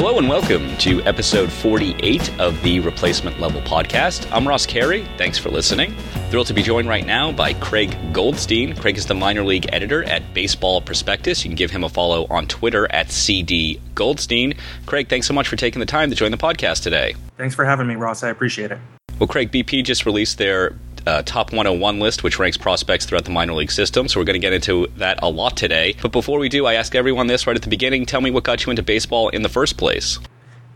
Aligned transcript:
Hello 0.00 0.16
and 0.16 0.28
welcome 0.28 0.76
to 0.76 1.02
episode 1.02 1.50
48 1.50 2.38
of 2.38 2.62
the 2.62 2.78
Replacement 2.78 3.40
Level 3.40 3.60
Podcast. 3.62 4.30
I'm 4.30 4.46
Ross 4.46 4.64
Carey. 4.64 5.04
Thanks 5.16 5.38
for 5.38 5.50
listening. 5.50 5.92
Thrilled 6.30 6.46
to 6.46 6.54
be 6.54 6.62
joined 6.62 6.88
right 6.88 7.04
now 7.04 7.32
by 7.32 7.52
Craig 7.54 7.96
Goldstein. 8.12 8.76
Craig 8.76 8.96
is 8.96 9.06
the 9.06 9.16
minor 9.16 9.42
league 9.42 9.66
editor 9.72 10.04
at 10.04 10.32
Baseball 10.32 10.80
Prospectus. 10.80 11.44
You 11.44 11.48
can 11.48 11.56
give 11.56 11.72
him 11.72 11.82
a 11.82 11.88
follow 11.88 12.28
on 12.30 12.46
Twitter 12.46 12.86
at 12.92 13.10
CD 13.10 13.80
Goldstein. 13.96 14.54
Craig, 14.86 15.08
thanks 15.08 15.26
so 15.26 15.34
much 15.34 15.48
for 15.48 15.56
taking 15.56 15.80
the 15.80 15.86
time 15.86 16.10
to 16.10 16.14
join 16.14 16.30
the 16.30 16.36
podcast 16.36 16.84
today. 16.84 17.16
Thanks 17.36 17.56
for 17.56 17.64
having 17.64 17.88
me, 17.88 17.96
Ross. 17.96 18.22
I 18.22 18.28
appreciate 18.28 18.70
it. 18.70 18.78
Well, 19.18 19.26
Craig, 19.26 19.50
BP 19.50 19.82
just 19.84 20.06
released 20.06 20.38
their 20.38 20.76
uh, 21.06 21.22
top 21.22 21.52
101 21.52 22.00
list, 22.00 22.22
which 22.22 22.38
ranks 22.38 22.56
prospects 22.56 23.06
throughout 23.06 23.24
the 23.24 23.30
minor 23.30 23.54
league 23.54 23.70
system. 23.70 24.08
So 24.08 24.20
we're 24.20 24.24
going 24.24 24.40
to 24.40 24.44
get 24.44 24.52
into 24.52 24.86
that 24.96 25.18
a 25.22 25.28
lot 25.28 25.56
today. 25.56 25.94
But 26.00 26.12
before 26.12 26.38
we 26.38 26.48
do, 26.48 26.66
I 26.66 26.74
ask 26.74 26.94
everyone 26.94 27.26
this 27.26 27.46
right 27.46 27.56
at 27.56 27.62
the 27.62 27.68
beginning 27.68 28.06
tell 28.06 28.20
me 28.20 28.30
what 28.30 28.44
got 28.44 28.64
you 28.64 28.70
into 28.70 28.82
baseball 28.82 29.28
in 29.28 29.42
the 29.42 29.48
first 29.48 29.76
place. 29.76 30.18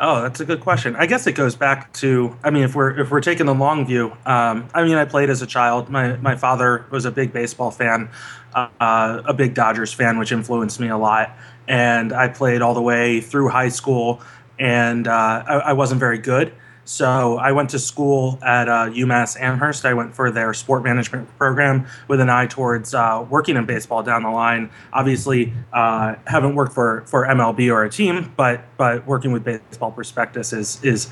Oh, 0.05 0.21
that's 0.23 0.41
a 0.41 0.45
good 0.45 0.61
question. 0.61 0.97
I 0.97 1.07
guess 1.07 1.29
it 1.29 1.33
goes 1.33 1.55
back 1.55 1.93
to 1.95 2.37
I 2.43 2.51
mean, 2.51 2.65
if 2.65 2.75
we're 2.75 2.99
if 2.99 3.11
we're 3.13 3.21
taking 3.21 3.47
the 3.47 3.55
long 3.55 3.87
view, 3.87 4.11
um, 4.27 4.69
I 4.75 4.83
mean, 4.83 4.97
I 4.97 5.05
played 5.05 5.31
as 5.31 5.43
a 5.43 5.47
child. 5.47 5.91
My 5.91 6.17
my 6.17 6.35
father 6.35 6.85
was 6.91 7.05
a 7.05 7.13
big 7.13 7.33
baseball 7.33 7.71
fan, 7.71 8.11
uh, 8.53 8.69
a 8.81 9.33
big 9.33 9.55
Dodgers 9.55 9.93
fan, 9.93 10.19
which 10.19 10.33
influenced 10.33 10.81
me 10.81 10.89
a 10.89 10.99
lot. 10.99 11.37
And 11.69 12.13
I 12.13 12.27
played 12.27 12.63
all 12.63 12.75
the 12.75 12.83
way 12.83 13.21
through 13.21 13.51
high 13.51 13.69
school, 13.69 14.21
and 14.59 15.07
uh, 15.07 15.45
I, 15.47 15.55
I 15.67 15.73
wasn't 15.75 16.01
very 16.01 16.19
good. 16.19 16.53
So 16.85 17.39
I 17.39 17.53
went 17.53 17.71
to 17.71 17.79
school 17.79 18.39
at 18.43 18.69
uh, 18.69 18.91
UMass 18.91 19.41
Amherst. 19.41 19.85
I 19.85 19.95
went 19.95 20.15
for 20.15 20.31
their 20.31 20.53
sport 20.53 20.83
management 20.83 21.29
program 21.39 21.87
with 22.09 22.21
an 22.21 22.29
eye 22.29 22.47
towards 22.47 22.93
uh, 22.93 23.25
working 23.31 23.57
in 23.57 23.67
baseball 23.67 24.03
down 24.03 24.25
the 24.25 24.31
line. 24.31 24.71
Obviously, 24.93 25.53
uh, 25.73 26.17
haven't 26.27 26.55
worked 26.55 26.75
for, 26.75 27.05
for 27.07 27.25
MLB 27.25 27.73
or 27.73 27.85
a 27.85 27.91
team, 27.91 28.33
but 28.37 28.65
but 28.77 29.07
working 29.07 29.33
with 29.33 29.45
Baseball 29.45 29.93
Prospectus 29.93 30.53
is 30.53 30.83
is 30.83 31.09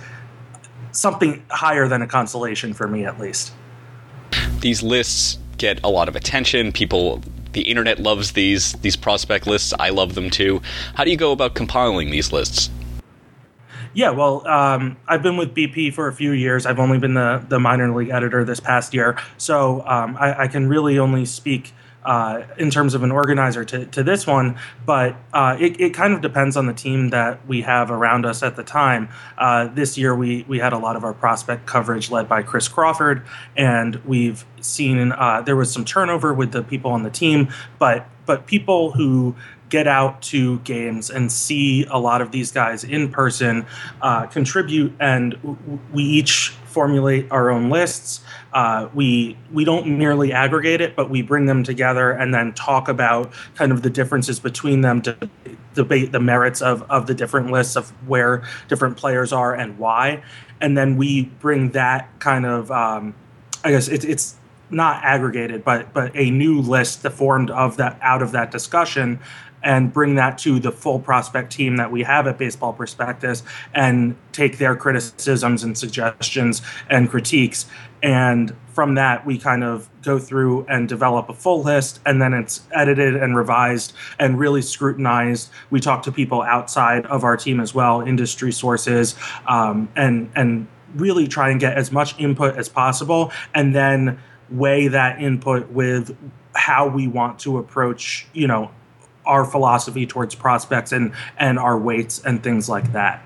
something 0.92 1.44
higher 1.50 1.86
than 1.86 2.02
a 2.02 2.06
consolation 2.06 2.74
for 2.74 2.88
me, 2.88 3.04
at 3.04 3.20
least. 3.20 3.52
These 4.60 4.82
lists 4.82 5.38
get 5.56 5.82
a 5.84 5.88
lot 5.88 6.08
of 6.08 6.16
attention. 6.16 6.72
People 6.72 7.22
the 7.52 7.62
internet 7.62 8.00
loves 8.00 8.32
these 8.32 8.72
these 8.74 8.96
prospect 8.96 9.46
lists. 9.46 9.72
I 9.78 9.90
love 9.90 10.14
them 10.14 10.30
too. 10.30 10.62
How 10.94 11.04
do 11.04 11.10
you 11.10 11.16
go 11.16 11.30
about 11.30 11.54
compiling 11.54 12.10
these 12.10 12.32
lists? 12.32 12.70
Yeah, 13.92 14.10
well, 14.10 14.46
um, 14.46 14.96
I've 15.08 15.22
been 15.22 15.36
with 15.36 15.54
BP 15.54 15.92
for 15.92 16.06
a 16.06 16.12
few 16.12 16.30
years. 16.30 16.64
I've 16.64 16.78
only 16.78 16.98
been 16.98 17.14
the, 17.14 17.44
the 17.48 17.58
minor 17.58 17.92
league 17.94 18.10
editor 18.10 18.44
this 18.44 18.60
past 18.60 18.94
year. 18.94 19.18
So 19.36 19.84
um, 19.86 20.16
I, 20.16 20.44
I, 20.44 20.48
can 20.48 20.68
really 20.68 20.98
only 20.98 21.24
speak 21.24 21.72
uh, 22.04 22.42
in 22.56 22.70
terms 22.70 22.94
of 22.94 23.02
an 23.02 23.10
organizer 23.10 23.64
to, 23.64 23.86
to 23.86 24.02
this 24.02 24.26
one, 24.26 24.56
but 24.86 25.16
uh, 25.32 25.56
it, 25.58 25.80
it 25.80 25.90
kind 25.92 26.14
of 26.14 26.20
depends 26.20 26.56
on 26.56 26.66
the 26.66 26.72
team 26.72 27.10
that 27.10 27.46
we 27.46 27.62
have 27.62 27.90
around 27.90 28.24
us 28.24 28.42
at 28.42 28.56
the 28.56 28.62
time. 28.62 29.08
Uh, 29.36 29.66
this 29.66 29.98
year, 29.98 30.14
we, 30.14 30.44
we 30.48 30.58
had 30.58 30.72
a 30.72 30.78
lot 30.78 30.96
of 30.96 31.04
our 31.04 31.12
prospect 31.12 31.66
coverage 31.66 32.10
led 32.10 32.28
by 32.28 32.42
Chris 32.42 32.68
Crawford, 32.68 33.22
and 33.56 33.96
we've 34.06 34.46
seen 34.60 35.12
uh, 35.12 35.42
there 35.42 35.56
was 35.56 35.72
some 35.72 35.84
turnover 35.84 36.32
with 36.32 36.52
the 36.52 36.62
people 36.62 36.90
on 36.92 37.02
the 37.02 37.10
team, 37.10 37.48
but 37.78 38.06
but 38.26 38.46
people 38.46 38.92
who 38.92 39.34
get 39.70 39.86
out 39.86 40.20
to 40.20 40.58
games 40.60 41.08
and 41.08 41.32
see 41.32 41.86
a 41.86 41.98
lot 41.98 42.20
of 42.20 42.32
these 42.32 42.52
guys 42.52 42.84
in 42.84 43.10
person 43.10 43.64
uh, 44.02 44.26
contribute, 44.26 44.92
and 45.00 45.38
we 45.92 46.02
each 46.02 46.50
formulate 46.66 47.30
our 47.30 47.50
own 47.50 47.70
lists. 47.70 48.20
Uh, 48.52 48.88
we 48.92 49.36
we 49.52 49.64
don't 49.64 49.86
merely 49.86 50.32
aggregate 50.32 50.80
it, 50.80 50.94
but 50.96 51.08
we 51.08 51.22
bring 51.22 51.46
them 51.46 51.62
together 51.62 52.10
and 52.10 52.34
then 52.34 52.52
talk 52.52 52.88
about 52.88 53.32
kind 53.54 53.72
of 53.72 53.82
the 53.82 53.90
differences 53.90 54.40
between 54.40 54.80
them 54.80 55.00
to 55.02 55.16
debate 55.74 56.12
the 56.12 56.20
merits 56.20 56.60
of 56.60 56.82
of 56.90 57.06
the 57.06 57.14
different 57.14 57.50
lists 57.50 57.76
of 57.76 57.90
where 58.08 58.42
different 58.68 58.96
players 58.96 59.32
are 59.32 59.54
and 59.54 59.78
why, 59.78 60.22
and 60.60 60.76
then 60.76 60.96
we 60.96 61.22
bring 61.40 61.70
that 61.70 62.08
kind 62.18 62.44
of 62.44 62.70
um, 62.70 63.14
I 63.64 63.70
guess 63.70 63.88
it's 63.88 64.04
it's 64.04 64.34
not 64.70 65.02
aggregated, 65.02 65.64
but 65.64 65.92
but 65.92 66.12
a 66.14 66.30
new 66.30 66.60
list 66.60 67.02
that 67.02 67.10
formed 67.10 67.50
of 67.50 67.76
that 67.76 67.98
out 68.02 68.22
of 68.22 68.32
that 68.32 68.50
discussion 68.50 69.20
and 69.62 69.92
bring 69.92 70.14
that 70.16 70.38
to 70.38 70.58
the 70.58 70.72
full 70.72 70.98
prospect 70.98 71.52
team 71.52 71.76
that 71.76 71.90
we 71.90 72.02
have 72.02 72.26
at 72.26 72.38
Baseball 72.38 72.72
Prospectus 72.72 73.42
and 73.74 74.16
take 74.32 74.58
their 74.58 74.76
criticisms 74.76 75.62
and 75.62 75.76
suggestions 75.76 76.62
and 76.88 77.10
critiques. 77.10 77.66
And 78.02 78.54
from 78.72 78.94
that, 78.94 79.26
we 79.26 79.38
kind 79.38 79.62
of 79.62 79.90
go 80.02 80.18
through 80.18 80.64
and 80.66 80.88
develop 80.88 81.28
a 81.28 81.34
full 81.34 81.62
list, 81.62 82.00
and 82.06 82.22
then 82.22 82.32
it's 82.32 82.62
edited 82.72 83.16
and 83.16 83.36
revised 83.36 83.92
and 84.18 84.38
really 84.38 84.62
scrutinized. 84.62 85.50
We 85.68 85.80
talk 85.80 86.02
to 86.04 86.12
people 86.12 86.40
outside 86.40 87.04
of 87.06 87.24
our 87.24 87.36
team 87.36 87.60
as 87.60 87.74
well, 87.74 88.00
industry 88.00 88.52
sources, 88.52 89.16
um, 89.46 89.90
and 89.96 90.30
and 90.34 90.66
really 90.94 91.28
try 91.28 91.50
and 91.50 91.60
get 91.60 91.76
as 91.76 91.92
much 91.92 92.18
input 92.18 92.56
as 92.56 92.68
possible, 92.68 93.32
and 93.54 93.74
then 93.74 94.18
weigh 94.50 94.88
that 94.88 95.20
input 95.20 95.68
with 95.70 96.16
how 96.54 96.88
we 96.88 97.06
want 97.06 97.38
to 97.40 97.58
approach, 97.58 98.26
you 98.32 98.46
know, 98.46 98.70
our 99.26 99.44
philosophy 99.44 100.06
towards 100.06 100.34
prospects 100.34 100.92
and 100.92 101.12
and 101.38 101.58
our 101.58 101.78
weights 101.78 102.22
and 102.24 102.42
things 102.42 102.68
like 102.68 102.92
that. 102.92 103.22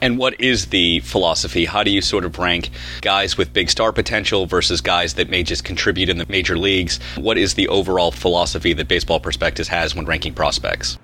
And 0.00 0.16
what 0.18 0.40
is 0.40 0.66
the 0.66 1.00
philosophy? 1.00 1.64
How 1.64 1.82
do 1.82 1.90
you 1.90 2.00
sort 2.00 2.24
of 2.24 2.38
rank 2.38 2.70
guys 3.00 3.36
with 3.36 3.52
big 3.52 3.68
star 3.68 3.92
potential 3.92 4.46
versus 4.46 4.80
guys 4.80 5.14
that 5.14 5.28
may 5.28 5.42
just 5.42 5.64
contribute 5.64 6.08
in 6.08 6.18
the 6.18 6.26
major 6.28 6.56
leagues? 6.56 7.00
What 7.16 7.36
is 7.36 7.54
the 7.54 7.68
overall 7.68 8.12
philosophy 8.12 8.72
that 8.74 8.86
Baseball 8.86 9.18
Prospectus 9.18 9.68
has 9.68 9.96
when 9.96 10.06
ranking 10.06 10.34
prospects? 10.34 10.98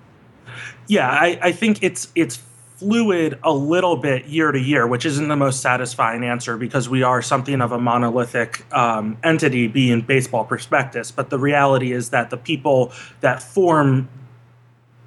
Yeah, 0.87 1.09
I, 1.09 1.39
I 1.43 1.53
think 1.53 1.83
it's 1.83 2.13
it's 2.15 2.41
fluid 2.77 3.39
a 3.43 3.53
little 3.53 3.97
bit 3.97 4.27
year 4.27 4.53
to 4.53 4.59
year, 4.59 4.87
which 4.87 5.07
isn't 5.07 5.29
the 5.29 5.37
most 5.37 5.61
satisfying 5.61 6.25
answer 6.25 6.57
because 6.57 6.89
we 6.89 7.03
are 7.03 7.23
something 7.23 7.61
of 7.61 7.73
a 7.73 7.79
monolithic 7.79 8.65
um, 8.75 9.17
entity 9.23 9.67
being 9.69 10.01
baseball 10.03 10.45
prospectus. 10.45 11.11
But 11.11 11.31
the 11.31 11.39
reality 11.39 11.93
is 11.93 12.11
that 12.11 12.31
the 12.31 12.37
people 12.37 12.93
that 13.21 13.43
form 13.43 14.09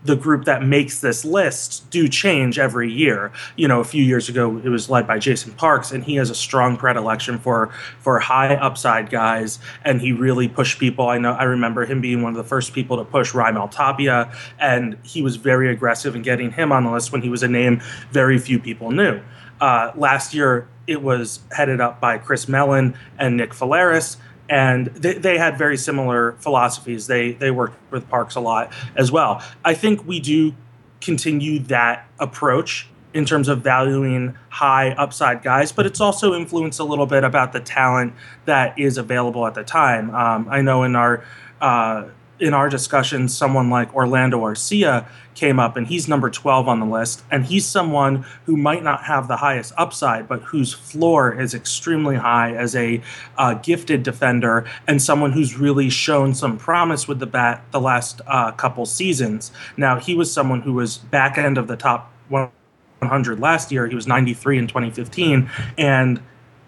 the 0.07 0.15
group 0.15 0.45
that 0.45 0.63
makes 0.63 0.99
this 0.99 1.23
list 1.23 1.89
do 1.91 2.07
change 2.07 2.57
every 2.57 2.91
year. 2.91 3.31
You 3.55 3.67
know, 3.67 3.81
a 3.81 3.83
few 3.83 4.03
years 4.03 4.29
ago 4.29 4.57
it 4.63 4.69
was 4.69 4.89
led 4.89 5.05
by 5.05 5.19
Jason 5.19 5.51
Parks, 5.51 5.91
and 5.91 6.03
he 6.03 6.15
has 6.15 6.29
a 6.29 6.35
strong 6.35 6.77
predilection 6.77 7.37
for 7.37 7.67
for 7.99 8.19
high 8.19 8.55
upside 8.55 9.09
guys, 9.09 9.59
and 9.83 10.01
he 10.01 10.11
really 10.13 10.47
pushed 10.47 10.79
people. 10.79 11.07
I 11.09 11.17
know 11.17 11.33
I 11.33 11.43
remember 11.43 11.85
him 11.85 12.01
being 12.01 12.21
one 12.21 12.31
of 12.31 12.37
the 12.37 12.43
first 12.43 12.73
people 12.73 12.97
to 12.97 13.03
push 13.03 13.33
Raimel 13.33 13.69
Tapia, 13.69 14.31
and 14.59 14.97
he 15.03 15.21
was 15.21 15.35
very 15.35 15.69
aggressive 15.69 16.15
in 16.15 16.21
getting 16.21 16.51
him 16.51 16.71
on 16.71 16.85
the 16.85 16.91
list 16.91 17.11
when 17.11 17.21
he 17.21 17.29
was 17.29 17.43
a 17.43 17.47
name 17.47 17.81
very 18.11 18.39
few 18.39 18.59
people 18.59 18.91
knew. 18.91 19.21
Uh, 19.59 19.91
last 19.95 20.33
year 20.33 20.67
it 20.85 21.01
was 21.01 21.41
headed 21.51 21.81
up 21.81 21.99
by 21.99 22.17
Chris 22.17 22.47
Mellen 22.47 22.97
and 23.19 23.35
Nick 23.35 23.51
Faleris 23.51 24.17
and 24.49 24.87
they, 24.87 25.13
they 25.13 25.37
had 25.37 25.57
very 25.57 25.77
similar 25.77 26.33
philosophies. 26.33 27.07
They 27.07 27.33
they 27.33 27.51
worked 27.51 27.77
with 27.91 28.09
Parks 28.09 28.35
a 28.35 28.39
lot 28.39 28.71
as 28.95 29.11
well. 29.11 29.43
I 29.63 29.73
think 29.73 30.05
we 30.05 30.19
do 30.19 30.53
continue 31.01 31.59
that 31.59 32.07
approach 32.19 32.87
in 33.13 33.25
terms 33.25 33.47
of 33.47 33.61
valuing 33.61 34.37
high 34.49 34.91
upside 34.91 35.41
guys, 35.41 35.71
but 35.71 35.85
it's 35.85 36.01
also 36.01 36.33
influenced 36.33 36.79
a 36.79 36.83
little 36.83 37.05
bit 37.05 37.23
about 37.23 37.53
the 37.53 37.59
talent 37.59 38.13
that 38.45 38.77
is 38.77 38.97
available 38.97 39.47
at 39.47 39.53
the 39.53 39.63
time. 39.63 40.13
Um, 40.13 40.47
I 40.49 40.61
know 40.61 40.83
in 40.83 40.95
our 40.95 41.23
uh, 41.61 42.05
in 42.39 42.53
our 42.53 42.69
discussions, 42.69 43.35
someone 43.35 43.69
like 43.69 43.93
Orlando 43.95 44.39
Arcia 44.41 45.07
came 45.35 45.59
up, 45.59 45.77
and 45.77 45.87
he's 45.87 46.07
number 46.07 46.29
12 46.29 46.67
on 46.67 46.79
the 46.79 46.85
list. 46.85 47.23
And 47.31 47.45
he's 47.45 47.65
someone 47.65 48.25
who 48.45 48.57
might 48.57 48.83
not 48.83 49.03
have 49.03 49.27
the 49.27 49.37
highest 49.37 49.73
upside, 49.77 50.27
but 50.27 50.41
whose 50.41 50.73
floor 50.73 51.39
is 51.39 51.53
extremely 51.53 52.15
high 52.15 52.53
as 52.53 52.75
a 52.75 53.01
uh, 53.37 53.55
gifted 53.55 54.03
defender 54.03 54.65
and 54.87 55.01
someone 55.01 55.31
who's 55.31 55.57
really 55.57 55.89
shown 55.89 56.33
some 56.33 56.57
promise 56.57 57.07
with 57.07 57.19
the 57.19 57.27
bat 57.27 57.63
the 57.71 57.81
last 57.81 58.21
uh, 58.27 58.51
couple 58.51 58.85
seasons. 58.85 59.51
Now, 59.75 59.99
he 59.99 60.15
was 60.15 60.31
someone 60.31 60.61
who 60.61 60.73
was 60.73 60.97
back 60.97 61.37
end 61.37 61.57
of 61.57 61.67
the 61.67 61.77
top 61.77 62.11
100 62.29 63.39
last 63.39 63.71
year. 63.71 63.87
He 63.87 63.95
was 63.95 64.07
93 64.07 64.57
in 64.57 64.67
2015. 64.67 65.49
And 65.77 66.21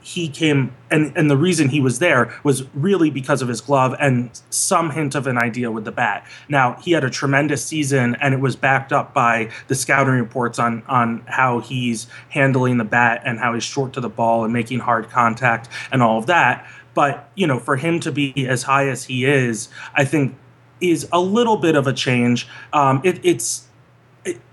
he 0.10 0.28
came 0.28 0.76
and 0.90 1.16
and 1.16 1.30
the 1.30 1.38
reason 1.38 1.70
he 1.70 1.80
was 1.80 2.00
there 2.00 2.34
was 2.44 2.64
really 2.74 3.12
because 3.12 3.44
of 3.44 3.48
his 3.48 3.62
glove 3.62 3.96
and 4.00 4.32
some 4.50 4.90
hint 4.90 5.14
of 5.14 5.28
an 5.28 5.38
idea 5.38 5.70
with 5.70 5.86
the 5.86 5.92
bat. 5.92 6.26
Now 6.48 6.78
he 6.82 6.94
had 6.94 7.04
a 7.04 7.12
tremendous 7.12 7.64
season 7.64 8.16
and 8.16 8.34
it 8.34 8.40
was 8.40 8.56
backed 8.56 8.92
up 8.92 9.14
by 9.14 9.52
the 9.68 9.76
scouting 9.76 10.16
reports 10.16 10.58
on 10.58 10.82
on 10.88 11.24
how 11.28 11.60
he's 11.60 12.08
handling 12.30 12.80
the 12.80 12.84
bat 12.86 13.22
and 13.24 13.38
how 13.38 13.54
he's 13.54 13.64
short 13.64 13.94
to 13.94 14.02
the 14.02 14.10
ball 14.10 14.44
and 14.44 14.52
making 14.52 14.80
hard 14.80 15.12
contact 15.12 15.70
and 15.92 16.02
all 16.02 16.18
of 16.18 16.26
that. 16.26 16.68
But 16.96 17.30
you 17.36 17.46
know, 17.46 17.60
for 17.60 17.76
him 17.76 18.00
to 18.00 18.12
be 18.12 18.48
as 18.48 18.64
high 18.64 18.88
as 18.88 19.04
he 19.04 19.26
is, 19.26 19.70
I 19.94 20.06
think 20.06 20.36
is 20.82 21.08
a 21.12 21.22
little 21.22 21.58
bit 21.58 21.76
of 21.76 21.86
a 21.86 21.94
change. 21.94 22.48
Um, 22.74 23.02
it, 23.04 23.20
it's 23.24 23.68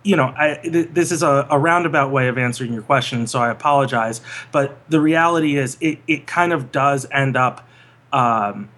you 0.02 0.16
know, 0.16 0.32
I, 0.36 0.60
th- 0.62 0.90
this 0.92 1.12
is 1.12 1.22
a, 1.22 1.46
a, 1.50 1.58
roundabout 1.58 2.10
way 2.10 2.28
of 2.28 2.38
answering 2.38 2.72
your 2.72 2.82
question, 2.82 3.26
so 3.26 3.38
I 3.40 3.50
apologize. 3.50 4.20
But 4.52 4.78
the 4.88 5.00
reality 5.00 5.56
is, 5.56 5.76
it, 5.80 5.98
it 6.06 6.26
kind 6.26 6.52
of 6.52 6.70
does 6.70 7.06
end 7.10 7.36
up 7.36 7.68
um, 8.12 8.68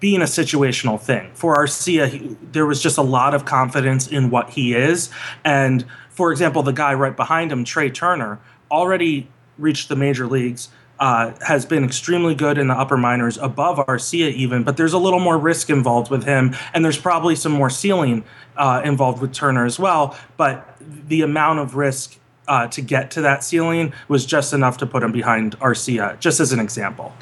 being 0.00 0.20
a 0.20 0.26
situational 0.26 1.00
thing. 1.00 1.30
For 1.34 1.56
Arcia, 1.56 2.08
he, 2.08 2.36
there 2.52 2.66
was 2.66 2.82
just 2.82 2.98
a 2.98 3.02
lot 3.02 3.34
of 3.34 3.44
confidence 3.44 4.06
in 4.06 4.30
what 4.30 4.50
he 4.50 4.74
is. 4.74 5.10
And 5.44 5.84
for 6.10 6.30
example, 6.30 6.62
the 6.62 6.72
guy 6.72 6.94
right 6.94 7.16
behind 7.16 7.50
him, 7.50 7.64
Trea 7.64 7.90
Turner, 7.90 8.40
already 8.70 9.28
reached 9.58 9.88
the 9.88 9.96
major 9.96 10.26
leagues. 10.26 10.68
Uh, 10.96 11.34
has 11.44 11.66
been 11.66 11.82
extremely 11.82 12.36
good 12.36 12.56
in 12.56 12.68
the 12.68 12.74
upper 12.74 12.96
minors, 12.96 13.36
above 13.38 13.78
Arcia 13.78 14.32
even, 14.32 14.62
but 14.62 14.76
there's 14.76 14.92
a 14.92 14.98
little 14.98 15.18
more 15.18 15.36
risk 15.36 15.68
involved 15.68 16.08
with 16.08 16.22
him, 16.22 16.54
and 16.72 16.84
there's 16.84 16.96
probably 16.96 17.34
some 17.34 17.50
more 17.50 17.68
ceiling 17.68 18.22
uh, 18.56 18.80
involved 18.84 19.20
with 19.20 19.32
Turner 19.32 19.64
as 19.64 19.76
well. 19.76 20.16
But 20.36 20.78
the 21.08 21.22
amount 21.22 21.58
of 21.58 21.74
risk 21.74 22.16
uh, 22.46 22.68
to 22.68 22.80
get 22.80 23.10
to 23.12 23.22
that 23.22 23.42
ceiling 23.42 23.92
was 24.06 24.24
just 24.24 24.52
enough 24.52 24.76
to 24.78 24.86
put 24.86 25.02
him 25.02 25.10
behind 25.10 25.58
Arcia, 25.58 26.18
just 26.20 26.38
as 26.38 26.52
an 26.52 26.60
example. 26.60 27.12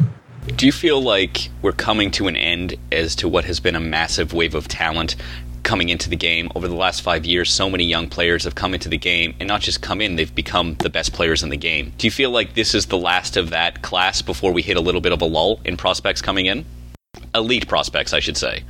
Do 0.56 0.66
you 0.66 0.72
feel 0.72 1.00
like 1.00 1.48
we're 1.62 1.72
coming 1.72 2.10
to 2.12 2.26
an 2.26 2.36
end 2.36 2.74
as 2.90 3.14
to 3.16 3.28
what 3.28 3.44
has 3.44 3.60
been 3.60 3.76
a 3.76 3.80
massive 3.80 4.32
wave 4.32 4.54
of 4.54 4.68
talent 4.68 5.16
coming 5.62 5.88
into 5.88 6.10
the 6.10 6.16
game 6.16 6.50
over 6.54 6.68
the 6.68 6.74
last 6.74 7.02
five 7.02 7.24
years? 7.24 7.50
So 7.50 7.70
many 7.70 7.84
young 7.84 8.08
players 8.08 8.44
have 8.44 8.54
come 8.54 8.74
into 8.74 8.88
the 8.88 8.98
game, 8.98 9.34
and 9.40 9.48
not 9.48 9.60
just 9.60 9.82
come 9.82 10.00
in, 10.00 10.16
they've 10.16 10.34
become 10.34 10.74
the 10.76 10.90
best 10.90 11.12
players 11.12 11.42
in 11.42 11.50
the 11.50 11.56
game. 11.56 11.92
Do 11.98 12.06
you 12.06 12.10
feel 12.10 12.30
like 12.30 12.54
this 12.54 12.74
is 12.74 12.86
the 12.86 12.98
last 12.98 13.36
of 13.36 13.50
that 13.50 13.82
class 13.82 14.22
before 14.22 14.52
we 14.52 14.62
hit 14.62 14.76
a 14.76 14.80
little 14.80 15.00
bit 15.00 15.12
of 15.12 15.22
a 15.22 15.26
lull 15.26 15.60
in 15.64 15.76
prospects 15.76 16.22
coming 16.22 16.46
in? 16.46 16.64
Elite 17.34 17.68
prospects, 17.68 18.12
I 18.12 18.20
should 18.20 18.36
say 18.36 18.64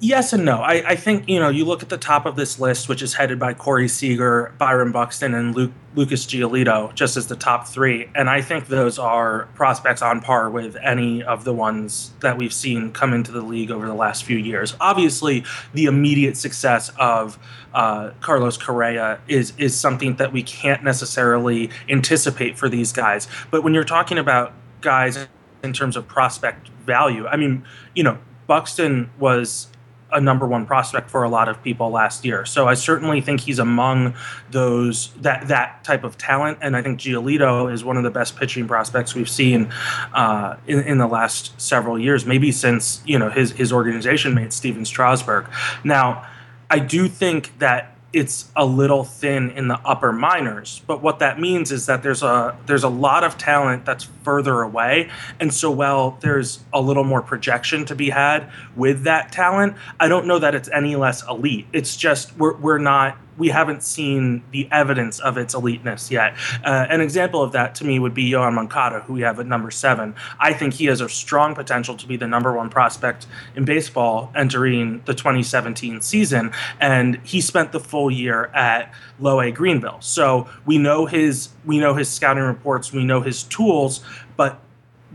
yes 0.00 0.32
and 0.32 0.44
no. 0.44 0.58
I, 0.58 0.90
I, 0.90 0.96
think 0.96 1.28
you 1.28 1.38
know 1.38 1.48
you 1.48 1.64
look 1.64 1.82
at 1.82 1.88
the 1.88 1.98
top 1.98 2.26
of 2.26 2.36
this 2.36 2.58
list, 2.58 2.88
which 2.88 3.02
is 3.02 3.14
headed 3.14 3.38
by 3.38 3.54
Corey 3.54 3.88
Seager, 3.88 4.54
Byron 4.58 4.92
Buxton, 4.92 5.34
and 5.34 5.54
Luke, 5.54 5.72
Lucas 5.94 6.26
Giolito, 6.26 6.94
just 6.94 7.16
as 7.16 7.26
the 7.28 7.36
top 7.36 7.66
three, 7.66 8.08
and 8.14 8.28
I 8.28 8.42
think 8.42 8.66
those 8.68 8.98
are 8.98 9.48
prospects 9.54 10.02
on 10.02 10.20
par 10.20 10.50
with 10.50 10.76
any 10.82 11.22
of 11.22 11.44
the 11.44 11.52
ones 11.52 12.12
that 12.20 12.38
we've 12.38 12.52
seen 12.52 12.92
come 12.92 13.12
into 13.12 13.32
the 13.32 13.42
league 13.42 13.70
over 13.70 13.86
the 13.86 13.94
last 13.94 14.24
few 14.24 14.38
years. 14.38 14.76
Obviously, 14.80 15.44
the 15.72 15.86
immediate 15.86 16.36
success 16.36 16.90
of 16.98 17.38
uh, 17.72 18.10
Carlos 18.20 18.56
Correa 18.56 19.20
is 19.28 19.52
is 19.58 19.78
something 19.78 20.16
that 20.16 20.32
we 20.32 20.42
can't 20.42 20.82
necessarily 20.82 21.70
anticipate 21.88 22.58
for 22.58 22.68
these 22.68 22.92
guys. 22.92 23.28
But 23.50 23.62
when 23.62 23.74
you're 23.74 23.84
talking 23.84 24.18
about 24.18 24.52
guys 24.80 25.26
in 25.62 25.72
terms 25.72 25.96
of 25.96 26.06
prospect 26.06 26.68
value, 26.86 27.26
I 27.26 27.36
mean, 27.36 27.64
you 27.94 28.02
know, 28.02 28.18
Buxton 28.46 29.10
was 29.18 29.68
a 30.14 30.20
number 30.20 30.46
one 30.46 30.64
prospect 30.64 31.10
for 31.10 31.24
a 31.24 31.28
lot 31.28 31.48
of 31.48 31.62
people 31.62 31.90
last 31.90 32.24
year. 32.24 32.46
So 32.46 32.68
I 32.68 32.74
certainly 32.74 33.20
think 33.20 33.40
he's 33.40 33.58
among 33.58 34.14
those 34.50 35.12
that 35.20 35.48
that 35.48 35.84
type 35.84 36.04
of 36.04 36.16
talent, 36.16 36.58
and 36.62 36.76
I 36.76 36.82
think 36.82 37.00
Giolito 37.00 37.70
is 37.70 37.84
one 37.84 37.96
of 37.96 38.04
the 38.04 38.10
best 38.10 38.36
pitching 38.36 38.66
prospects 38.66 39.14
we've 39.14 39.28
seen 39.28 39.70
uh, 40.14 40.56
in 40.66 40.80
in 40.80 40.98
the 40.98 41.08
last 41.08 41.60
several 41.60 41.98
years, 41.98 42.24
maybe 42.24 42.52
since 42.52 43.02
you 43.04 43.18
know 43.18 43.28
his 43.28 43.52
his 43.52 43.72
organization 43.72 44.34
mate 44.34 44.52
Stephen 44.52 44.84
Strasburg. 44.84 45.46
Now, 45.82 46.26
I 46.70 46.78
do 46.78 47.08
think 47.08 47.58
that 47.58 47.93
it's 48.14 48.50
a 48.54 48.64
little 48.64 49.04
thin 49.04 49.50
in 49.50 49.68
the 49.68 49.78
upper 49.84 50.12
minors. 50.12 50.82
But 50.86 51.02
what 51.02 51.18
that 51.18 51.40
means 51.40 51.72
is 51.72 51.86
that 51.86 52.02
there's 52.02 52.22
a 52.22 52.56
there's 52.66 52.84
a 52.84 52.88
lot 52.88 53.24
of 53.24 53.36
talent 53.36 53.84
that's 53.84 54.04
further 54.22 54.62
away, 54.62 55.10
and 55.40 55.52
so 55.52 55.70
while 55.70 56.18
there's 56.20 56.60
a 56.72 56.80
little 56.80 57.04
more 57.04 57.22
projection 57.22 57.84
to 57.86 57.94
be 57.94 58.10
had 58.10 58.50
with 58.76 59.02
that 59.02 59.32
talent, 59.32 59.76
I 59.98 60.08
don't 60.08 60.26
know 60.26 60.38
that 60.38 60.54
it's 60.54 60.68
any 60.70 60.96
less 60.96 61.26
elite. 61.28 61.66
It's 61.72 61.96
just 61.96 62.36
we're 62.36 62.56
we're 62.56 62.78
not 62.78 63.18
we 63.36 63.48
haven't 63.48 63.82
seen 63.82 64.42
the 64.50 64.68
evidence 64.70 65.18
of 65.20 65.36
its 65.36 65.54
eliteness 65.54 66.10
yet. 66.10 66.34
Uh, 66.64 66.86
an 66.88 67.00
example 67.00 67.42
of 67.42 67.52
that 67.52 67.74
to 67.76 67.84
me 67.84 67.98
would 67.98 68.14
be 68.14 68.30
Yoan 68.30 68.54
Moncada, 68.54 69.00
who 69.00 69.14
we 69.14 69.22
have 69.22 69.40
at 69.40 69.46
number 69.46 69.70
seven. 69.70 70.14
I 70.38 70.52
think 70.52 70.74
he 70.74 70.86
has 70.86 71.00
a 71.00 71.08
strong 71.08 71.54
potential 71.54 71.96
to 71.96 72.06
be 72.06 72.16
the 72.16 72.26
number 72.26 72.52
one 72.52 72.70
prospect 72.70 73.26
in 73.56 73.64
baseball 73.64 74.30
entering 74.34 75.02
the 75.06 75.14
2017 75.14 76.00
season, 76.00 76.52
and 76.80 77.20
he 77.24 77.40
spent 77.40 77.72
the 77.72 77.80
full 77.80 78.10
year 78.10 78.46
at 78.54 78.92
Low 79.18 79.40
A 79.40 79.50
Greenville. 79.50 80.00
So 80.00 80.48
we 80.64 80.78
know 80.78 81.06
his 81.06 81.50
we 81.64 81.78
know 81.78 81.94
his 81.94 82.10
scouting 82.10 82.44
reports, 82.44 82.92
we 82.92 83.04
know 83.04 83.20
his 83.20 83.42
tools, 83.42 84.00
but 84.36 84.60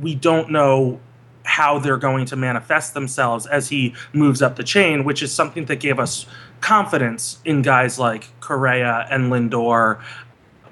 we 0.02 0.16
don't 0.16 0.50
know 0.50 1.00
how 1.50 1.80
they're 1.80 1.98
going 1.98 2.26
to 2.26 2.36
manifest 2.36 2.94
themselves 2.94 3.46
as 3.48 3.70
he 3.70 3.94
moves 4.14 4.42
up 4.42 4.56
the 4.56 4.64
chain, 4.64 5.04
which 5.04 5.22
is 5.24 5.34
something 5.34 5.66
that 5.66 5.80
gave 5.80 6.00
us 6.00 6.26
confidence 6.62 7.40
in 7.44 7.62
guys 7.62 7.98
like 7.98 8.28
Correa 8.40 9.08
and 9.10 9.32
Lindor 9.32 10.00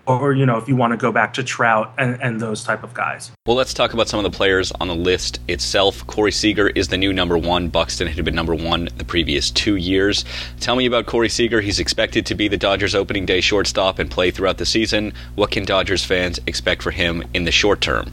or 0.07 0.33
you 0.33 0.45
know 0.45 0.57
if 0.57 0.67
you 0.67 0.75
want 0.75 0.91
to 0.91 0.97
go 0.97 1.11
back 1.11 1.33
to 1.33 1.43
Trout 1.43 1.93
and, 1.97 2.21
and 2.21 2.39
those 2.39 2.63
type 2.63 2.83
of 2.83 2.93
guys. 2.93 3.31
Well, 3.45 3.57
let's 3.57 3.73
talk 3.73 3.93
about 3.93 4.07
some 4.07 4.23
of 4.23 4.31
the 4.31 4.35
players 4.35 4.71
on 4.79 4.87
the 4.87 4.95
list 4.95 5.39
itself. 5.47 6.05
Corey 6.07 6.31
Seager 6.31 6.69
is 6.69 6.87
the 6.87 6.97
new 6.97 7.13
number 7.13 7.37
one. 7.37 7.67
Buxton 7.69 8.07
had 8.07 8.23
been 8.23 8.35
number 8.35 8.55
one 8.55 8.89
the 8.97 9.03
previous 9.03 9.51
two 9.51 9.75
years. 9.75 10.25
Tell 10.59 10.75
me 10.75 10.85
about 10.85 11.05
Corey 11.05 11.29
Seager. 11.29 11.61
He's 11.61 11.79
expected 11.79 12.25
to 12.27 12.35
be 12.35 12.47
the 12.47 12.57
Dodgers 12.57 12.95
opening 12.95 13.25
day 13.25 13.41
shortstop 13.41 13.99
and 13.99 14.09
play 14.09 14.31
throughout 14.31 14.57
the 14.57 14.65
season. 14.65 15.13
What 15.35 15.51
can 15.51 15.65
Dodgers 15.65 16.05
fans 16.05 16.39
expect 16.47 16.81
for 16.81 16.91
him 16.91 17.23
in 17.33 17.43
the 17.43 17.51
short 17.51 17.81
term? 17.81 18.11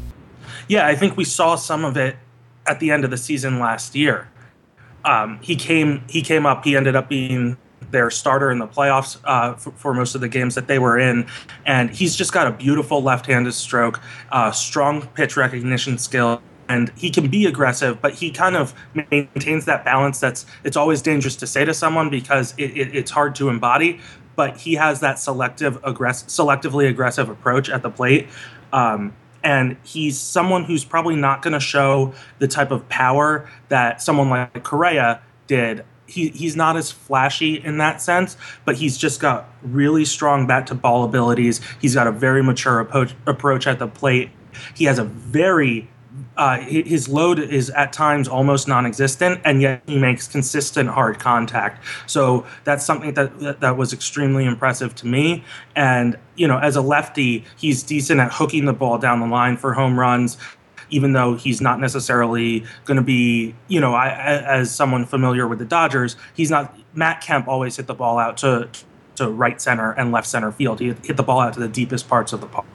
Yeah, 0.69 0.87
I 0.87 0.97
think 0.97 1.17
we 1.17 1.25
saw 1.25 1.57
some 1.57 1.85
of 1.85 1.97
it 1.97 2.17
at 2.67 2.81
the 2.81 2.91
end 2.91 3.05
of 3.05 3.11
the 3.11 3.17
season 3.17 3.59
last 3.59 3.95
year. 3.95 4.29
Um, 5.05 5.39
he 5.43 5.57
came 5.57 6.03
he 6.09 6.23
came 6.23 6.47
up. 6.47 6.65
He 6.65 6.77
ended 6.77 6.97
up 6.97 7.09
being 7.09 7.57
their 7.91 8.11
starter 8.11 8.51
in 8.51 8.59
the 8.59 8.67
playoffs 8.67 9.19
uh, 9.25 9.55
for, 9.55 9.71
for, 9.73 9.95
most 9.95 10.15
of 10.15 10.21
the 10.21 10.29
games 10.29 10.55
that 10.55 10.67
they 10.67 10.79
were 10.79 10.99
in. 10.99 11.27
And 11.67 11.91
he's 11.91 12.17
just 12.17 12.33
got 12.33 12.47
a 12.47 12.51
beautiful 12.51 13.03
left 13.03 13.27
handed 13.27 13.53
stroke, 13.53 14.01
uh, 14.33 14.51
strong 14.51 15.07
pitch 15.09 15.37
recognition 15.37 15.99
skill. 15.99 16.43
And 16.69 16.91
he 16.97 17.11
can 17.11 17.29
be 17.29 17.45
aggressive, 17.45 18.01
but 18.01 18.15
he 18.15 18.31
kind 18.31 18.57
of 18.57 18.75
maintains 18.95 19.67
that 19.67 19.85
balance. 19.85 20.19
That's 20.19 20.47
it's 20.65 20.79
always 20.79 21.03
dangerous 21.03 21.37
to 21.37 21.47
say 21.47 21.65
to 21.65 21.75
someone 21.75 22.09
because 22.09 22.55
it, 22.57 22.77
it, 22.77 22.97
it's 22.97 23.11
hard 23.11 23.35
to 23.37 23.51
embody. 23.51 24.01
But 24.35 24.57
he 24.57 24.75
has 24.75 25.01
that 25.01 25.19
selective, 25.19 25.79
aggressive, 25.85 26.29
selectively 26.29 26.89
aggressive 26.89 27.29
approach 27.29 27.69
at 27.69 27.83
the 27.83 27.91
plate. 27.91 28.29
Um, 28.73 29.15
and 29.45 29.77
he's 29.85 30.19
someone 30.19 30.65
who's 30.65 30.85
probably 30.85 31.15
not 31.15 31.43
going 31.43 31.53
to 31.53 31.61
show 31.61 32.13
the 32.41 32.49
type 32.49 32.71
of 32.71 32.89
power 32.89 33.49
that 33.69 34.03
someone 34.03 34.31
like 34.31 34.65
Correa 34.65 35.21
did 35.47 35.85
he, 36.07 36.29
he's 36.29 36.57
not 36.57 36.77
as 36.77 36.91
flashy 36.91 37.55
in 37.55 37.79
that 37.79 38.01
sense, 38.01 38.37
but 38.65 38.77
he's 38.77 38.97
just 38.99 39.21
got 39.21 39.49
really 39.63 40.05
strong 40.05 40.47
bat 40.47 40.67
to 40.69 40.75
ball 40.75 41.05
abilities. 41.05 41.61
He's 41.81 41.95
got 41.95 42.07
a 42.07 42.13
very 42.13 42.43
mature 42.43 42.81
approach, 42.81 43.15
approach 43.27 43.67
at 43.67 43.79
the 43.79 43.89
plate. 43.89 44.31
He 44.75 44.85
has 44.85 44.99
a 44.99 45.05
very 45.05 45.89
uh, 46.37 46.59
his 46.59 47.09
load 47.09 47.39
is 47.39 47.71
at 47.71 47.93
times 47.93 48.27
almost 48.29 48.67
non-existent, 48.67 49.41
and 49.45 49.63
yet 49.63 49.83
he 49.87 49.99
makes 49.99 50.27
consistent 50.27 50.91
hard 50.91 51.19
contact. 51.19 51.85
So 52.07 52.47
that's 52.65 52.85
something 52.85 53.15
that, 53.15 53.61
that, 53.61 53.77
was 53.77 53.93
extremely 53.93 54.45
impressive 54.45 54.95
to 54.97 55.07
me. 55.07 55.45
And 55.77 56.19
you 56.37 56.49
know, 56.49 56.59
as 56.59 56.77
a 56.77 56.81
lefty, 56.81 57.45
he's 57.57 57.83
decent 57.83 58.21
at 58.21 58.33
hooking 58.33 58.65
the 58.65 58.73
ball 58.73 58.99
down 58.99 59.21
the 59.21 59.27
line 59.27 59.57
for 59.57 59.75
home 59.75 59.99
runs 59.99 60.37
even 60.91 61.13
though 61.13 61.35
he's 61.35 61.61
not 61.61 61.81
necessarily 61.81 62.65
going 62.85 62.99
to 62.99 63.03
be, 63.03 63.55
you 63.69 63.81
know, 63.81 63.95
I, 63.95 64.11
as 64.11 64.73
someone 64.73 65.07
familiar 65.07 65.49
with 65.49 65.59
the 65.59 65.65
Dodgers, 65.65 66.15
he's 66.35 66.51
not. 66.51 66.79
Matt 66.95 67.21
Kemp 67.21 67.49
always 67.49 67.77
hit 67.77 67.87
the 67.87 67.95
ball 67.95 68.19
out 68.19 68.37
to 68.39 68.69
to 69.17 69.29
right 69.31 69.61
center 69.61 69.93
and 69.93 70.13
left 70.13 70.27
center 70.27 70.53
field. 70.53 70.81
He 70.81 70.87
hit 70.87 71.17
the 71.17 71.23
ball 71.23 71.41
out 71.41 71.55
to 71.55 71.61
the 71.61 71.69
deepest 71.69 72.09
parts 72.09 72.33
of 72.33 72.41
the 72.41 72.47
park. 72.47 72.67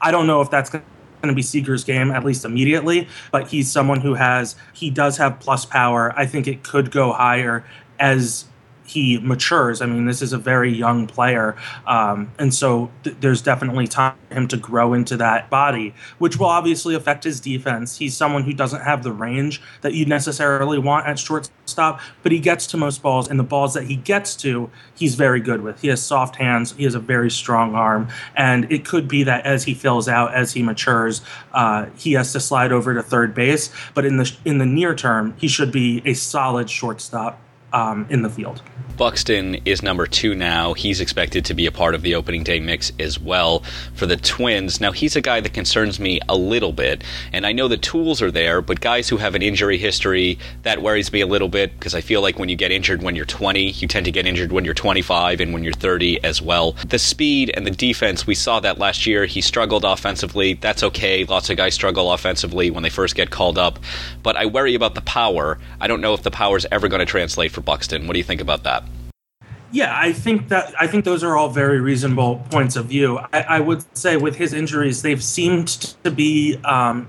I 0.00 0.10
don't 0.10 0.26
know 0.26 0.40
if 0.40 0.50
that's 0.50 0.70
going 0.70 0.84
to 0.84 0.90
be 1.32 1.42
Seager's 1.42 1.84
game 1.84 2.10
at 2.10 2.24
least 2.24 2.44
immediately, 2.44 3.08
but 3.30 3.48
he's 3.48 3.70
someone 3.70 4.00
who 4.00 4.14
has 4.14 4.56
he 4.72 4.90
does 4.90 5.16
have 5.16 5.40
plus 5.40 5.64
power. 5.64 6.12
I 6.16 6.26
think 6.26 6.46
it 6.46 6.62
could 6.62 6.90
go 6.90 7.12
higher 7.12 7.64
as 7.98 8.44
he 8.84 9.18
matures. 9.18 9.80
I 9.80 9.86
mean, 9.86 10.06
this 10.06 10.22
is 10.22 10.32
a 10.32 10.38
very 10.38 10.72
young 10.72 11.06
player, 11.06 11.56
um, 11.86 12.30
and 12.38 12.52
so 12.52 12.90
th- 13.02 13.16
there's 13.20 13.42
definitely 13.42 13.86
time 13.86 14.14
for 14.28 14.34
him 14.34 14.48
to 14.48 14.56
grow 14.56 14.92
into 14.92 15.16
that 15.16 15.50
body, 15.50 15.94
which 16.18 16.38
will 16.38 16.46
obviously 16.46 16.94
affect 16.94 17.24
his 17.24 17.40
defense. 17.40 17.98
He's 17.98 18.16
someone 18.16 18.42
who 18.42 18.52
doesn't 18.52 18.82
have 18.82 19.02
the 19.02 19.12
range 19.12 19.62
that 19.80 19.94
you 19.94 20.04
necessarily 20.04 20.78
want 20.78 21.06
at 21.06 21.18
shortstop, 21.18 22.00
but 22.22 22.32
he 22.32 22.38
gets 22.38 22.66
to 22.68 22.76
most 22.76 23.02
balls, 23.02 23.28
and 23.28 23.38
the 23.38 23.44
balls 23.44 23.74
that 23.74 23.84
he 23.84 23.96
gets 23.96 24.36
to, 24.36 24.70
he's 24.94 25.14
very 25.14 25.40
good 25.40 25.62
with. 25.62 25.80
He 25.80 25.88
has 25.88 26.02
soft 26.02 26.36
hands, 26.36 26.72
he 26.72 26.84
has 26.84 26.94
a 26.94 27.00
very 27.00 27.30
strong 27.30 27.74
arm, 27.74 28.08
and 28.36 28.70
it 28.70 28.84
could 28.84 29.08
be 29.08 29.22
that 29.24 29.46
as 29.46 29.64
he 29.64 29.74
fills 29.74 30.08
out, 30.08 30.34
as 30.34 30.52
he 30.52 30.62
matures, 30.62 31.22
uh, 31.52 31.86
he 31.96 32.12
has 32.12 32.32
to 32.32 32.40
slide 32.40 32.72
over 32.72 32.94
to 32.94 33.02
third 33.02 33.34
base. 33.34 33.70
But 33.94 34.04
in 34.04 34.18
the 34.18 34.36
in 34.44 34.58
the 34.58 34.66
near 34.66 34.94
term, 34.94 35.34
he 35.38 35.48
should 35.48 35.72
be 35.72 36.02
a 36.04 36.14
solid 36.14 36.68
shortstop 36.68 37.40
um, 37.74 38.06
in 38.08 38.22
the 38.22 38.30
field. 38.30 38.62
Buxton 38.96 39.56
is 39.64 39.82
number 39.82 40.06
two 40.06 40.36
now. 40.36 40.72
He's 40.72 41.00
expected 41.00 41.44
to 41.46 41.54
be 41.54 41.66
a 41.66 41.72
part 41.72 41.96
of 41.96 42.02
the 42.02 42.14
opening 42.14 42.44
day 42.44 42.60
mix 42.60 42.92
as 43.00 43.18
well 43.18 43.64
for 43.94 44.06
the 44.06 44.16
Twins. 44.16 44.80
Now, 44.80 44.92
he's 44.92 45.16
a 45.16 45.20
guy 45.20 45.40
that 45.40 45.52
concerns 45.52 45.98
me 45.98 46.20
a 46.28 46.36
little 46.36 46.72
bit, 46.72 47.02
and 47.32 47.44
I 47.44 47.52
know 47.52 47.66
the 47.66 47.76
tools 47.76 48.22
are 48.22 48.30
there, 48.30 48.62
but 48.62 48.80
guys 48.80 49.08
who 49.08 49.16
have 49.16 49.34
an 49.34 49.42
injury 49.42 49.78
history, 49.78 50.38
that 50.62 50.80
worries 50.80 51.12
me 51.12 51.20
a 51.22 51.26
little 51.26 51.48
bit 51.48 51.72
because 51.72 51.94
I 51.94 52.00
feel 52.00 52.22
like 52.22 52.38
when 52.38 52.48
you 52.48 52.54
get 52.54 52.70
injured 52.70 53.02
when 53.02 53.16
you're 53.16 53.24
20, 53.24 53.70
you 53.70 53.88
tend 53.88 54.06
to 54.06 54.12
get 54.12 54.26
injured 54.26 54.52
when 54.52 54.64
you're 54.64 54.74
25 54.74 55.40
and 55.40 55.52
when 55.52 55.64
you're 55.64 55.72
30 55.72 56.22
as 56.22 56.40
well. 56.40 56.76
The 56.86 56.98
speed 56.98 57.50
and 57.54 57.66
the 57.66 57.72
defense, 57.72 58.28
we 58.28 58.36
saw 58.36 58.60
that 58.60 58.78
last 58.78 59.06
year. 59.06 59.26
He 59.26 59.40
struggled 59.40 59.84
offensively. 59.84 60.54
That's 60.54 60.84
okay. 60.84 61.24
Lots 61.24 61.50
of 61.50 61.56
guys 61.56 61.74
struggle 61.74 62.12
offensively 62.12 62.70
when 62.70 62.84
they 62.84 62.90
first 62.90 63.16
get 63.16 63.30
called 63.30 63.58
up, 63.58 63.80
but 64.22 64.36
I 64.36 64.46
worry 64.46 64.76
about 64.76 64.94
the 64.94 65.02
power. 65.02 65.58
I 65.80 65.88
don't 65.88 66.00
know 66.00 66.14
if 66.14 66.22
the 66.22 66.30
power 66.30 66.56
is 66.56 66.66
ever 66.70 66.86
going 66.86 67.00
to 67.00 67.06
translate 67.06 67.50
for 67.50 67.60
Buxton. 67.64 68.06
What 68.06 68.12
do 68.12 68.18
you 68.18 68.24
think 68.24 68.40
about 68.40 68.62
that? 68.64 68.84
Yeah, 69.72 69.92
I 69.92 70.12
think 70.12 70.48
that 70.50 70.72
I 70.78 70.86
think 70.86 71.04
those 71.04 71.24
are 71.24 71.36
all 71.36 71.48
very 71.48 71.80
reasonable 71.80 72.44
points 72.50 72.76
of 72.76 72.86
view. 72.86 73.18
I, 73.32 73.40
I 73.40 73.60
would 73.60 73.84
say 73.96 74.16
with 74.16 74.36
his 74.36 74.52
injuries, 74.52 75.02
they've 75.02 75.22
seemed 75.22 75.66
to 76.04 76.12
be 76.12 76.58
um, 76.64 77.08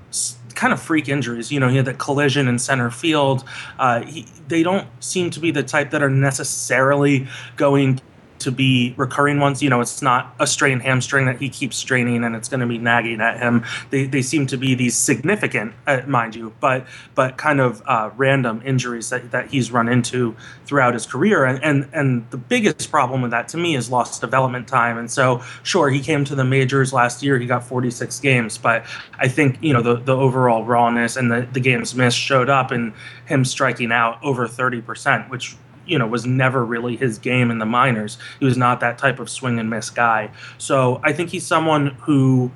kind 0.56 0.72
of 0.72 0.82
freak 0.82 1.08
injuries. 1.08 1.52
You 1.52 1.60
know, 1.60 1.68
he 1.68 1.76
had 1.76 1.86
that 1.86 1.98
collision 1.98 2.48
in 2.48 2.58
center 2.58 2.90
field. 2.90 3.44
Uh, 3.78 4.02
he, 4.02 4.26
they 4.48 4.64
don't 4.64 4.88
seem 4.98 5.30
to 5.30 5.38
be 5.38 5.52
the 5.52 5.62
type 5.62 5.90
that 5.90 6.02
are 6.02 6.10
necessarily 6.10 7.28
going 7.56 8.00
to 8.40 8.50
be 8.50 8.94
recurring 8.96 9.40
ones. 9.40 9.62
You 9.62 9.70
know, 9.70 9.80
it's 9.80 10.02
not 10.02 10.34
a 10.38 10.46
strained 10.46 10.82
hamstring 10.82 11.26
that 11.26 11.40
he 11.40 11.48
keeps 11.48 11.76
straining 11.76 12.24
and 12.24 12.34
it's 12.34 12.48
going 12.48 12.60
to 12.60 12.66
be 12.66 12.78
nagging 12.78 13.20
at 13.20 13.38
him. 13.38 13.64
They, 13.90 14.06
they 14.06 14.22
seem 14.22 14.46
to 14.48 14.56
be 14.56 14.74
these 14.74 14.96
significant, 14.96 15.74
uh, 15.86 16.02
mind 16.06 16.34
you, 16.34 16.54
but 16.60 16.86
but 17.14 17.36
kind 17.36 17.60
of 17.60 17.82
uh, 17.86 18.10
random 18.16 18.62
injuries 18.64 19.10
that, 19.10 19.30
that 19.30 19.48
he's 19.48 19.70
run 19.70 19.88
into 19.88 20.36
throughout 20.64 20.94
his 20.94 21.06
career. 21.06 21.44
And, 21.44 21.62
and 21.62 21.88
and 21.92 22.30
the 22.30 22.36
biggest 22.36 22.90
problem 22.90 23.22
with 23.22 23.30
that 23.30 23.48
to 23.48 23.56
me 23.56 23.76
is 23.76 23.90
lost 23.90 24.20
development 24.20 24.68
time. 24.68 24.98
And 24.98 25.10
so, 25.10 25.42
sure, 25.62 25.90
he 25.90 26.00
came 26.00 26.24
to 26.24 26.34
the 26.34 26.44
majors 26.44 26.92
last 26.92 27.22
year. 27.22 27.38
He 27.38 27.46
got 27.46 27.64
46 27.64 28.20
games, 28.20 28.58
but 28.58 28.84
I 29.18 29.28
think 29.28 29.58
you 29.60 29.72
know 29.72 29.82
the 29.82 29.96
the 29.96 30.16
overall 30.16 30.64
rawness 30.64 31.16
and 31.16 31.30
the 31.30 31.48
the 31.52 31.60
games 31.60 31.94
missed 31.94 32.18
showed 32.18 32.48
up 32.48 32.72
in 32.72 32.94
him 33.26 33.44
striking 33.44 33.92
out 33.92 34.22
over 34.22 34.46
30 34.46 34.82
percent, 34.82 35.30
which 35.30 35.56
you 35.86 35.98
know 35.98 36.06
was 36.06 36.26
never 36.26 36.64
really 36.64 36.96
his 36.96 37.18
game 37.18 37.50
in 37.50 37.58
the 37.58 37.66
minors. 37.66 38.18
He 38.38 38.44
was 38.44 38.56
not 38.56 38.80
that 38.80 38.98
type 38.98 39.18
of 39.18 39.30
swing 39.30 39.58
and 39.58 39.70
miss 39.70 39.90
guy. 39.90 40.30
So 40.58 41.00
I 41.02 41.12
think 41.12 41.30
he's 41.30 41.46
someone 41.46 41.88
who 42.02 42.50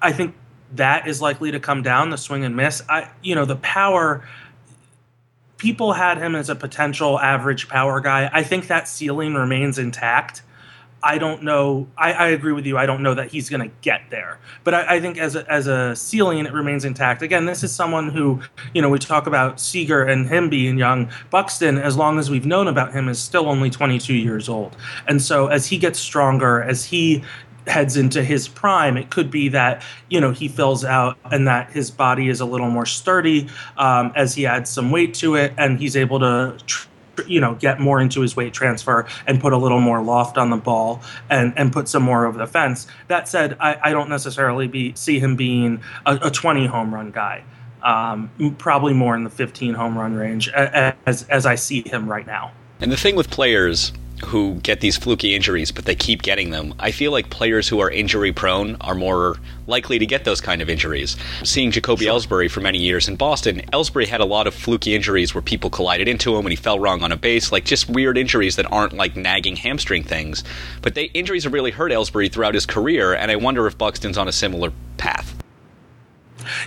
I 0.00 0.12
think 0.12 0.34
that 0.74 1.06
is 1.06 1.20
likely 1.20 1.50
to 1.52 1.60
come 1.60 1.82
down 1.82 2.10
the 2.10 2.18
swing 2.18 2.44
and 2.44 2.56
miss. 2.56 2.82
I 2.88 3.10
you 3.22 3.34
know 3.34 3.44
the 3.44 3.56
power 3.56 4.26
people 5.62 5.92
had 5.92 6.18
him 6.18 6.34
as 6.34 6.50
a 6.50 6.56
potential 6.56 7.20
average 7.20 7.68
power 7.68 8.00
guy. 8.00 8.28
I 8.32 8.42
think 8.42 8.66
that 8.66 8.88
ceiling 8.88 9.34
remains 9.34 9.78
intact. 9.78 10.42
I 11.02 11.18
don't 11.18 11.42
know. 11.42 11.88
I, 11.98 12.12
I, 12.12 12.26
agree 12.28 12.52
with 12.52 12.64
you. 12.64 12.78
I 12.78 12.86
don't 12.86 13.02
know 13.02 13.14
that 13.14 13.30
he's 13.30 13.50
going 13.50 13.68
to 13.68 13.74
get 13.80 14.02
there, 14.10 14.38
but 14.62 14.72
I, 14.72 14.96
I, 14.96 15.00
think 15.00 15.18
as 15.18 15.34
a, 15.34 15.50
as 15.50 15.66
a 15.66 15.96
ceiling, 15.96 16.46
it 16.46 16.52
remains 16.52 16.84
intact. 16.84 17.22
Again, 17.22 17.44
this 17.44 17.64
is 17.64 17.72
someone 17.72 18.10
who, 18.10 18.40
you 18.72 18.80
know, 18.80 18.88
we 18.88 18.98
talk 18.98 19.26
about 19.26 19.60
Seager 19.60 20.04
and 20.04 20.28
him 20.28 20.48
being 20.48 20.78
young. 20.78 21.10
Buxton, 21.30 21.78
as 21.78 21.96
long 21.96 22.18
as 22.18 22.30
we've 22.30 22.46
known 22.46 22.68
about 22.68 22.92
him, 22.92 23.08
is 23.08 23.18
still 23.18 23.48
only 23.48 23.68
22 23.68 24.14
years 24.14 24.48
old, 24.48 24.76
and 25.08 25.20
so 25.20 25.48
as 25.48 25.66
he 25.66 25.78
gets 25.78 25.98
stronger, 25.98 26.62
as 26.62 26.84
he 26.84 27.24
heads 27.66 27.96
into 27.96 28.22
his 28.22 28.48
prime, 28.48 28.96
it 28.96 29.10
could 29.10 29.30
be 29.30 29.48
that 29.48 29.82
you 30.08 30.20
know 30.20 30.30
he 30.30 30.48
fills 30.48 30.84
out 30.84 31.16
and 31.30 31.46
that 31.46 31.70
his 31.70 31.90
body 31.90 32.28
is 32.28 32.40
a 32.40 32.44
little 32.44 32.70
more 32.70 32.86
sturdy 32.86 33.48
um, 33.76 34.12
as 34.16 34.34
he 34.34 34.46
adds 34.46 34.70
some 34.70 34.90
weight 34.90 35.14
to 35.14 35.34
it, 35.34 35.52
and 35.58 35.78
he's 35.78 35.96
able 35.96 36.20
to. 36.20 36.56
Tr- 36.66 36.88
you 37.26 37.40
know 37.40 37.54
get 37.54 37.80
more 37.80 38.00
into 38.00 38.20
his 38.20 38.34
weight 38.36 38.52
transfer 38.52 39.06
and 39.26 39.40
put 39.40 39.52
a 39.52 39.56
little 39.56 39.80
more 39.80 40.02
loft 40.02 40.38
on 40.38 40.50
the 40.50 40.56
ball 40.56 41.02
and 41.30 41.52
and 41.56 41.72
put 41.72 41.88
some 41.88 42.02
more 42.02 42.26
over 42.26 42.38
the 42.38 42.46
fence. 42.46 42.86
That 43.08 43.28
said 43.28 43.56
i, 43.60 43.78
I 43.82 43.92
don't 43.92 44.08
necessarily 44.08 44.66
be 44.68 44.94
see 44.94 45.18
him 45.18 45.36
being 45.36 45.82
a, 46.06 46.18
a 46.22 46.30
20 46.30 46.66
home 46.66 46.94
run 46.94 47.10
guy 47.10 47.44
um, 47.82 48.30
probably 48.58 48.94
more 48.94 49.16
in 49.16 49.24
the 49.24 49.30
15 49.30 49.74
home 49.74 49.98
run 49.98 50.14
range 50.14 50.48
as 50.50 51.24
as 51.24 51.46
i 51.46 51.54
see 51.54 51.82
him 51.82 52.08
right 52.08 52.26
now. 52.26 52.52
And 52.80 52.90
the 52.90 52.96
thing 52.96 53.16
with 53.16 53.30
players 53.30 53.92
who 54.24 54.54
get 54.56 54.80
these 54.80 54.96
fluky 54.96 55.34
injuries, 55.34 55.70
but 55.70 55.84
they 55.84 55.94
keep 55.94 56.22
getting 56.22 56.50
them. 56.50 56.74
I 56.78 56.90
feel 56.90 57.12
like 57.12 57.30
players 57.30 57.68
who 57.68 57.80
are 57.80 57.90
injury 57.90 58.32
prone 58.32 58.76
are 58.80 58.94
more 58.94 59.36
likely 59.66 59.98
to 59.98 60.06
get 60.06 60.24
those 60.24 60.40
kind 60.40 60.62
of 60.62 60.68
injuries. 60.68 61.16
Seeing 61.44 61.70
Jacoby 61.70 62.04
sure. 62.04 62.14
Ellsbury 62.14 62.50
for 62.50 62.60
many 62.60 62.78
years 62.78 63.08
in 63.08 63.16
Boston, 63.16 63.62
Ellsbury 63.72 64.06
had 64.06 64.20
a 64.20 64.24
lot 64.24 64.46
of 64.46 64.54
fluky 64.54 64.94
injuries 64.94 65.34
where 65.34 65.42
people 65.42 65.70
collided 65.70 66.08
into 66.08 66.36
him 66.36 66.44
and 66.44 66.50
he 66.50 66.56
fell 66.56 66.78
wrong 66.78 67.02
on 67.02 67.12
a 67.12 67.16
base, 67.16 67.52
like 67.52 67.64
just 67.64 67.88
weird 67.88 68.18
injuries 68.18 68.56
that 68.56 68.70
aren't 68.72 68.94
like 68.94 69.16
nagging 69.16 69.56
hamstring 69.56 70.02
things. 70.02 70.44
But 70.82 70.94
they 70.94 71.04
injuries 71.04 71.44
have 71.44 71.52
really 71.52 71.70
hurt 71.70 71.92
Ellsbury 71.92 72.30
throughout 72.30 72.54
his 72.54 72.66
career, 72.66 73.14
and 73.14 73.30
I 73.30 73.36
wonder 73.36 73.66
if 73.66 73.78
Buxton's 73.78 74.18
on 74.18 74.28
a 74.28 74.32
similar 74.32 74.72
path. 74.96 75.41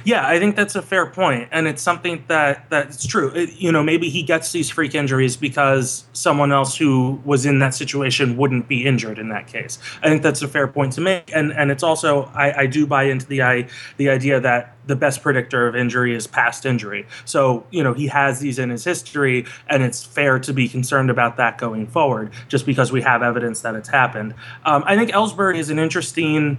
Yeah, 0.04 0.28
I 0.28 0.40
think 0.40 0.56
that's 0.56 0.76
a 0.76 0.82
fair 0.82 1.06
point, 1.06 1.50
and 1.52 1.68
it's 1.68 1.82
something 1.82 2.24
that 2.28 2.70
that's 2.70 3.06
true. 3.06 3.30
It, 3.30 3.54
you 3.60 3.72
know, 3.72 3.84
maybe 3.84 4.10
he 4.10 4.24
gets 4.24 4.52
these 4.52 4.70
freak 4.70 4.96
injuries 4.96 5.36
because 5.38 6.06
someone 6.14 6.52
else 6.52 6.78
who 6.78 7.22
was 7.26 7.46
in 7.46 7.60
that 7.60 7.74
situation 7.74 8.38
wouldn't 8.38 8.68
be 8.68 8.86
injured 8.86 9.20
in 9.20 9.30
that 9.30 9.48
case. 9.48 9.80
I 10.02 10.10
think 10.10 10.22
that's 10.22 10.42
a 10.42 10.48
fair 10.48 10.68
point 10.68 10.94
to 10.94 11.02
make, 11.02 11.32
and 11.34 11.52
and 11.54 11.72
it's 11.72 11.84
also 11.84 12.26
I, 12.34 12.62
I 12.62 12.66
do 12.66 12.86
buy 12.86 13.04
into 13.04 13.26
the 13.26 13.42
I, 13.42 13.68
the 13.98 14.10
idea 14.10 14.40
that 14.40 14.76
the 14.88 14.96
best 14.96 15.22
predictor 15.22 15.68
of 15.68 15.76
injury 15.76 16.16
is 16.16 16.28
past 16.28 16.66
injury. 16.66 17.06
So 17.26 17.66
you 17.72 17.84
know 17.84 17.94
he 17.94 18.08
has 18.08 18.40
these 18.40 18.60
in 18.60 18.70
his 18.70 18.84
history, 18.84 19.46
and 19.68 19.84
it's 19.84 20.04
fair 20.04 20.40
to 20.40 20.54
be 20.54 20.68
concerned 20.68 21.10
about 21.10 21.38
that 21.38 21.58
going 21.58 21.88
forward, 21.88 22.32
just 22.48 22.66
because 22.66 22.92
we 22.92 23.02
have 23.02 23.22
evidence 23.24 23.62
that 23.62 23.76
it's 23.76 23.90
happened. 23.90 24.34
Um, 24.66 24.84
I 24.86 24.96
think 24.96 25.12
Ellsbury 25.12 25.58
is 25.58 25.70
an 25.70 25.80
interesting 25.80 26.58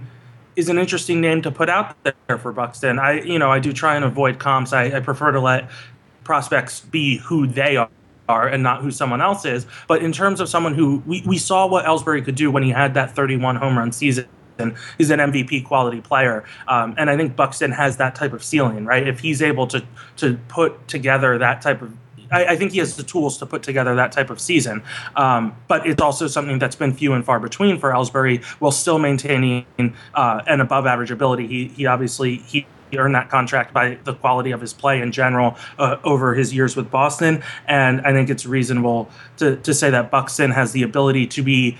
is 0.57 0.67
an 0.67 0.77
interesting 0.77 1.21
name 1.21 1.41
to 1.43 1.51
put 1.51 1.69
out 1.69 1.95
there 2.03 2.37
for 2.37 2.51
Buxton. 2.51 2.99
I 2.99 3.21
you 3.21 3.39
know 3.39 3.49
I 3.49 3.59
do 3.59 3.71
try 3.71 3.95
and 3.95 4.03
avoid 4.03 4.39
comps. 4.39 4.73
I, 4.73 4.97
I 4.97 4.99
prefer 4.99 5.31
to 5.31 5.39
let 5.39 5.69
prospects 6.25 6.81
be 6.81 7.17
who 7.19 7.47
they 7.47 7.77
are 7.77 7.89
are 8.27 8.47
and 8.47 8.61
not 8.61 8.81
who 8.81 8.91
someone 8.91 9.21
else 9.21 9.45
is. 9.45 9.65
But 9.87 10.03
in 10.03 10.11
terms 10.11 10.41
of 10.41 10.49
someone 10.49 10.73
who 10.73 11.01
we, 11.05 11.23
we 11.25 11.37
saw 11.37 11.65
what 11.65 11.85
Ellsbury 11.85 12.25
could 12.25 12.35
do 12.35 12.51
when 12.51 12.61
he 12.61 12.71
had 12.71 12.93
that 12.95 13.15
31 13.15 13.55
home 13.55 13.77
run 13.77 13.93
season. 13.93 14.27
And 14.59 14.75
he's 14.97 15.11
an 15.11 15.19
MVP 15.19 15.65
quality 15.65 16.01
player, 16.01 16.43
um, 16.67 16.95
and 16.97 17.11
I 17.11 17.15
think 17.15 17.35
Buxton 17.35 17.71
has 17.73 17.97
that 17.97 18.15
type 18.15 18.33
of 18.33 18.43
ceiling, 18.43 18.85
right? 18.85 19.07
If 19.07 19.19
he's 19.19 19.43
able 19.43 19.67
to 19.67 19.85
to 20.15 20.39
put 20.47 20.87
together 20.87 21.37
that 21.37 21.61
type 21.61 21.83
of 21.83 21.95
I, 22.31 22.45
I, 22.45 22.55
think 22.55 22.71
he 22.71 22.79
has 22.79 22.95
the 22.95 23.03
tools 23.03 23.37
to 23.39 23.45
put 23.45 23.63
together 23.63 23.95
that 23.95 24.11
type 24.11 24.29
of 24.29 24.39
season. 24.39 24.83
Um, 25.15 25.55
but 25.67 25.85
it's 25.85 26.01
also 26.01 26.27
something 26.27 26.59
that's 26.59 26.75
been 26.75 26.93
few 26.93 27.13
and 27.13 27.23
far 27.23 27.39
between 27.39 27.79
for 27.79 27.91
Ellsbury, 27.91 28.43
while 28.59 28.71
still 28.71 28.99
maintaining 28.99 29.65
uh, 30.13 30.41
an 30.47 30.61
above 30.61 30.85
average 30.85 31.11
ability. 31.11 31.47
He 31.47 31.67
he 31.69 31.85
obviously 31.85 32.37
he 32.37 32.65
earned 32.95 33.15
that 33.15 33.29
contract 33.29 33.73
by 33.73 33.97
the 34.03 34.13
quality 34.13 34.51
of 34.51 34.61
his 34.61 34.73
play 34.73 35.01
in 35.01 35.11
general 35.11 35.57
uh, 35.77 35.97
over 36.03 36.33
his 36.33 36.53
years 36.53 36.75
with 36.75 36.89
Boston. 36.89 37.43
And 37.67 38.01
I 38.01 38.13
think 38.13 38.29
it's 38.29 38.45
reasonable 38.45 39.09
to, 39.37 39.57
to 39.57 39.73
say 39.73 39.89
that 39.89 40.09
Buxton 40.11 40.51
has 40.51 40.71
the 40.71 40.83
ability 40.83 41.27
to 41.27 41.43
be 41.43 41.77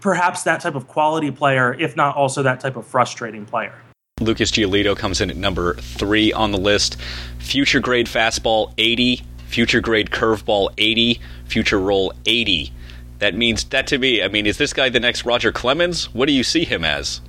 perhaps 0.00 0.44
that 0.44 0.60
type 0.60 0.74
of 0.74 0.88
quality 0.88 1.30
player, 1.30 1.74
if 1.74 1.96
not 1.96 2.16
also 2.16 2.42
that 2.42 2.60
type 2.60 2.76
of 2.76 2.86
frustrating 2.86 3.44
player. 3.44 3.74
Lucas 4.20 4.50
Giolito 4.50 4.96
comes 4.96 5.20
in 5.20 5.28
at 5.28 5.36
number 5.36 5.74
three 5.74 6.32
on 6.32 6.50
the 6.50 6.58
list. 6.58 6.96
Future 7.38 7.80
grade 7.80 8.06
fastball 8.06 8.72
80, 8.78 9.22
future 9.46 9.80
grade 9.80 10.10
curveball 10.10 10.70
80, 10.78 11.20
future 11.46 11.80
roll 11.80 12.12
80. 12.26 12.72
That 13.18 13.34
means 13.34 13.64
that 13.64 13.86
to 13.88 13.98
me, 13.98 14.22
I 14.22 14.28
mean, 14.28 14.46
is 14.46 14.58
this 14.58 14.72
guy 14.72 14.88
the 14.88 15.00
next 15.00 15.24
Roger 15.24 15.52
Clemens? 15.52 16.12
What 16.14 16.26
do 16.26 16.32
you 16.32 16.44
see 16.44 16.64
him 16.64 16.84
as? 16.84 17.20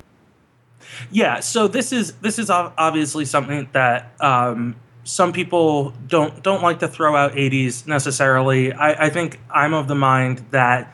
Yeah, 1.12 1.40
so 1.40 1.68
this 1.68 1.92
is 1.92 2.14
this 2.16 2.40
is 2.40 2.50
obviously 2.50 3.26
something 3.26 3.70
that 3.74 4.12
um, 4.20 4.76
some 5.04 5.32
people 5.32 5.94
don't 6.08 6.44
don't 6.44 6.62
like 6.62 6.80
to 6.80 6.88
throw 6.88 7.16
out 7.16 7.34
80s 7.34 7.88
necessarily. 7.88 8.74
I, 8.74 9.06
I 9.06 9.10
think 9.10 9.40
I'm 9.50 9.74
of 9.74 9.88
the 9.88 9.96
mind 9.96 10.46
that 10.52 10.94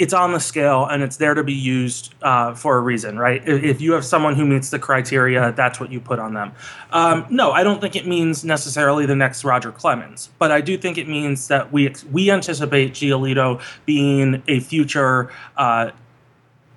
it's 0.00 0.14
on 0.14 0.32
the 0.32 0.40
scale 0.40 0.86
and 0.86 1.02
it's 1.02 1.18
there 1.18 1.34
to 1.34 1.44
be 1.44 1.52
used 1.52 2.14
uh, 2.22 2.54
for 2.54 2.78
a 2.78 2.80
reason, 2.80 3.18
right? 3.18 3.46
If 3.46 3.82
you 3.82 3.92
have 3.92 4.02
someone 4.02 4.34
who 4.34 4.46
meets 4.46 4.70
the 4.70 4.78
criteria, 4.78 5.52
that's 5.52 5.78
what 5.78 5.92
you 5.92 6.00
put 6.00 6.18
on 6.18 6.32
them. 6.32 6.52
Um, 6.90 7.26
no, 7.28 7.52
I 7.52 7.62
don't 7.62 7.82
think 7.82 7.94
it 7.96 8.06
means 8.06 8.42
necessarily 8.42 9.04
the 9.04 9.14
next 9.14 9.44
Roger 9.44 9.70
Clemens, 9.70 10.30
but 10.38 10.50
I 10.50 10.62
do 10.62 10.78
think 10.78 10.96
it 10.96 11.06
means 11.06 11.48
that 11.48 11.70
we 11.70 11.94
we 12.10 12.30
anticipate 12.30 12.94
Giolito 12.94 13.60
being 13.84 14.42
a 14.48 14.60
future 14.60 15.30
uh, 15.58 15.90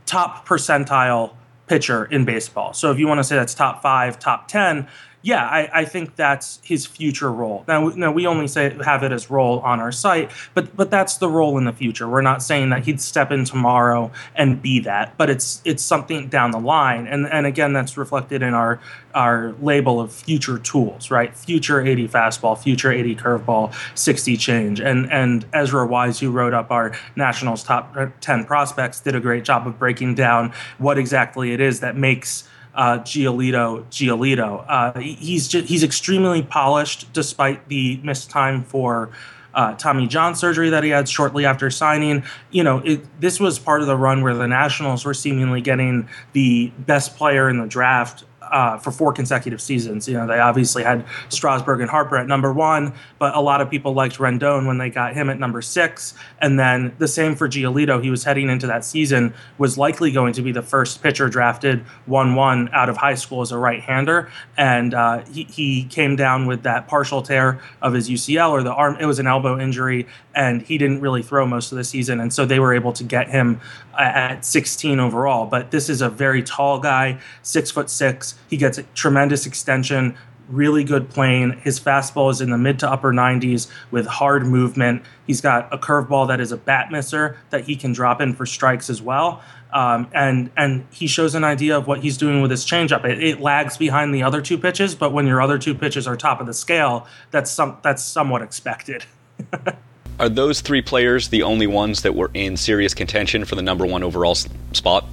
top 0.05 0.45
percentile 0.45 1.33
pitcher 1.67 2.03
in 2.03 2.25
baseball. 2.25 2.73
So 2.73 2.91
if 2.91 2.99
you 2.99 3.07
want 3.07 3.19
to 3.19 3.23
say 3.23 3.37
that's 3.37 3.53
top 3.53 3.81
five, 3.81 4.19
top 4.19 4.49
ten, 4.49 4.85
yeah, 5.23 5.45
I, 5.45 5.69
I, 5.73 5.85
think 5.85 6.17
that's 6.17 6.59
his 6.63 6.85
future 6.85 7.31
role. 7.31 7.63
Now, 7.65 7.87
now 7.87 8.11
we 8.11 8.27
only 8.27 8.45
say 8.45 8.75
have 8.83 9.03
it 9.03 9.13
as 9.13 9.29
role 9.29 9.59
on 9.59 9.79
our 9.79 9.91
site, 9.91 10.29
but 10.53 10.75
but 10.75 10.91
that's 10.91 11.15
the 11.15 11.29
role 11.29 11.57
in 11.57 11.63
the 11.63 11.71
future. 11.71 12.09
We're 12.09 12.21
not 12.21 12.43
saying 12.43 12.71
that 12.71 12.83
he'd 12.83 12.99
step 12.99 13.31
in 13.31 13.45
tomorrow 13.45 14.11
and 14.35 14.61
be 14.61 14.81
that, 14.81 15.17
but 15.17 15.29
it's 15.29 15.61
it's 15.63 15.81
something 15.81 16.27
down 16.27 16.51
the 16.51 16.59
line. 16.59 17.07
And 17.07 17.25
and 17.27 17.45
again, 17.45 17.71
that's 17.71 17.95
reflected 17.95 18.43
in 18.43 18.53
our 18.53 18.81
our 19.15 19.55
label 19.61 20.01
of 20.01 20.11
future 20.11 20.57
tools, 20.57 21.09
right? 21.09 21.33
Future 21.33 21.79
80 21.79 22.09
fastball, 22.09 22.57
future 22.57 22.91
80 22.91 23.15
curveball, 23.15 23.73
60 23.97 24.35
change. 24.35 24.81
And 24.81 25.09
and 25.09 25.45
Ezra 25.53 25.87
Wise, 25.87 26.19
who 26.19 26.31
wrote 26.31 26.53
up 26.53 26.69
our 26.69 26.91
Nationals 27.15 27.63
top 27.63 27.95
10 28.19 28.43
prospects, 28.43 28.99
did 28.99 29.15
a 29.15 29.21
great 29.21 29.45
job 29.45 29.67
of 29.67 29.79
breaking 29.79 30.15
down 30.15 30.51
what 30.79 30.97
exactly 30.97 31.53
it 31.53 31.61
is 31.61 31.79
that 31.79 31.95
makes 31.95 32.43
uh, 32.75 32.99
Giolito 32.99 33.85
Giolito. 33.85 34.65
Uh, 34.67 34.99
he's 34.99 35.47
just, 35.47 35.67
he's 35.67 35.83
extremely 35.83 36.41
polished 36.41 37.11
despite 37.13 37.67
the 37.69 37.97
missed 38.03 38.29
time 38.29 38.63
for 38.63 39.11
uh, 39.53 39.75
Tommy 39.75 40.07
John 40.07 40.35
surgery 40.35 40.69
that 40.71 40.83
he 40.83 40.89
had 40.89 41.07
shortly 41.07 41.45
after 41.45 41.69
signing. 41.69 42.23
You 42.51 42.63
know, 42.63 42.79
it, 42.79 43.21
this 43.21 43.39
was 43.39 43.59
part 43.59 43.81
of 43.81 43.87
the 43.87 43.95
run 43.95 44.23
where 44.23 44.33
the 44.33 44.47
Nationals 44.47 45.05
were 45.05 45.13
seemingly 45.13 45.61
getting 45.61 46.09
the 46.33 46.71
best 46.79 47.15
player 47.15 47.49
in 47.49 47.59
the 47.59 47.67
draft 47.67 48.23
uh, 48.51 48.77
for 48.77 48.91
four 48.91 49.13
consecutive 49.13 49.61
seasons. 49.61 50.07
You 50.07 50.15
know, 50.15 50.27
they 50.27 50.39
obviously 50.39 50.83
had 50.83 51.05
Strasburg 51.29 51.81
and 51.81 51.89
Harper 51.89 52.17
at 52.17 52.27
number 52.27 52.53
one, 52.53 52.93
but 53.19 53.35
a 53.35 53.41
lot 53.41 53.61
of 53.61 53.69
people 53.69 53.93
liked 53.93 54.17
Rendon 54.17 54.67
when 54.67 54.77
they 54.77 54.89
got 54.89 55.13
him 55.13 55.29
at 55.29 55.39
number 55.39 55.61
six. 55.61 56.13
And 56.39 56.59
then 56.59 56.93
the 56.99 57.07
same 57.07 57.35
for 57.35 57.47
Giolito. 57.47 58.01
He 58.03 58.09
was 58.09 58.23
heading 58.23 58.49
into 58.49 58.67
that 58.67 58.85
season, 58.85 59.33
was 59.57 59.77
likely 59.77 60.11
going 60.11 60.33
to 60.33 60.41
be 60.41 60.51
the 60.51 60.61
first 60.61 61.01
pitcher 61.01 61.29
drafted 61.29 61.81
1 62.05 62.35
1 62.35 62.69
out 62.73 62.89
of 62.89 62.97
high 62.97 63.15
school 63.15 63.41
as 63.41 63.51
a 63.51 63.57
right 63.57 63.81
hander. 63.81 64.31
And 64.57 64.93
uh, 64.93 65.23
he, 65.25 65.43
he 65.43 65.85
came 65.85 66.15
down 66.15 66.45
with 66.45 66.63
that 66.63 66.87
partial 66.87 67.21
tear 67.21 67.59
of 67.81 67.93
his 67.93 68.09
UCL 68.09 68.51
or 68.51 68.63
the 68.63 68.73
arm. 68.73 68.97
It 68.99 69.05
was 69.05 69.19
an 69.19 69.27
elbow 69.27 69.59
injury, 69.59 70.07
and 70.35 70.61
he 70.61 70.77
didn't 70.77 71.01
really 71.01 71.23
throw 71.23 71.45
most 71.45 71.71
of 71.71 71.77
the 71.77 71.83
season. 71.83 72.19
And 72.19 72.33
so 72.33 72.45
they 72.45 72.59
were 72.59 72.73
able 72.73 72.93
to 72.93 73.03
get 73.03 73.29
him 73.29 73.59
at 73.97 74.45
16 74.45 74.99
overall. 74.99 75.45
But 75.45 75.71
this 75.71 75.89
is 75.89 76.01
a 76.01 76.09
very 76.09 76.43
tall 76.43 76.79
guy, 76.79 77.19
six 77.41 77.71
foot 77.71 77.89
six. 77.89 78.32
He 78.49 78.57
gets 78.57 78.77
a 78.77 78.83
tremendous 78.93 79.45
extension, 79.45 80.15
really 80.49 80.83
good 80.83 81.09
plane. 81.09 81.51
His 81.63 81.79
fastball 81.79 82.31
is 82.31 82.41
in 82.41 82.49
the 82.49 82.57
mid 82.57 82.79
to 82.79 82.89
upper 82.89 83.13
90s 83.13 83.67
with 83.91 84.05
hard 84.05 84.45
movement. 84.45 85.03
He's 85.25 85.41
got 85.41 85.73
a 85.73 85.77
curveball 85.77 86.27
that 86.27 86.39
is 86.39 86.51
a 86.51 86.57
bat 86.57 86.91
misser 86.91 87.37
that 87.49 87.65
he 87.65 87.75
can 87.75 87.93
drop 87.93 88.21
in 88.21 88.33
for 88.33 88.45
strikes 88.45 88.89
as 88.89 89.01
well. 89.01 89.41
Um, 89.71 90.07
and 90.13 90.51
and 90.55 90.85
he 90.91 91.07
shows 91.07 91.33
an 91.33 91.43
idea 91.43 91.75
of 91.75 91.87
what 91.87 92.01
he's 92.01 92.17
doing 92.17 92.41
with 92.41 92.51
his 92.51 92.63
changeup. 92.63 93.03
It, 93.05 93.23
it 93.23 93.41
lags 93.41 93.75
behind 93.75 94.13
the 94.13 94.21
other 94.21 94.39
two 94.39 94.57
pitches, 94.57 94.93
but 94.93 95.11
when 95.11 95.25
your 95.25 95.41
other 95.41 95.57
two 95.57 95.73
pitches 95.73 96.07
are 96.07 96.15
top 96.15 96.39
of 96.39 96.45
the 96.45 96.53
scale, 96.53 97.07
that's 97.31 97.49
some 97.49 97.77
that's 97.81 98.03
somewhat 98.03 98.43
expected. 98.43 99.05
are 100.19 100.29
those 100.29 100.61
three 100.61 100.83
players 100.83 101.29
the 101.29 101.41
only 101.41 101.65
ones 101.65 102.03
that 102.03 102.13
were 102.13 102.29
in 102.35 102.55
serious 102.55 102.93
contention 102.93 103.45
for 103.45 103.55
the 103.55 103.63
number 103.63 103.83
one 103.83 104.03
overall 104.03 104.35
spot? 104.35 105.05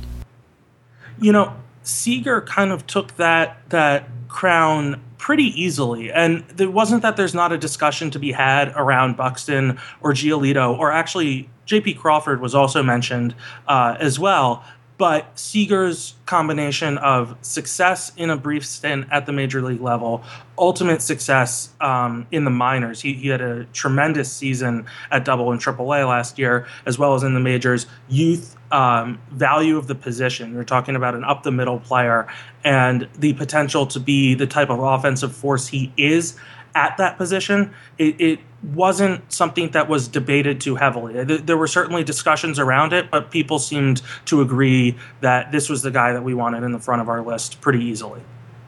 You 1.22 1.32
know, 1.32 1.54
Seager 1.82 2.40
kind 2.42 2.72
of 2.72 2.86
took 2.86 3.16
that 3.16 3.58
that 3.70 4.08
crown 4.28 5.00
pretty 5.18 5.60
easily. 5.60 6.10
And 6.10 6.44
it 6.58 6.72
wasn't 6.72 7.02
that 7.02 7.16
there's 7.16 7.34
not 7.34 7.52
a 7.52 7.58
discussion 7.58 8.10
to 8.12 8.18
be 8.18 8.32
had 8.32 8.72
around 8.74 9.16
Buxton 9.16 9.78
or 10.00 10.12
Giolito, 10.12 10.76
or 10.78 10.90
actually 10.90 11.48
J.P. 11.66 11.94
Crawford 11.94 12.40
was 12.40 12.54
also 12.54 12.82
mentioned 12.82 13.34
uh, 13.68 13.96
as 14.00 14.18
well. 14.18 14.64
But 15.00 15.38
Seager's 15.38 16.12
combination 16.26 16.98
of 16.98 17.34
success 17.40 18.12
in 18.18 18.28
a 18.28 18.36
brief 18.36 18.66
stint 18.66 19.06
at 19.10 19.24
the 19.24 19.32
major 19.32 19.62
league 19.62 19.80
level, 19.80 20.22
ultimate 20.58 21.00
success 21.00 21.70
um, 21.80 22.26
in 22.30 22.44
the 22.44 22.50
minors. 22.50 23.00
He, 23.00 23.14
he, 23.14 23.28
had 23.28 23.40
a 23.40 23.64
tremendous 23.72 24.30
season 24.30 24.84
at 25.10 25.24
double 25.24 25.52
and 25.52 25.58
triple 25.58 25.86
A 25.94 26.04
last 26.04 26.38
year, 26.38 26.66
as 26.84 26.98
well 26.98 27.14
as 27.14 27.22
in 27.22 27.32
the 27.32 27.40
majors. 27.40 27.86
Youth 28.10 28.58
um, 28.70 29.18
value 29.30 29.78
of 29.78 29.86
the 29.86 29.94
position. 29.94 30.52
You're 30.52 30.64
talking 30.64 30.96
about 30.96 31.14
an 31.14 31.24
up 31.24 31.44
the 31.44 31.50
middle 31.50 31.80
player 31.80 32.26
and 32.62 33.08
the 33.18 33.32
potential 33.32 33.86
to 33.86 34.00
be 34.00 34.34
the 34.34 34.46
type 34.46 34.68
of 34.68 34.80
offensive 34.80 35.34
force 35.34 35.66
he 35.66 35.94
is 35.96 36.36
at 36.74 36.96
that 36.98 37.16
position. 37.16 37.74
It, 37.98 38.20
it 38.20 38.40
wasn't 38.62 39.32
something 39.32 39.70
that 39.70 39.88
was 39.88 40.08
debated 40.08 40.60
too 40.60 40.76
heavily. 40.76 41.24
There 41.24 41.56
were 41.56 41.66
certainly 41.66 42.04
discussions 42.04 42.58
around 42.58 42.92
it, 42.92 43.10
but 43.10 43.30
people 43.30 43.58
seemed 43.58 44.02
to 44.26 44.40
agree 44.40 44.96
that 45.20 45.52
this 45.52 45.68
was 45.68 45.82
the 45.82 45.90
guy 45.90 46.12
that 46.12 46.22
we 46.22 46.34
wanted 46.34 46.62
in 46.62 46.72
the 46.72 46.78
front 46.78 47.00
of 47.00 47.08
our 47.08 47.22
list 47.22 47.60
pretty 47.60 47.84
easily. 47.84 48.20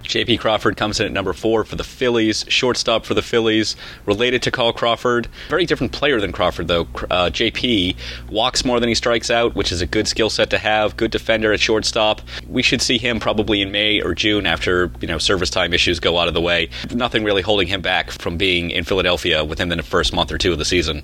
J.P. 0.03 0.39
Crawford 0.39 0.77
comes 0.77 1.01
in 1.01 1.07
at 1.07 1.13
number 1.13 1.33
four 1.33 1.65
for 1.65 1.77
the 1.77 1.85
Phillies, 1.85 2.45
shortstop 2.49 3.05
for 3.05 3.15
the 3.15 3.23
Phillies, 3.23 3.77
related 4.07 4.43
to 4.43 4.51
Carl 4.51 4.73
Crawford. 4.73 5.29
Very 5.49 5.67
different 5.67 5.93
player 5.93 6.21
than 6.21 6.33
Crawford, 6.33 6.69
though. 6.69 6.87
Uh, 7.11 7.31
J.P. 7.31 7.97
walks 8.31 8.65
more 8.65 8.81
than 8.81 8.89
he 8.89 8.95
strikes 8.95 9.31
out, 9.31 9.55
which 9.55 9.73
is 9.73 9.81
a 9.81 9.87
good 9.87 10.09
skill 10.09 10.31
set 10.31 10.51
to 10.51 10.59
have. 10.59 10.97
Good 10.97 11.11
defender 11.11 11.53
at 11.53 11.61
shortstop. 11.61 12.21
We 12.49 12.63
should 12.63 12.83
see 12.83 12.99
him 12.99 13.21
probably 13.21 13.63
in 13.63 13.71
May 13.71 14.01
or 14.01 14.15
June 14.15 14.47
after 14.47 14.91
you 15.01 15.09
know 15.09 15.19
service 15.19 15.51
time 15.51 15.73
issues 15.73 16.01
go 16.01 16.19
out 16.19 16.29
of 16.29 16.35
the 16.35 16.41
way. 16.41 16.69
Nothing 16.93 17.25
really 17.25 17.43
holding 17.43 17.69
him 17.69 17.81
back 17.81 18.11
from 18.11 18.37
being 18.37 18.71
in 18.71 18.85
Philadelphia 18.85 19.45
within 19.45 19.69
the 19.69 19.83
first 19.83 20.13
month 20.13 20.33
or 20.33 20.39
two 20.39 20.53
of 20.53 20.59
the 20.59 20.65
season. 20.65 21.03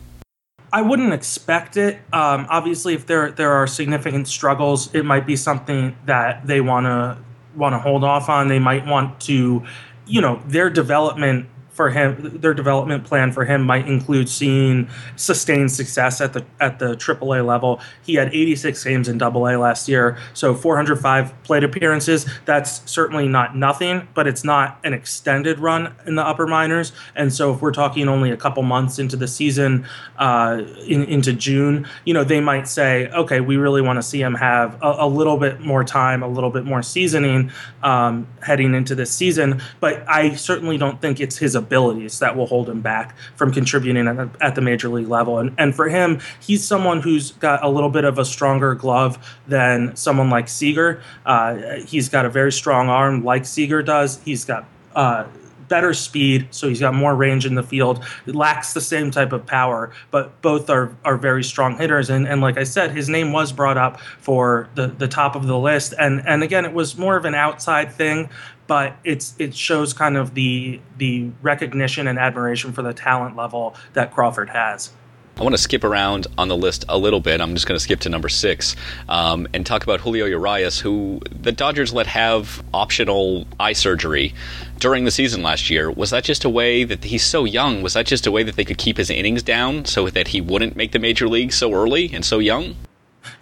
I 0.73 0.83
wouldn't 0.83 1.13
expect 1.13 1.77
it. 1.77 1.97
Um, 2.13 2.47
obviously, 2.51 2.95
if 2.95 3.07
there 3.07 3.31
there 3.31 3.53
are 3.53 3.67
significant 3.67 4.29
struggles, 4.29 4.95
it 4.95 5.05
might 5.05 5.27
be 5.27 5.37
something 5.37 5.97
that 6.05 6.47
they 6.47 6.61
want 6.61 6.87
to 6.87 7.19
want 7.59 7.75
to 7.75 7.79
hold 7.79 8.05
off 8.05 8.29
on. 8.29 8.49
They 8.49 8.59
might 8.59 8.87
want 8.87 9.21
to, 9.23 9.65
you 10.07 10.21
know, 10.21 10.41
their 10.47 10.71
development 10.71 11.49
for 11.79 11.91
him, 11.91 12.41
their 12.41 12.55
development 12.55 13.05
plan 13.05 13.31
for 13.31 13.45
him 13.45 13.63
might 13.63 13.87
include 13.87 14.29
seeing 14.29 14.89
sustained 15.15 15.71
success 15.71 16.21
at 16.21 16.33
the 16.33 16.45
at 16.59 16.81
the 16.81 16.97
AAA 16.97 17.47
level. 17.47 17.81
He 18.03 18.17
had 18.17 18.35
86 18.35 18.83
games 18.83 19.09
in 19.09 19.23
AA 19.23 19.57
last 19.57 19.89
year, 19.89 20.19
so 20.35 20.57
405 20.57 21.41
plate 21.45 21.63
appearances. 21.63 22.27
That's 22.47 22.83
certainly 22.91 23.29
not 23.29 23.57
nothing, 23.57 24.09
but 24.13 24.27
it's 24.27 24.43
not 24.43 24.81
an 24.83 24.93
extended 24.93 25.61
run 25.61 25.95
in 26.05 26.17
the 26.17 26.27
upper 26.27 26.49
minors. 26.49 26.91
And 27.15 27.33
so, 27.33 27.55
if 27.55 27.63
we're 27.63 27.71
talking 27.71 28.09
only 28.09 28.33
a 28.33 28.37
couple 28.37 28.65
months 28.65 28.99
into 28.99 29.17
the 29.17 29.29
season, 29.29 29.87
uh, 30.19 30.65
in, 30.85 31.05
into 31.05 31.33
June, 31.33 31.87
you 32.05 32.13
know, 32.13 32.25
they 32.25 32.41
might 32.41 32.67
say, 32.67 33.07
okay, 33.11 33.39
we 33.39 33.57
really 33.57 33.83
want 33.83 33.99
to 33.99 34.03
see 34.03 34.21
him 34.21 34.35
have 34.35 34.83
a, 34.83 34.97
a, 34.99 35.09
little 35.09 35.37
bit 35.37 35.61
more 35.61 35.85
time, 35.85 36.25
a 36.25 36.29
little 36.29 36.51
bit 36.51 36.65
more 36.65 36.83
seasoning 36.83 37.53
um, 37.85 38.27
heading 38.43 38.75
into 38.75 38.97
this 38.97 39.13
season. 39.13 39.63
But 39.79 40.03
I 40.09 40.35
certainly 40.35 40.77
don't 40.77 41.01
think 41.01 41.21
it's 41.21 41.39
his 41.39 41.55
abilities 41.69 42.19
that 42.19 42.37
will 42.37 42.47
hold 42.47 42.69
him 42.69 42.81
back 42.81 43.15
from 43.37 43.53
contributing 43.53 44.09
at 44.09 44.17
the, 44.17 44.31
at 44.41 44.55
the 44.55 44.61
major 44.61 44.89
league 44.89 45.09
level. 45.09 45.39
And, 45.39 45.55
and 45.59 45.75
for 45.75 45.89
him, 45.89 46.21
he's 46.41 46.67
someone 46.67 47.01
who's 47.01 47.33
got 47.33 47.63
a 47.63 47.69
little 47.69 47.91
bit 47.91 48.05
of 48.05 48.19
a 48.19 48.25
stronger 48.25 48.75
glove 48.75 49.19
than 49.47 49.95
someone 49.95 50.31
like 50.31 50.49
Seager. 50.49 51.03
Uh, 51.27 51.81
he's 51.87 52.09
got 52.09 52.25
a 52.25 52.31
very 52.31 52.53
strong 52.53 52.89
arm, 52.89 53.23
like 53.23 53.45
Seager 53.45 53.83
does. 53.83 54.21
He's 54.25 54.45
got 54.45 54.67
uh, 54.95 55.25
better 55.69 55.95
speed, 55.95 56.49
so 56.51 56.69
he's 56.69 56.81
got 56.81 56.95
more 56.95 57.15
range 57.15 57.47
in 57.47 57.55
the 57.55 57.63
field. 57.63 58.05
It 58.27 58.35
lacks 58.35 58.73
the 58.73 58.81
same 58.81 59.11
type 59.11 59.33
of 59.33 59.47
power, 59.47 59.93
but 60.11 60.41
both 60.43 60.71
are 60.71 60.97
are 61.05 61.17
very 61.17 61.45
strong 61.45 61.77
hitters. 61.77 62.11
And 62.11 62.27
and 62.27 62.41
like 62.41 62.59
I 62.59 62.65
said, 62.65 62.91
his 62.91 63.09
name 63.09 63.33
was 63.33 63.53
brought 63.53 63.77
up 63.77 64.01
for 64.01 64.69
the 64.75 64.89
the 64.89 65.09
top 65.09 65.37
of 65.37 65.47
the 65.47 65.59
list. 65.59 65.95
And 65.99 66.27
and 66.27 66.43
again, 66.43 66.65
it 66.65 66.73
was 66.73 66.97
more 66.97 67.17
of 67.17 67.25
an 67.25 67.35
outside 67.35 67.93
thing, 67.93 68.31
but 68.69 68.97
it's 69.03 69.35
it 69.41 69.57
shows 69.57 69.93
kind 69.93 70.17
of 70.17 70.35
the 70.35 70.81
the 70.99 71.31
recognition 71.43 72.07
and 72.07 72.19
admiration 72.19 72.73
for 72.73 72.83
the 72.83 72.95
talent 72.95 73.35
level 73.35 73.75
that 73.95 74.15
Crawford 74.15 74.51
has. 74.51 74.93
I 75.39 75.43
want 75.43 75.55
to 75.55 75.63
skip 75.63 75.85
around 75.85 76.27
on 76.37 76.49
the 76.49 76.57
list 76.57 76.85
a 76.89 76.99
little 76.99 77.21
bit. 77.21 77.41
I'm 77.41 77.55
just 77.55 77.69
going 77.69 77.77
to 77.77 77.83
skip 77.83 78.01
to 78.01 78.09
number 78.09 78.29
six 78.29 78.75
um, 79.09 79.47
and 79.55 79.65
talk 79.65 79.85
about 79.85 80.01
Julio 80.01 80.27
Urias, 80.27 80.81
who 80.81 81.21
the 81.31 81.53
Dodgers 81.53 81.93
let 81.93 82.09
have 82.09 82.61
optional 82.75 83.47
eye 83.61 83.73
surgery 83.73 84.35
during 84.81 85.05
the 85.05 85.13
season 85.13 85.45
last 85.45 85.71
year. 85.71 85.93
Was 85.93 86.11
that 86.11 86.25
just 86.25 86.45
a 86.45 86.49
way 86.49 86.83
that 86.83 87.05
he's 87.05 87.25
so 87.25 87.45
young? 87.45 87.83
Was 87.83 87.93
that 87.93 88.05
just 88.05 88.27
a 88.27 88.33
way 88.33 88.43
that 88.43 88.57
they 88.57 88.65
could 88.65 88.79
keep 88.79 88.97
his 88.97 89.11
innings 89.11 89.45
down 89.45 89.85
so 89.85 90.11
that 90.11 90.29
he 90.29 90.41
wouldn't 90.41 90.75
make 90.75 90.91
the 90.91 90.99
major 90.99 91.29
league 91.29 91.53
so 91.53 91.73
early 91.73 92.11
and 92.13 92.25
so 92.25 92.41
young? 92.41 92.75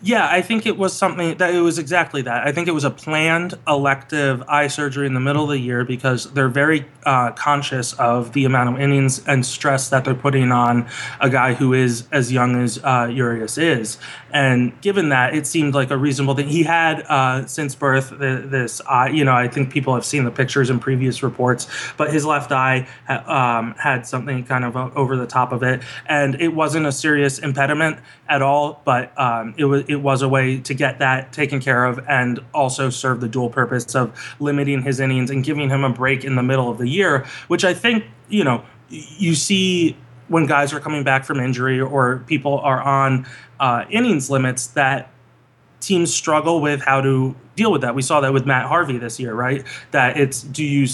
Yeah, 0.03 0.29
I 0.31 0.43
think 0.43 0.67
it 0.67 0.77
was 0.77 0.93
something 0.93 1.39
that 1.39 1.55
it 1.55 1.61
was 1.61 1.79
exactly 1.79 2.21
that. 2.23 2.47
I 2.47 2.53
think 2.53 2.69
it 2.69 2.73
was 2.73 2.85
a 2.85 2.91
planned 2.91 3.55
elective 3.67 4.43
eye 4.47 4.69
surgery 4.69 5.07
in 5.07 5.15
the 5.15 5.21
middle 5.21 5.45
of 5.45 5.49
the 5.49 5.59
year 5.59 5.85
because 5.85 6.31
they're 6.35 6.51
very 6.51 6.87
uh, 7.05 7.33
conscious 7.33 7.95
of 7.95 8.35
the 8.35 8.45
amount 8.45 8.75
of 8.75 8.81
innings 8.81 9.27
and 9.27 9.45
stress 9.47 9.89
that 9.89 10.05
they're 10.05 10.15
putting 10.15 10.53
on 10.53 10.87
a 11.21 11.31
guy 11.31 11.55
who 11.55 11.73
is 11.73 12.07
as 12.13 12.31
young 12.31 12.63
as 12.63 12.79
uh, 12.85 13.09
Urias 13.11 13.57
is. 13.57 13.97
And 14.33 14.79
given 14.83 15.09
that, 15.09 15.35
it 15.35 15.47
seemed 15.47 15.75
like 15.75 15.91
a 15.91 15.97
reasonable 15.97 16.35
thing. 16.35 16.49
He 16.49 16.63
had 16.63 17.01
uh, 17.09 17.47
since 17.47 17.75
birth 17.75 18.11
this 18.11 18.83
eye. 18.83 19.09
You 19.09 19.25
know, 19.25 19.33
I 19.33 19.49
think 19.49 19.73
people 19.73 19.95
have 19.95 20.05
seen 20.05 20.25
the 20.25 20.31
pictures 20.31 20.69
in 20.69 20.79
previous 20.79 21.23
reports, 21.23 21.69
but 21.97 22.13
his 22.13 22.27
left 22.27 22.53
eye 22.53 22.87
um, 23.09 23.75
had 23.79 24.07
something 24.07 24.45
kind 24.45 24.65
of 24.67 24.77
over 24.77 25.17
the 25.17 25.27
top 25.27 25.53
of 25.53 25.63
it, 25.63 25.83
and 26.05 26.39
it 26.39 26.49
wasn't 26.49 26.85
a 26.85 26.93
serious 26.93 27.39
impediment 27.39 27.99
at 28.29 28.43
all. 28.43 28.83
But 28.85 29.19
um, 29.19 29.55
it 29.57 29.65
was 29.65 29.86
it 29.89 29.97
was 29.97 30.23
a 30.23 30.29
way 30.29 30.59
to 30.59 30.75
get 30.75 30.99
that 30.99 31.33
taken 31.33 31.61
care 31.61 31.85
of 31.85 32.05
and 32.09 32.41
also 32.55 32.91
serve 32.91 33.21
the 33.21 33.29
dual 33.29 33.51
purpose 33.51 33.95
of 33.95 34.13
limiting 34.41 34.83
his 34.83 35.01
innings 35.01 35.31
and 35.31 35.45
giving 35.45 35.69
him 35.69 35.85
a 35.85 35.91
break 35.91 36.25
in 36.25 36.37
the 36.37 36.43
middle 36.43 36.71
of 36.71 36.79
the 36.79 36.89
year, 36.89 37.27
which 37.49 37.65
I 37.65 37.75
think 37.75 38.05
you 38.29 38.45
know 38.45 38.65
you 38.89 39.35
see 39.35 39.97
when 40.29 40.47
guys 40.47 40.73
are 40.73 40.81
coming 40.81 41.05
back 41.05 41.25
from 41.25 41.41
injury 41.41 41.81
or 41.81 42.19
people 42.27 42.59
are 42.61 42.83
on 42.83 43.27
uh, 43.61 43.85
innings 43.91 44.29
limits 44.31 44.69
that 44.69 45.11
teams 45.81 46.13
struggle 46.13 46.61
with 46.61 46.81
how 46.83 47.01
to 47.01 47.35
deal 47.57 47.73
with 47.73 47.81
that. 47.81 47.95
We 47.95 48.03
saw 48.03 48.21
that 48.21 48.33
with 48.33 48.47
Matt 48.47 48.67
Harvey 48.67 48.99
this 48.99 49.19
year, 49.19 49.35
right? 49.35 49.65
That 49.91 50.19
it's 50.19 50.43
do 50.43 50.63
you 50.63 50.87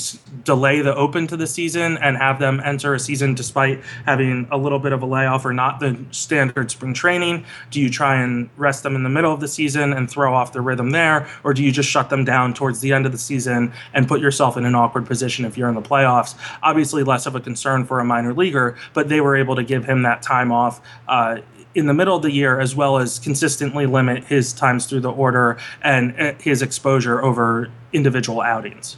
delay 0.45 0.81
the 0.81 0.95
open 0.95 1.27
to 1.27 1.37
the 1.37 1.47
season 1.47 1.99
and 1.99 2.17
have 2.17 2.39
them 2.39 2.61
enter 2.65 2.95
a 2.95 3.01
season 3.01 3.35
despite 3.35 3.83
having 4.07 4.47
a 4.51 4.57
little 4.57 4.79
bit 4.79 4.93
of 4.93 5.03
a 5.03 5.07
layoff 5.07 5.45
or 5.45 5.53
not 5.53 5.81
the 5.81 5.99
standard 6.13 6.71
spring 6.71 6.95
training? 6.95 7.45
Do 7.71 7.81
you 7.81 7.91
try 7.91 8.23
and 8.23 8.49
rest 8.57 8.85
them 8.85 8.95
in 8.95 9.03
the 9.03 9.09
middle 9.09 9.33
of 9.33 9.41
the 9.41 9.49
season 9.49 9.93
and 9.93 10.09
throw 10.09 10.35
off 10.35 10.53
the 10.53 10.61
rhythm 10.61 10.91
there? 10.91 11.29
Or 11.45 11.53
do 11.53 11.63
you 11.63 11.73
just 11.73 11.91
shut 11.91 12.11
them 12.11 12.25
down 12.25 12.55
towards 12.55 12.81
the 12.81 12.93
end 12.93 13.07
of 13.07 13.13
the 13.13 13.19
season 13.19 13.73
and 13.93 14.07
put 14.07 14.21
yourself 14.21 14.57
in 14.57 14.65
an 14.65 14.75
awkward 14.75 15.07
position 15.07 15.45
if 15.45 15.59
you're 15.59 15.69
in 15.69 15.75
the 15.75 15.83
playoffs? 15.83 16.37
Obviously, 16.63 17.03
less 17.03 17.27
of 17.27 17.35
a 17.35 17.41
concern 17.41 17.85
for 17.85 17.99
a 17.99 18.05
minor 18.05 18.33
leaguer, 18.33 18.77
but 18.95 19.09
they 19.09 19.21
were 19.21 19.37
able 19.37 19.57
to 19.57 19.65
give 19.65 19.85
him 19.85 20.03
that 20.03 20.23
time 20.23 20.53
off. 20.53 20.81
Uh, 21.09 21.39
in 21.75 21.87
the 21.87 21.95
middle 21.95 22.17
of 22.17 22.23
the 22.23 22.31
year, 22.31 22.61
as 22.61 22.75
well 22.77 22.99
as 22.99 23.19
consistently 23.19 23.87
limit 23.87 24.25
his 24.25 24.53
times 24.53 24.87
through 24.87 25.01
the 25.01 25.11
order 25.11 25.59
and 25.83 26.19
uh, 26.21 26.35
his 26.41 26.63
exposure 26.63 27.23
over 27.23 27.71
individual 27.93 28.41
outings. 28.41 28.97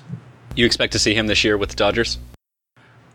You 0.57 0.67
expect 0.67 0.93
to 0.93 0.99
see 0.99 1.15
him 1.15 1.27
this 1.27 1.45
year 1.45 1.57
with 1.57 1.71
the 1.71 1.77
Dodgers? 1.77 2.19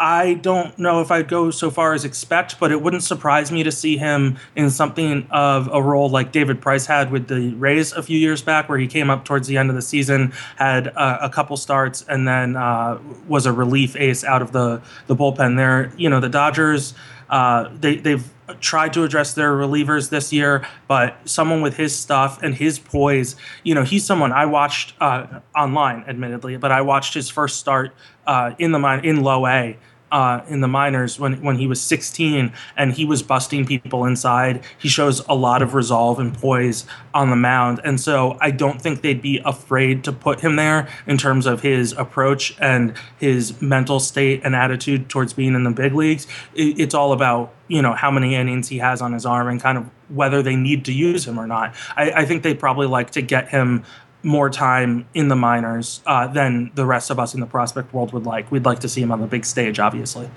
I 0.01 0.35
don't 0.35 0.79
know 0.79 1.01
if 1.01 1.11
I'd 1.11 1.27
go 1.27 1.51
so 1.51 1.69
far 1.69 1.93
as 1.93 2.05
expect, 2.05 2.57
but 2.57 2.71
it 2.71 2.81
wouldn't 2.81 3.03
surprise 3.03 3.51
me 3.51 3.63
to 3.63 3.71
see 3.71 3.97
him 3.97 4.37
in 4.55 4.69
something 4.69 5.27
of 5.29 5.67
a 5.73 5.81
role 5.83 6.09
like 6.09 6.31
David 6.31 6.61
Price 6.61 6.85
had 6.85 7.11
with 7.11 7.27
the 7.27 7.53
Rays 7.55 7.91
a 7.91 8.01
few 8.01 8.17
years 8.17 8.41
back, 8.41 8.69
where 8.69 8.77
he 8.77 8.87
came 8.87 9.09
up 9.09 9.25
towards 9.25 9.49
the 9.49 9.57
end 9.57 9.69
of 9.69 9.75
the 9.75 9.81
season, 9.81 10.31
had 10.55 10.87
a, 10.87 11.25
a 11.25 11.29
couple 11.29 11.57
starts, 11.57 12.05
and 12.07 12.25
then 12.25 12.55
uh, 12.55 12.97
was 13.27 13.45
a 13.45 13.51
relief 13.51 13.97
ace 13.97 14.23
out 14.23 14.41
of 14.41 14.53
the 14.53 14.81
the 15.07 15.17
bullpen. 15.17 15.57
There, 15.57 15.91
you 15.97 16.09
know, 16.09 16.21
the 16.21 16.29
Dodgers. 16.29 16.93
Uh, 17.29 17.69
they, 17.79 17.97
they've 17.97 18.27
tried 18.59 18.93
to 18.93 19.03
address 19.03 19.33
their 19.33 19.53
relievers 19.53 20.09
this 20.09 20.33
year, 20.33 20.65
but 20.87 21.17
someone 21.25 21.61
with 21.61 21.77
his 21.77 21.95
stuff 21.95 22.41
and 22.41 22.55
his 22.55 22.79
poise, 22.79 23.35
you 23.63 23.75
know, 23.75 23.83
he's 23.83 24.05
someone 24.05 24.31
I 24.31 24.45
watched 24.45 24.93
uh, 24.99 25.39
online, 25.55 26.03
admittedly, 26.07 26.57
but 26.57 26.71
I 26.71 26.81
watched 26.81 27.13
his 27.13 27.29
first 27.29 27.57
start 27.57 27.93
uh, 28.25 28.53
in 28.57 28.71
the 28.71 28.79
mine 28.79 29.05
in 29.05 29.21
low 29.21 29.45
A 29.45 29.77
uh, 30.11 30.41
in 30.47 30.61
the 30.61 30.67
minors 30.67 31.19
when 31.19 31.41
when 31.41 31.57
he 31.57 31.67
was 31.67 31.81
16 31.81 32.51
and 32.77 32.93
he 32.93 33.05
was 33.05 33.21
busting 33.23 33.65
people 33.65 34.05
inside. 34.05 34.63
He 34.77 34.89
shows 34.89 35.25
a 35.27 35.35
lot 35.35 35.61
of 35.61 35.73
resolve 35.73 36.19
and 36.19 36.33
poise 36.33 36.85
on 37.13 37.29
the 37.29 37.35
mound, 37.35 37.79
and 37.83 37.99
so 37.99 38.37
I 38.41 38.51
don't 38.51 38.81
think 38.81 39.01
they'd 39.01 39.21
be 39.21 39.41
afraid 39.45 40.03
to 40.05 40.11
put 40.11 40.41
him 40.41 40.55
there 40.55 40.87
in 41.07 41.17
terms 41.17 41.45
of 41.45 41.61
his 41.61 41.93
approach 41.93 42.55
and 42.59 42.93
his 43.19 43.61
mental 43.61 43.99
state 43.99 44.41
and 44.43 44.55
attitude 44.55 45.09
towards 45.09 45.33
being 45.33 45.55
in 45.55 45.63
the 45.63 45.71
big 45.71 45.93
leagues. 45.93 46.27
It, 46.53 46.79
it's 46.79 46.93
all 46.93 47.13
about 47.13 47.53
you 47.67 47.81
know 47.81 47.93
how 47.93 48.11
many 48.11 48.35
innings 48.35 48.67
he 48.67 48.79
has 48.79 49.01
on 49.01 49.13
his 49.13 49.25
arm 49.25 49.47
and 49.47 49.61
kind 49.61 49.77
of 49.77 49.89
whether 50.09 50.41
they 50.41 50.55
need 50.55 50.85
to 50.85 50.93
use 50.93 51.27
him 51.27 51.39
or 51.39 51.47
not. 51.47 51.75
I, 51.95 52.11
I 52.11 52.25
think 52.25 52.43
they 52.43 52.53
probably 52.53 52.87
like 52.87 53.11
to 53.11 53.21
get 53.21 53.49
him 53.49 53.83
more 54.23 54.49
time 54.49 55.07
in 55.13 55.27
the 55.27 55.35
minors 55.35 56.01
uh, 56.05 56.27
than 56.27 56.71
the 56.75 56.85
rest 56.85 57.09
of 57.09 57.19
us 57.19 57.33
in 57.33 57.39
the 57.39 57.45
prospect 57.45 57.93
world 57.93 58.13
would 58.13 58.25
like. 58.25 58.51
We'd 58.51 58.65
like 58.65 58.79
to 58.79 58.89
see 58.89 59.01
him 59.01 59.11
on 59.11 59.21
the 59.21 59.27
big 59.27 59.45
stage, 59.45 59.79
obviously. 59.79 60.29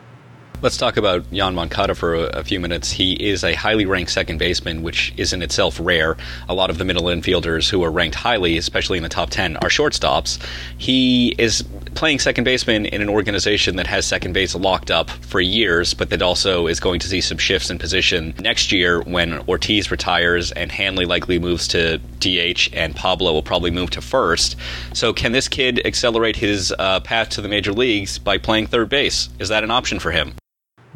Let's 0.62 0.76
talk 0.76 0.96
about 0.96 1.24
Yoan 1.32 1.54
Moncada 1.54 1.92
for 1.92 2.14
a, 2.14 2.20
a, 2.38 2.44
few 2.44 2.60
minutes. 2.60 2.92
He 2.92 3.14
is 3.14 3.42
a 3.42 3.54
highly 3.54 3.84
ranked 3.84 4.12
second 4.12 4.38
baseman, 4.38 4.84
which 4.84 5.12
is 5.16 5.32
in 5.32 5.42
itself 5.42 5.76
rare. 5.82 6.16
A 6.48 6.54
lot 6.54 6.70
of 6.70 6.78
the 6.78 6.84
middle 6.84 7.06
infielders 7.06 7.68
who 7.68 7.82
are 7.82 7.90
ranked 7.90 8.14
highly, 8.14 8.56
especially 8.56 8.96
in 8.96 9.02
the 9.02 9.08
top 9.08 9.30
10, 9.30 9.56
are 9.56 9.68
shortstops. 9.68 10.40
He 10.78 11.34
is 11.36 11.64
playing 11.96 12.20
second 12.20 12.44
baseman 12.44 12.86
in 12.86 13.02
an 13.02 13.08
organization 13.08 13.74
that 13.74 13.88
has 13.88 14.06
second 14.06 14.34
base 14.34 14.54
locked 14.54 14.92
up 14.92 15.10
for 15.10 15.40
years, 15.40 15.94
but 15.94 16.10
that 16.10 16.22
also 16.22 16.68
is 16.68 16.78
going 16.78 17.00
to 17.00 17.08
see 17.08 17.20
some 17.20 17.38
shifts 17.38 17.68
in 17.68 17.80
position 17.80 18.32
next 18.38 18.70
year 18.70 19.02
when 19.02 19.40
Ortiz 19.48 19.90
retires 19.90 20.52
and 20.52 20.70
Hanley 20.70 21.06
likely 21.06 21.40
moves 21.40 21.66
to 21.68 21.98
DH 22.20 22.72
and 22.72 22.94
Pablo 22.94 23.32
will 23.32 23.42
probably 23.42 23.72
move 23.72 23.90
to 23.90 24.00
first. 24.00 24.54
So, 24.94 25.12
can 25.12 25.32
this 25.32 25.48
kid 25.48 25.84
accelerate 25.84 26.36
his 26.36 26.72
uh, 26.78 27.00
path 27.00 27.30
to 27.30 27.40
the 27.40 27.48
major 27.48 27.72
leagues 27.72 28.20
by 28.20 28.38
playing 28.38 28.68
third 28.68 28.90
base? 28.90 29.28
Is 29.40 29.48
that 29.48 29.64
an 29.64 29.72
option 29.72 29.98
for 29.98 30.12
him? 30.12 30.34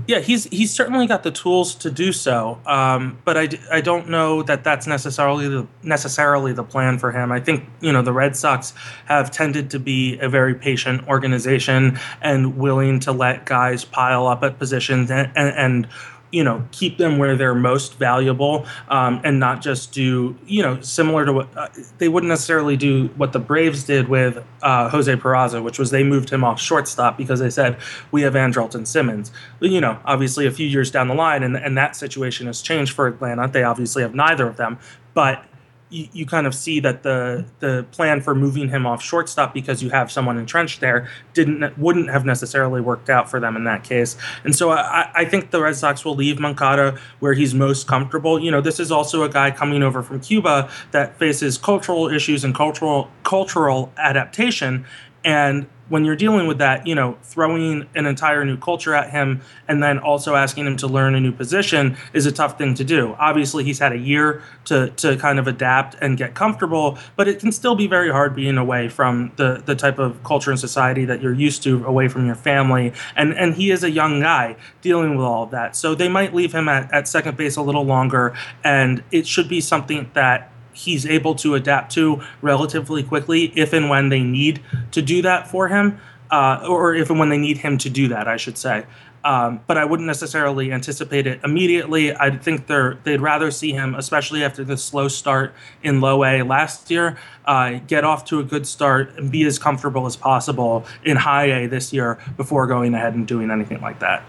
Yeah, 0.07 0.21
he's 0.21 0.45
he's 0.45 0.73
certainly 0.73 1.07
got 1.07 1.23
the 1.23 1.31
tools 1.31 1.75
to 1.77 1.91
do 1.91 2.13
so, 2.13 2.61
um, 2.67 3.19
but 3.25 3.37
I, 3.39 3.49
I 3.73 3.81
don't 3.81 4.11
know 4.11 4.43
that 4.43 4.63
that's 4.63 4.87
necessarily 4.87 5.49
the, 5.49 5.67
necessarily 5.83 6.53
the 6.53 6.63
plan 6.63 6.99
for 6.99 7.13
him. 7.13 7.33
I 7.33 7.41
think 7.41 7.65
you 7.81 7.93
know 7.93 8.03
the 8.03 8.13
Red 8.13 8.37
Sox 8.37 8.75
have 9.07 9.31
tended 9.31 9.71
to 9.71 9.79
be 9.79 10.19
a 10.19 10.29
very 10.29 10.55
patient 10.55 11.09
organization 11.09 11.99
and 12.21 12.59
willing 12.59 13.01
to 13.01 13.13
let 13.13 13.47
guys 13.47 13.85
pile 13.85 14.27
up 14.27 14.43
at 14.45 14.59
positions 14.59 15.11
and, 15.11 15.31
and, 15.35 15.57
and 15.57 15.89
you 16.33 16.43
know 16.43 16.65
keep 16.73 16.99
them 16.99 17.19
where 17.19 17.37
they're 17.37 17.55
most 17.55 17.95
valuable 17.95 18.67
um, 18.89 19.21
and 19.25 19.39
not 19.39 19.63
just 19.63 19.93
do 19.93 20.37
you 20.47 20.63
know 20.63 20.81
similar 20.81 21.25
to 21.25 21.33
what 21.33 21.57
uh, 21.57 21.69
they 21.99 22.09
wouldn't 22.09 22.29
necessarily 22.29 22.77
do 22.77 23.09
what 23.17 23.33
the 23.33 23.39
Braves 23.39 23.85
did 23.85 24.09
with 24.09 24.45
uh, 24.63 24.89
Jose 24.89 25.15
Peraza, 25.17 25.63
which 25.63 25.79
was 25.79 25.91
they 25.91 26.03
moved 26.03 26.31
him 26.31 26.45
off 26.45 26.61
shortstop 26.61 27.17
because 27.17 27.41
they 27.41 27.51
said 27.51 27.79
we 28.11 28.23
have 28.23 28.35
Andrelton 28.35 28.87
Simmons. 28.87 29.31
But, 29.61 29.71
you 29.71 29.81
know, 29.81 29.99
obviously 30.05 30.47
a 30.47 30.51
few 30.51 30.67
years 30.67 30.91
down 30.91 31.09
the 31.09 31.15
line, 31.15 31.43
and 31.43 31.57
and 31.57 31.77
that 31.79 31.97
situation 31.97 32.47
has 32.47 32.61
changed 32.63 32.93
for 32.93 33.07
Atlanta. 33.07 33.49
They 33.49 33.63
obviously 33.63 34.03
have 34.03 34.15
neither 34.15 34.47
of 34.47 34.57
them, 34.57 34.79
but 35.15 35.45
you, 35.89 36.27
kind 36.27 36.47
of 36.47 36.55
see 36.55 36.81
that 36.81 37.03
the 37.05 37.45
the 37.61 37.87
plan 37.93 38.21
for 38.21 38.35
moving 38.35 38.69
him 38.69 38.87
off 38.87 39.03
shortstop 39.03 39.55
because 39.55 39.83
you 39.83 39.91
have 39.91 40.11
someone 40.11 40.37
entrenched 40.37 40.81
there 40.81 41.09
didn't 41.33 41.79
wouldn't 41.79 42.11
have 42.11 42.25
necessarily 42.25 42.81
worked 42.81 43.09
out 43.09 43.31
for 43.31 43.39
them 43.39 43.57
in 43.57 43.65
that 43.65 43.85
case. 43.85 44.17
And 44.45 44.55
so 44.55 44.71
I, 44.71 45.11
I 45.15 45.25
think 45.25 45.53
the 45.53 45.61
Red 45.61 45.77
Sox 45.77 46.05
will 46.05 46.17
leave 46.17 46.41
Moncada 46.41 46.99
where 47.21 47.35
he's 47.35 47.55
most 47.55 47.87
comfortable. 47.87 48.41
You 48.41 48.51
know, 48.51 48.61
this 48.61 48.81
is 48.81 48.91
also 48.91 49.23
a 49.23 49.29
guy 49.29 49.51
coming 49.53 49.83
over 49.83 50.03
from 50.03 50.21
Cuba 50.21 50.69
that 50.91 51.19
faces 51.19 51.57
cultural 51.57 52.09
issues 52.09 52.43
and 52.43 52.55
cultural 52.55 53.09
cultural 53.23 53.93
adaptation. 53.97 54.87
And 55.25 55.67
when 55.89 56.05
you're 56.05 56.17
dealing 56.17 56.47
with 56.47 56.59
that, 56.59 56.87
you 56.87 56.95
know, 56.95 57.17
throwing 57.23 57.89
an 57.95 58.07
entire 58.07 58.45
new 58.45 58.57
culture 58.57 58.95
at 58.95 59.11
him 59.11 59.41
and 59.69 59.83
then 59.83 59.99
also 59.99 60.35
asking 60.35 60.67
him 60.67 60.77
to 60.77 60.87
learn 60.87 61.15
a 61.15 61.21
new 61.21 61.33
position 61.33 61.97
is 62.13 62.27
a 62.27 62.33
tough 62.33 62.59
thing 62.59 62.75
to 62.75 62.85
do. 62.85 63.15
Obviously, 63.19 63.65
he's 63.65 63.79
had 63.79 63.93
a 63.93 63.99
year 63.99 64.43
to 64.67 64.91
to 64.91 65.17
kind 65.17 65.39
of 65.39 65.47
adapt 65.47 65.97
and 66.01 66.17
get 66.17 66.35
comfortable, 66.35 66.99
but 67.17 67.29
it 67.29 67.39
can 67.39 67.53
still 67.53 67.75
be 67.75 67.87
very 67.87 68.11
hard 68.11 68.35
being 68.35 68.59
away 68.59 68.89
from 68.89 69.33
the 69.37 69.63
the 69.65 69.75
type 69.75 69.99
of 69.99 70.23
culture 70.25 70.51
and 70.51 70.59
society 70.59 71.05
that 71.05 71.23
you're 71.23 71.33
used 71.33 71.63
to, 71.63 71.85
away 71.87 72.09
from 72.09 72.27
your 72.27 72.35
family. 72.35 72.93
And 73.15 73.35
and 73.35 73.55
he 73.55 73.71
is 73.71 73.85
a 73.85 73.91
young 73.91 74.21
guy 74.21 74.57
dealing 74.83 75.17
with 75.17 75.25
all 75.25 75.45
of 75.45 75.51
that. 75.51 75.77
So 75.77 75.95
they 75.95 76.09
might 76.09 76.35
leave 76.35 76.53
him 76.53 76.69
at, 76.69 76.93
at 76.93 77.09
second 77.09 77.37
base 77.37 77.57
a 77.57 77.63
little 77.63 77.85
longer 77.85 78.35
and 78.65 79.03
it 79.11 79.27
should 79.27 79.49
be 79.49 79.61
something 79.61 80.11
that 80.15 80.51
he's 80.77 81.07
able 81.07 81.35
to 81.37 81.55
adapt 81.55 81.93
to 81.93 82.23
relatively 82.43 83.03
quickly 83.03 83.53
if 83.57 83.73
and 83.73 83.89
when 83.89 84.11
they 84.11 84.23
need 84.23 84.63
to 84.93 85.03
do 85.03 85.23
that 85.23 85.49
for 85.49 85.69
him, 85.69 85.99
uh, 86.31 86.65
or 86.69 86.95
if 86.95 87.11
and 87.11 87.19
when 87.19 87.31
they 87.31 87.39
need 87.39 87.59
him 87.59 87.79
to 87.79 87.91
do 87.91 88.09
that, 88.09 88.29
I 88.29 88.37
should 88.37 88.59
say. 88.59 88.85
Um, 89.25 89.61
but 89.67 89.77
I 89.77 89.85
wouldn't 89.85 90.07
necessarily 90.07 90.71
anticipate 90.71 91.27
it 91.27 91.41
immediately. 91.43 92.15
I 92.15 92.31
think 92.31 92.69
they're 92.69 92.99
they'd 93.03 93.21
rather 93.21 93.51
see 93.51 93.73
him, 93.73 93.97
especially 93.97 94.45
after 94.45 94.63
the 94.63 94.77
slow 94.77 95.09
start 95.09 95.53
in 95.83 96.01
low 96.01 96.23
A 96.23 96.43
last 96.43 96.93
year, 96.93 97.19
uh, 97.45 97.81
get 97.89 98.05
off 98.05 98.25
to 98.27 98.39
a 98.39 98.45
good 98.45 98.69
start 98.69 99.17
and 99.17 99.29
be 99.29 99.45
as 99.45 99.59
comfortable 99.59 100.07
as 100.07 100.15
possible 100.15 100.87
in 101.05 101.17
high 101.17 101.47
A 101.47 101.67
this 101.67 101.93
year 101.93 102.19
before 102.37 102.69
going 102.69 102.95
ahead 102.95 103.15
and 103.15 103.27
doing 103.27 103.51
anything 103.51 103.81
like 103.81 103.99
that. 103.99 104.23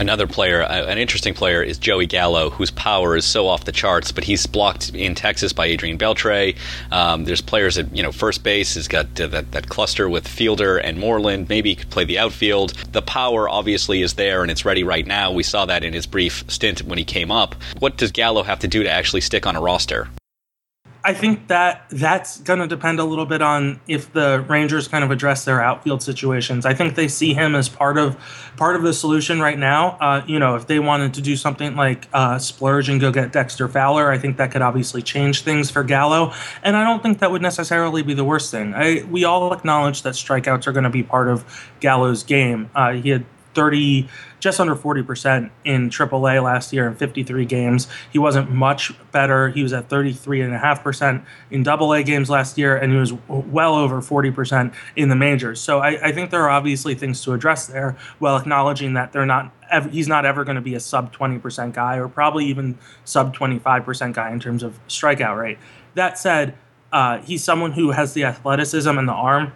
Another 0.00 0.26
player, 0.26 0.62
uh, 0.62 0.86
an 0.86 0.96
interesting 0.96 1.34
player, 1.34 1.62
is 1.62 1.76
Joey 1.76 2.06
Gallo, 2.06 2.48
whose 2.48 2.70
power 2.70 3.16
is 3.16 3.26
so 3.26 3.46
off 3.46 3.66
the 3.66 3.70
charts, 3.70 4.12
but 4.12 4.24
he's 4.24 4.46
blocked 4.46 4.94
in 4.94 5.14
Texas 5.14 5.52
by 5.52 5.66
Adrian 5.66 5.98
Beltre. 5.98 6.56
Um, 6.90 7.26
there's 7.26 7.42
players 7.42 7.76
at 7.76 7.94
you 7.94 8.02
know 8.02 8.10
first 8.10 8.42
base. 8.42 8.72
He's 8.72 8.88
got 8.88 9.20
uh, 9.20 9.26
that, 9.26 9.52
that 9.52 9.68
cluster 9.68 10.08
with 10.08 10.26
Fielder 10.26 10.78
and 10.78 10.98
Moreland. 10.98 11.50
Maybe 11.50 11.68
he 11.68 11.76
could 11.76 11.90
play 11.90 12.04
the 12.04 12.18
outfield. 12.18 12.70
The 12.92 13.02
power 13.02 13.46
obviously 13.46 14.00
is 14.00 14.14
there 14.14 14.40
and 14.40 14.50
it's 14.50 14.64
ready 14.64 14.84
right 14.84 15.06
now. 15.06 15.32
We 15.32 15.42
saw 15.42 15.66
that 15.66 15.84
in 15.84 15.92
his 15.92 16.06
brief 16.06 16.44
stint 16.48 16.80
when 16.84 16.96
he 16.96 17.04
came 17.04 17.30
up. 17.30 17.54
What 17.78 17.98
does 17.98 18.10
Gallo 18.10 18.42
have 18.42 18.60
to 18.60 18.68
do 18.68 18.82
to 18.82 18.90
actually 18.90 19.20
stick 19.20 19.46
on 19.46 19.54
a 19.54 19.60
roster? 19.60 20.08
I 21.02 21.14
think 21.14 21.48
that 21.48 21.86
that's 21.90 22.40
going 22.40 22.58
to 22.58 22.66
depend 22.66 23.00
a 23.00 23.04
little 23.04 23.24
bit 23.24 23.40
on 23.40 23.80
if 23.88 24.12
the 24.12 24.44
Rangers 24.48 24.86
kind 24.86 25.02
of 25.02 25.10
address 25.10 25.44
their 25.44 25.62
outfield 25.62 26.02
situations. 26.02 26.66
I 26.66 26.74
think 26.74 26.94
they 26.94 27.08
see 27.08 27.32
him 27.32 27.54
as 27.54 27.68
part 27.68 27.96
of 27.96 28.16
part 28.56 28.76
of 28.76 28.82
the 28.82 28.92
solution 28.92 29.40
right 29.40 29.58
now. 29.58 29.96
Uh, 30.00 30.22
you 30.26 30.38
know, 30.38 30.56
if 30.56 30.66
they 30.66 30.78
wanted 30.78 31.14
to 31.14 31.22
do 31.22 31.36
something 31.36 31.74
like 31.74 32.06
uh, 32.12 32.38
splurge 32.38 32.88
and 32.88 33.00
go 33.00 33.10
get 33.10 33.32
Dexter 33.32 33.66
Fowler, 33.68 34.10
I 34.10 34.18
think 34.18 34.36
that 34.36 34.52
could 34.52 34.62
obviously 34.62 35.00
change 35.00 35.42
things 35.42 35.70
for 35.70 35.82
Gallo. 35.82 36.32
And 36.62 36.76
I 36.76 36.84
don't 36.84 37.02
think 37.02 37.20
that 37.20 37.30
would 37.30 37.42
necessarily 37.42 38.02
be 38.02 38.12
the 38.12 38.24
worst 38.24 38.50
thing. 38.50 38.74
I, 38.74 39.02
we 39.10 39.24
all 39.24 39.52
acknowledge 39.54 40.02
that 40.02 40.14
strikeouts 40.14 40.66
are 40.66 40.72
going 40.72 40.84
to 40.84 40.90
be 40.90 41.02
part 41.02 41.28
of 41.28 41.70
Gallo's 41.80 42.22
game. 42.22 42.70
Uh, 42.74 42.92
he 42.92 43.08
had 43.08 43.24
30 43.54 44.08
just 44.40 44.58
under 44.58 44.74
40% 44.74 45.50
in 45.64 45.90
AAA 45.90 46.42
last 46.42 46.72
year 46.72 46.88
in 46.88 46.94
53 46.94 47.44
games. 47.44 47.88
He 48.10 48.18
wasn't 48.18 48.50
much 48.50 48.92
better. 49.12 49.50
He 49.50 49.62
was 49.62 49.72
at 49.72 49.88
33.5% 49.88 51.24
in 51.50 51.68
AA 51.68 52.02
games 52.02 52.30
last 52.30 52.56
year, 52.56 52.76
and 52.76 52.92
he 52.92 52.98
was 52.98 53.12
well 53.28 53.74
over 53.74 54.00
40% 54.00 54.72
in 54.96 55.08
the 55.10 55.16
majors. 55.16 55.60
So 55.60 55.80
I, 55.80 56.08
I 56.08 56.12
think 56.12 56.30
there 56.30 56.42
are 56.42 56.50
obviously 56.50 56.94
things 56.94 57.22
to 57.24 57.32
address 57.32 57.66
there 57.66 57.96
while 58.18 58.36
acknowledging 58.36 58.94
that 58.94 59.12
they're 59.12 59.26
not 59.26 59.52
he's 59.90 60.08
not 60.08 60.26
ever 60.26 60.42
going 60.42 60.56
to 60.56 60.60
be 60.60 60.74
a 60.74 60.80
sub 60.80 61.14
20% 61.14 61.72
guy 61.72 61.96
or 61.96 62.08
probably 62.08 62.44
even 62.46 62.76
sub 63.04 63.36
25% 63.36 64.12
guy 64.12 64.32
in 64.32 64.40
terms 64.40 64.64
of 64.64 64.80
strikeout 64.88 65.38
rate. 65.38 65.58
That 65.94 66.18
said, 66.18 66.56
uh, 66.92 67.18
he's 67.18 67.44
someone 67.44 67.72
who 67.72 67.92
has 67.92 68.14
the 68.14 68.24
athleticism 68.24 68.98
and 68.98 69.08
the 69.08 69.12
arm 69.12 69.52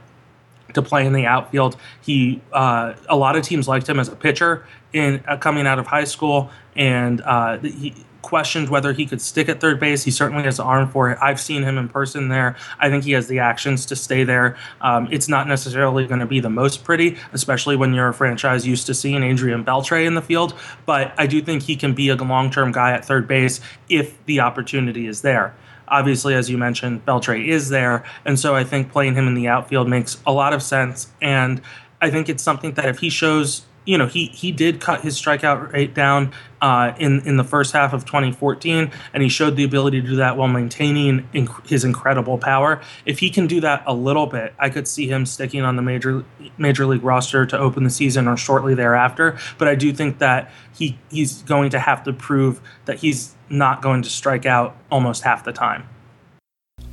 to 0.74 0.82
play 0.82 1.06
in 1.06 1.12
the 1.12 1.26
outfield. 1.26 1.76
He 2.00 2.40
uh, 2.52 2.94
a 3.08 3.16
lot 3.16 3.36
of 3.36 3.44
teams 3.44 3.68
liked 3.68 3.88
him 3.88 3.98
as 3.98 4.08
a 4.08 4.16
pitcher 4.16 4.66
in 4.92 5.22
uh, 5.26 5.36
coming 5.36 5.66
out 5.66 5.78
of 5.78 5.86
high 5.86 6.04
school, 6.04 6.50
and 6.76 7.20
uh, 7.22 7.58
he 7.58 7.94
questioned 8.24 8.70
whether 8.70 8.92
he 8.92 9.04
could 9.06 9.20
stick 9.20 9.48
at 9.48 9.60
third 9.60 9.78
base. 9.78 10.02
He 10.02 10.10
certainly 10.10 10.42
has 10.44 10.56
the 10.56 10.64
arm 10.64 10.88
for 10.88 11.10
it. 11.10 11.18
I've 11.20 11.38
seen 11.38 11.62
him 11.62 11.76
in 11.76 11.88
person 11.88 12.28
there. 12.28 12.56
I 12.80 12.88
think 12.88 13.04
he 13.04 13.12
has 13.12 13.28
the 13.28 13.38
actions 13.38 13.86
to 13.86 13.96
stay 13.96 14.24
there. 14.24 14.56
Um, 14.80 15.08
it's 15.12 15.28
not 15.28 15.46
necessarily 15.46 16.06
going 16.06 16.20
to 16.20 16.26
be 16.26 16.40
the 16.40 16.50
most 16.50 16.84
pretty, 16.84 17.18
especially 17.32 17.76
when 17.76 17.92
you're 17.92 18.08
a 18.08 18.14
franchise 18.14 18.66
used 18.66 18.86
to 18.86 18.94
seeing 18.94 19.22
Adrian 19.22 19.64
Beltre 19.64 20.04
in 20.04 20.14
the 20.14 20.22
field. 20.22 20.54
But 20.86 21.12
I 21.18 21.26
do 21.26 21.40
think 21.42 21.62
he 21.62 21.76
can 21.76 21.94
be 21.94 22.08
a 22.08 22.16
long 22.16 22.50
term 22.50 22.72
guy 22.72 22.92
at 22.92 23.04
third 23.04 23.28
base 23.28 23.60
if 23.88 24.24
the 24.24 24.40
opportunity 24.40 25.06
is 25.06 25.20
there. 25.20 25.54
Obviously, 25.88 26.34
as 26.34 26.50
you 26.50 26.58
mentioned, 26.58 27.04
Beltre 27.06 27.46
is 27.46 27.68
there. 27.68 28.04
And 28.24 28.38
so 28.38 28.54
I 28.54 28.64
think 28.64 28.90
playing 28.90 29.14
him 29.14 29.26
in 29.26 29.34
the 29.34 29.48
outfield 29.48 29.88
makes 29.88 30.18
a 30.26 30.32
lot 30.32 30.52
of 30.52 30.62
sense. 30.62 31.08
And 31.20 31.60
I 32.00 32.10
think 32.10 32.28
it's 32.28 32.42
something 32.42 32.72
that 32.74 32.86
if 32.86 32.98
he 32.98 33.10
shows 33.10 33.62
you 33.84 33.98
know, 33.98 34.06
he 34.06 34.26
he 34.26 34.52
did 34.52 34.80
cut 34.80 35.02
his 35.02 35.20
strikeout 35.20 35.72
rate 35.72 35.94
down 35.94 36.32
uh, 36.60 36.92
in 36.98 37.20
in 37.26 37.36
the 37.36 37.44
first 37.44 37.72
half 37.72 37.92
of 37.92 38.04
2014, 38.04 38.90
and 39.12 39.22
he 39.22 39.28
showed 39.28 39.56
the 39.56 39.64
ability 39.64 40.00
to 40.00 40.06
do 40.06 40.16
that 40.16 40.36
while 40.36 40.48
maintaining 40.48 41.28
inc- 41.34 41.66
his 41.66 41.84
incredible 41.84 42.38
power. 42.38 42.80
If 43.04 43.18
he 43.18 43.30
can 43.30 43.46
do 43.46 43.60
that 43.60 43.82
a 43.86 43.94
little 43.94 44.26
bit, 44.26 44.54
I 44.58 44.70
could 44.70 44.88
see 44.88 45.06
him 45.06 45.26
sticking 45.26 45.62
on 45.62 45.76
the 45.76 45.82
major 45.82 46.24
major 46.56 46.86
league 46.86 47.04
roster 47.04 47.44
to 47.46 47.58
open 47.58 47.84
the 47.84 47.90
season 47.90 48.26
or 48.26 48.36
shortly 48.36 48.74
thereafter. 48.74 49.38
But 49.58 49.68
I 49.68 49.74
do 49.74 49.92
think 49.92 50.18
that 50.18 50.50
he 50.74 50.98
he's 51.10 51.42
going 51.42 51.70
to 51.70 51.78
have 51.78 52.04
to 52.04 52.12
prove 52.12 52.60
that 52.86 52.98
he's 52.98 53.34
not 53.50 53.82
going 53.82 54.02
to 54.02 54.08
strike 54.08 54.46
out 54.46 54.76
almost 54.90 55.22
half 55.22 55.44
the 55.44 55.52
time 55.52 55.86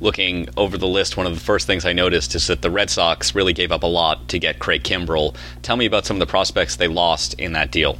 looking 0.02 0.48
over 0.56 0.76
the 0.76 0.88
list, 0.88 1.16
one 1.16 1.26
of 1.26 1.34
the 1.34 1.40
first 1.40 1.66
things 1.66 1.86
I 1.86 1.92
noticed 1.92 2.34
is 2.34 2.48
that 2.48 2.60
the 2.60 2.70
Red 2.70 2.90
Sox 2.90 3.34
really 3.34 3.52
gave 3.52 3.72
up 3.72 3.82
a 3.82 3.86
lot 3.86 4.28
to 4.28 4.38
get 4.38 4.58
Craig 4.58 4.82
Kimbrel. 4.82 5.34
Tell 5.62 5.76
me 5.76 5.86
about 5.86 6.04
some 6.04 6.16
of 6.16 6.20
the 6.20 6.26
prospects 6.26 6.76
they 6.76 6.88
lost 6.88 7.34
in 7.34 7.52
that 7.52 7.70
deal. 7.70 7.96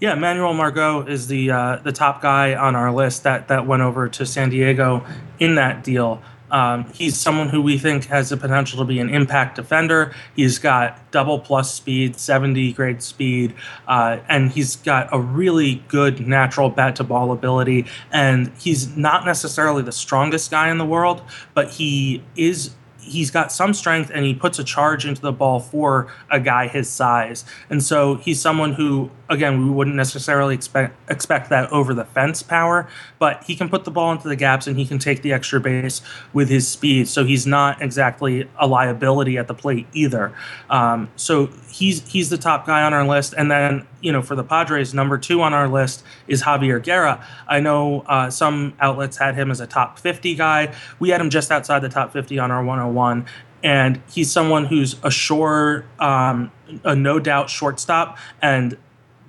Yeah, 0.00 0.14
Manuel 0.14 0.54
Margot 0.54 1.02
is 1.02 1.26
the 1.26 1.50
uh, 1.50 1.76
the 1.76 1.92
top 1.92 2.22
guy 2.22 2.54
on 2.54 2.74
our 2.74 2.90
list 2.90 3.24
that 3.24 3.48
that 3.48 3.66
went 3.66 3.82
over 3.82 4.08
to 4.08 4.24
San 4.24 4.48
Diego 4.48 5.04
in 5.38 5.56
that 5.56 5.84
deal. 5.84 6.22
Um, 6.50 6.84
he's 6.92 7.16
someone 7.16 7.48
who 7.48 7.62
we 7.62 7.78
think 7.78 8.06
has 8.06 8.30
the 8.30 8.36
potential 8.36 8.78
to 8.78 8.84
be 8.84 8.98
an 8.98 9.08
impact 9.10 9.56
defender. 9.56 10.14
He's 10.34 10.58
got 10.58 11.10
double 11.10 11.38
plus 11.38 11.72
speed, 11.72 12.16
70 12.16 12.72
grade 12.72 13.02
speed, 13.02 13.54
uh, 13.86 14.18
and 14.28 14.50
he's 14.50 14.76
got 14.76 15.08
a 15.12 15.20
really 15.20 15.84
good 15.88 16.26
natural 16.26 16.70
bat 16.70 16.96
to 16.96 17.04
ball 17.04 17.32
ability. 17.32 17.86
And 18.12 18.52
he's 18.58 18.96
not 18.96 19.24
necessarily 19.24 19.82
the 19.82 19.92
strongest 19.92 20.50
guy 20.50 20.70
in 20.70 20.78
the 20.78 20.86
world, 20.86 21.22
but 21.54 21.70
he 21.70 22.22
is 22.36 22.74
he's 23.02 23.30
got 23.30 23.50
some 23.52 23.74
strength 23.74 24.10
and 24.12 24.24
he 24.24 24.34
puts 24.34 24.58
a 24.58 24.64
charge 24.64 25.06
into 25.06 25.20
the 25.20 25.32
ball 25.32 25.60
for 25.60 26.12
a 26.30 26.40
guy 26.40 26.68
his 26.68 26.88
size. 26.88 27.44
And 27.68 27.82
so 27.82 28.16
he's 28.16 28.40
someone 28.40 28.74
who, 28.74 29.10
again, 29.30 29.64
we 29.64 29.70
wouldn't 29.70 29.96
necessarily 29.96 30.54
expect 30.54 31.10
expect 31.10 31.48
that 31.50 31.70
over 31.72 31.94
the 31.94 32.04
fence 32.04 32.42
power, 32.42 32.88
but 33.18 33.42
he 33.44 33.54
can 33.54 33.68
put 33.68 33.84
the 33.84 33.90
ball 33.90 34.12
into 34.12 34.28
the 34.28 34.36
gaps 34.36 34.66
and 34.66 34.76
he 34.76 34.84
can 34.84 34.98
take 34.98 35.22
the 35.22 35.32
extra 35.32 35.60
base 35.60 36.02
with 36.32 36.48
his 36.48 36.66
speed. 36.68 37.08
So 37.08 37.24
he's 37.24 37.46
not 37.46 37.80
exactly 37.80 38.48
a 38.58 38.66
liability 38.66 39.38
at 39.38 39.46
the 39.46 39.54
plate 39.54 39.86
either. 39.94 40.34
Um, 40.68 41.08
so 41.16 41.46
he's 41.70 42.06
he's 42.10 42.28
the 42.28 42.38
top 42.38 42.66
guy 42.66 42.82
on 42.82 42.92
our 42.92 43.06
list. 43.06 43.32
And 43.38 43.50
then 43.50 43.86
you 44.02 44.12
know 44.12 44.20
for 44.20 44.34
the 44.34 44.44
Padres, 44.44 44.92
number 44.92 45.16
two 45.16 45.40
on 45.40 45.54
our 45.54 45.68
list 45.68 46.02
is 46.26 46.42
Javier 46.42 46.82
Guerra. 46.82 47.24
I 47.46 47.60
know 47.60 48.00
uh, 48.00 48.30
some 48.30 48.74
outlets 48.80 49.16
had 49.16 49.36
him 49.36 49.50
as 49.50 49.60
a 49.60 49.66
top 49.66 49.98
50 49.98 50.34
guy. 50.34 50.74
We 50.98 51.10
had 51.10 51.20
him 51.20 51.30
just 51.30 51.52
outside 51.52 51.80
the 51.80 51.88
top 51.88 52.12
50 52.12 52.38
on 52.38 52.50
our 52.50 52.64
101 52.64 53.26
and 53.62 54.00
he's 54.10 54.30
someone 54.30 54.64
who's 54.64 54.96
a 55.02 55.10
sure, 55.10 55.84
um, 55.98 56.50
a 56.82 56.96
no 56.96 57.18
doubt 57.18 57.50
shortstop, 57.50 58.16
and 58.40 58.78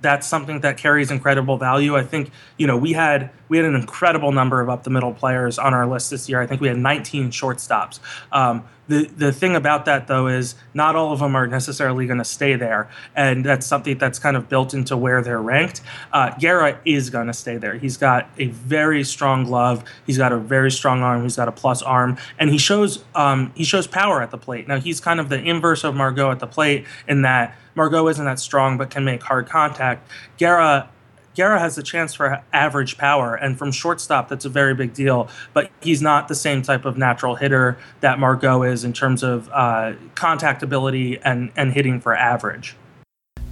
that's 0.02 0.26
something 0.26 0.60
that 0.60 0.76
carries 0.76 1.10
incredible 1.10 1.56
value. 1.56 1.96
I 1.96 2.02
think 2.02 2.30
you 2.58 2.66
know 2.66 2.76
we 2.76 2.92
had 2.92 3.30
we 3.52 3.58
had 3.58 3.66
an 3.66 3.74
incredible 3.74 4.32
number 4.32 4.62
of 4.62 4.70
up 4.70 4.82
the 4.82 4.88
middle 4.88 5.12
players 5.12 5.58
on 5.58 5.74
our 5.74 5.86
list 5.86 6.08
this 6.08 6.26
year. 6.26 6.40
I 6.40 6.46
think 6.46 6.62
we 6.62 6.68
had 6.68 6.78
19 6.78 7.30
shortstops. 7.30 8.00
Um, 8.32 8.64
the 8.88 9.04
the 9.04 9.30
thing 9.30 9.56
about 9.56 9.84
that 9.84 10.06
though 10.06 10.26
is 10.26 10.54
not 10.72 10.96
all 10.96 11.12
of 11.12 11.18
them 11.18 11.36
are 11.36 11.46
necessarily 11.46 12.06
going 12.06 12.18
to 12.18 12.24
stay 12.24 12.56
there, 12.56 12.88
and 13.14 13.44
that's 13.44 13.66
something 13.66 13.98
that's 13.98 14.18
kind 14.18 14.38
of 14.38 14.48
built 14.48 14.72
into 14.72 14.96
where 14.96 15.20
they're 15.20 15.40
ranked. 15.40 15.82
Uh, 16.14 16.30
Guerra 16.30 16.80
is 16.86 17.10
going 17.10 17.26
to 17.26 17.34
stay 17.34 17.58
there. 17.58 17.74
He's 17.74 17.98
got 17.98 18.30
a 18.38 18.46
very 18.46 19.04
strong 19.04 19.44
glove. 19.44 19.84
He's 20.06 20.16
got 20.16 20.32
a 20.32 20.38
very 20.38 20.70
strong 20.70 21.02
arm. 21.02 21.22
He's 21.22 21.36
got 21.36 21.46
a 21.46 21.52
plus 21.52 21.82
arm, 21.82 22.16
and 22.38 22.48
he 22.48 22.56
shows 22.56 23.04
um, 23.14 23.52
he 23.54 23.64
shows 23.64 23.86
power 23.86 24.22
at 24.22 24.30
the 24.30 24.38
plate. 24.38 24.66
Now 24.66 24.80
he's 24.80 24.98
kind 24.98 25.20
of 25.20 25.28
the 25.28 25.38
inverse 25.38 25.84
of 25.84 25.94
Margot 25.94 26.30
at 26.30 26.38
the 26.38 26.46
plate 26.46 26.86
in 27.06 27.20
that 27.20 27.54
Margot 27.74 28.08
isn't 28.08 28.24
that 28.24 28.38
strong 28.38 28.78
but 28.78 28.88
can 28.88 29.04
make 29.04 29.22
hard 29.22 29.46
contact. 29.46 30.08
Guerra 30.38 30.88
Guerra 31.34 31.58
has 31.58 31.78
a 31.78 31.82
chance 31.82 32.14
for 32.14 32.42
average 32.52 32.98
power, 32.98 33.34
and 33.34 33.58
from 33.58 33.72
shortstop, 33.72 34.28
that's 34.28 34.44
a 34.44 34.48
very 34.48 34.74
big 34.74 34.94
deal. 34.94 35.28
But 35.52 35.70
he's 35.80 36.02
not 36.02 36.28
the 36.28 36.34
same 36.34 36.62
type 36.62 36.84
of 36.84 36.96
natural 36.96 37.36
hitter 37.36 37.78
that 38.00 38.18
Margot 38.18 38.62
is 38.62 38.84
in 38.84 38.92
terms 38.92 39.22
of 39.22 39.48
uh, 39.52 39.94
contact 40.14 40.62
ability 40.62 41.18
and, 41.22 41.52
and 41.56 41.72
hitting 41.72 42.00
for 42.00 42.14
average. 42.14 42.76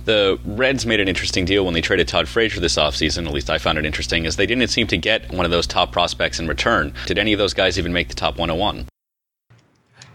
The 0.04 0.38
Reds 0.44 0.86
made 0.86 1.00
an 1.00 1.08
interesting 1.08 1.44
deal 1.44 1.64
when 1.64 1.74
they 1.74 1.80
traded 1.80 2.08
Todd 2.08 2.26
Frazier 2.26 2.60
this 2.60 2.76
offseason, 2.76 3.26
at 3.26 3.32
least 3.32 3.50
I 3.50 3.58
found 3.58 3.78
it 3.78 3.84
interesting, 3.84 4.24
is 4.24 4.36
they 4.36 4.46
didn't 4.46 4.68
seem 4.68 4.86
to 4.88 4.96
get 4.96 5.30
one 5.30 5.44
of 5.44 5.50
those 5.50 5.66
top 5.66 5.92
prospects 5.92 6.40
in 6.40 6.48
return. 6.48 6.94
Did 7.06 7.18
any 7.18 7.32
of 7.32 7.38
those 7.38 7.54
guys 7.54 7.78
even 7.78 7.92
make 7.92 8.08
the 8.08 8.14
top 8.14 8.38
101? 8.38 8.86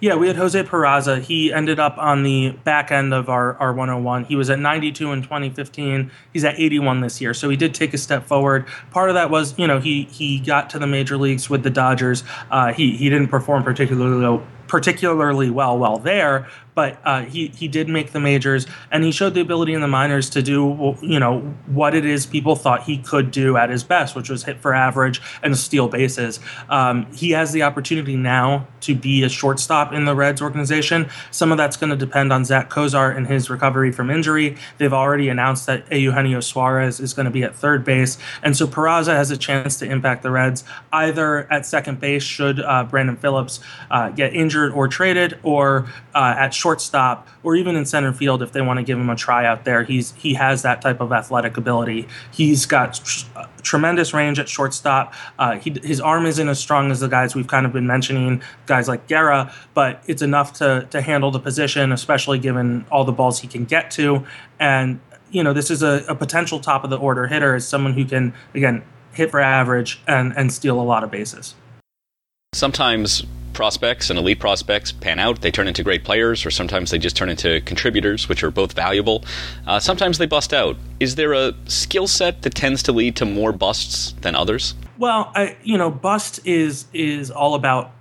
Yeah, 0.01 0.15
we 0.15 0.27
had 0.27 0.36
Jose 0.36 0.62
Peraza. 0.63 1.21
He 1.21 1.53
ended 1.53 1.79
up 1.79 1.97
on 1.97 2.23
the 2.23 2.51
back 2.65 2.91
end 2.91 3.13
of 3.13 3.29
our, 3.29 3.55
our 3.55 3.71
101. 3.71 4.25
He 4.25 4.36
was 4.36 4.49
at 4.49 4.60
92 4.60 5.12
in 5.13 5.21
2015. 5.21 6.12
He's 6.34 6.43
at 6.43 6.60
81 6.60 6.99
this 6.99 7.21
year. 7.21 7.34
So 7.34 7.49
he 7.49 7.55
did 7.55 7.73
take 7.73 7.93
a 7.93 7.97
step 7.97 8.25
forward. 8.27 8.65
Part 8.91 9.10
of 9.10 9.15
that 9.15 9.29
was, 9.29 9.58
you 9.58 9.67
know, 9.67 9.79
he 9.79 10.03
he 10.03 10.39
got 10.39 10.69
to 10.71 10.79
the 10.79 10.88
major 10.88 11.17
leagues 11.17 11.49
with 11.49 11.63
the 11.63 11.69
Dodgers. 11.69 12.25
Uh, 12.51 12.73
he 12.73 12.97
he 12.97 13.10
didn't 13.10 13.29
perform 13.29 13.63
particularly 13.63 14.41
particularly 14.67 15.49
well 15.49 15.78
while 15.78 15.97
there, 15.97 16.47
but 16.75 16.99
uh, 17.06 17.21
he 17.23 17.47
he 17.47 17.67
did 17.67 17.88
make 17.88 18.12
the 18.12 18.19
majors, 18.19 18.67
and 18.91 19.04
he 19.04 19.12
showed 19.12 19.34
the 19.34 19.41
ability 19.41 19.73
in 19.73 19.82
the 19.82 19.88
minors 19.88 20.30
to 20.32 20.41
do 20.41 20.95
you 21.01 21.19
know 21.19 21.39
what 21.67 21.95
it 21.95 22.06
is 22.06 22.25
people 22.25 22.56
thought 22.56 22.84
he 22.84 22.97
could 22.97 23.32
do 23.32 23.58
at 23.58 23.69
his 23.69 23.84
best, 23.84 24.15
which 24.15 24.30
was 24.30 24.43
hit 24.43 24.60
for 24.60 24.73
average 24.73 25.21
and 25.41 25.58
steal 25.58 25.88
bases. 25.88 26.39
Um, 26.69 27.12
he 27.13 27.32
has 27.32 27.54
the 27.54 27.63
opportunity 27.63 28.17
now 28.17 28.67
to 28.82 28.93
be 28.93 29.23
a 29.23 29.30
shortstop 29.30 29.93
in 29.93 30.06
the 30.06 30.15
Reds 30.15 30.41
organization. 30.41 31.10
Some 31.32 31.51
of 31.51 31.58
that's 31.58 31.78
going 31.78 31.89
to 31.89 31.95
depend 31.95 32.34
on 32.34 32.43
Zach 32.43 32.69
Cozart 32.69 33.15
and 33.15 33.25
his 33.25 33.49
recovery 33.49 33.91
from 33.91 34.12
injury. 34.12 34.58
They've 34.78 34.93
already 34.93 35.30
announced 35.30 35.65
that 35.67 35.91
Eugenio 35.91 36.41
Suarez 36.41 36.99
is 36.99 37.13
going 37.13 37.25
to 37.25 37.32
be 37.32 37.43
at 37.43 37.56
third 37.56 37.86
base, 37.86 38.17
and 38.43 38.56
so 38.56 38.67
Peraza 38.67 39.13
has 39.15 39.32
a 39.32 39.38
chance 39.38 39.80
to 39.80 39.86
impact 39.86 40.23
the 40.23 40.32
Reds 40.32 40.65
either 40.91 41.51
at 41.51 41.65
second 41.65 41.99
base 41.99 42.23
should 42.23 42.60
uh, 42.60 42.84
Brandon 42.84 43.15
Phillips 43.15 43.62
uh, 43.89 44.10
get 44.10 44.34
injured 44.34 44.55
or 44.56 44.88
traded, 44.88 45.38
or 45.44 45.88
uh, 46.13 46.36
at 46.38 46.54
shortstop 46.54 47.28
or 47.44 47.56
even 47.56 47.76
in 47.76 47.86
center 47.86 48.12
field 48.12 48.41
if 48.41 48.52
they 48.52 48.62
want 48.62 48.80
to 48.80 48.84
give 48.84 48.98
him 48.98 49.10
a 49.10 49.15
try 49.15 49.46
out 49.46 49.65
there. 49.65 49.84
He's 49.84 50.13
he 50.13 50.34
has 50.34 50.63
that 50.63 50.82
type 50.82 51.00
of 51.02 51.12
athletic 51.12 51.58
ability. 51.58 52.08
He's 52.32 52.65
got 52.65 52.96
tr- 52.96 53.26
tremendous 53.62 54.13
range 54.13 54.39
at 54.39 54.50
shortstop. 54.50 55.13
Uh, 55.38 55.58
he, 55.58 55.78
his 55.84 56.02
arm 56.02 56.26
isn't 56.26 56.48
as 56.48 56.60
strong 56.60 56.91
as 56.91 57.00
the 57.00 57.08
guys 57.08 57.36
we've 57.36 57.48
kind 57.48 57.65
of 57.65 57.74
been 57.74 57.88
mentioning, 57.88 58.41
guys 58.65 58.88
like 58.88 59.08
Guerra, 59.08 59.54
but 59.74 60.04
it's 60.08 60.22
enough 60.22 60.54
to 60.54 60.88
to 60.91 61.02
handle 61.02 61.32
the 61.32 61.39
position, 61.39 61.91
especially 61.91 62.39
given 62.39 62.86
all 62.91 63.04
the 63.04 63.12
balls 63.12 63.39
he 63.39 63.48
can 63.48 63.65
get 63.65 63.91
to. 63.91 64.26
And 64.60 65.00
you 65.32 65.44
know, 65.44 65.54
this 65.54 65.70
is 65.70 65.84
a, 65.84 66.06
a 66.08 66.15
potential 66.15 66.60
top 66.60 66.84
of 66.84 66.89
the 66.89 66.98
order 66.98 67.28
hitter 67.28 67.56
as 67.56 67.68
someone 67.68 67.94
who 67.94 68.06
can 68.06 68.34
again 68.54 68.84
hit 69.12 69.32
for 69.32 69.39
average 69.39 70.02
and 70.08 70.34
and 70.36 70.52
steal 70.52 70.80
a 70.80 70.84
lot 70.84 71.04
of 71.04 71.12
bases. 71.12 71.56
Sometimes 72.54 73.26
prospects 73.56 74.12
and 74.12 74.20
elite 74.20 74.39
prospects 74.39 74.91
pan 74.91 75.18
out. 75.18 75.41
They 75.41 75.50
turn 75.50 75.68
into 75.68 75.84
great 75.84 76.04
players, 76.04 76.46
or 76.46 76.52
sometimes 76.52 76.91
they 76.91 77.00
just 77.00 77.15
turn 77.15 77.30
into 77.30 77.62
contributors, 77.62 78.30
which 78.30 78.44
are 78.44 78.52
both 78.52 78.74
valuable. 78.74 79.24
Uh, 79.65 79.80
sometimes 79.80 80.20
they 80.20 80.28
bust 80.28 80.54
out. 80.54 80.78
Is 81.00 81.15
there 81.15 81.34
a 81.34 81.54
skill 81.65 82.08
set 82.08 82.44
that 82.44 82.54
tends 82.54 82.84
to 82.84 82.91
lead 82.91 83.15
to 83.15 83.26
more 83.26 83.52
busts 83.52 84.13
than 84.22 84.36
others? 84.36 84.76
Well, 84.98 85.32
I, 85.34 85.58
you 85.63 85.78
know, 85.78 85.89
bust 85.89 86.39
is 86.46 86.86
is 86.94 87.32
all 87.32 87.56
about 87.56 87.91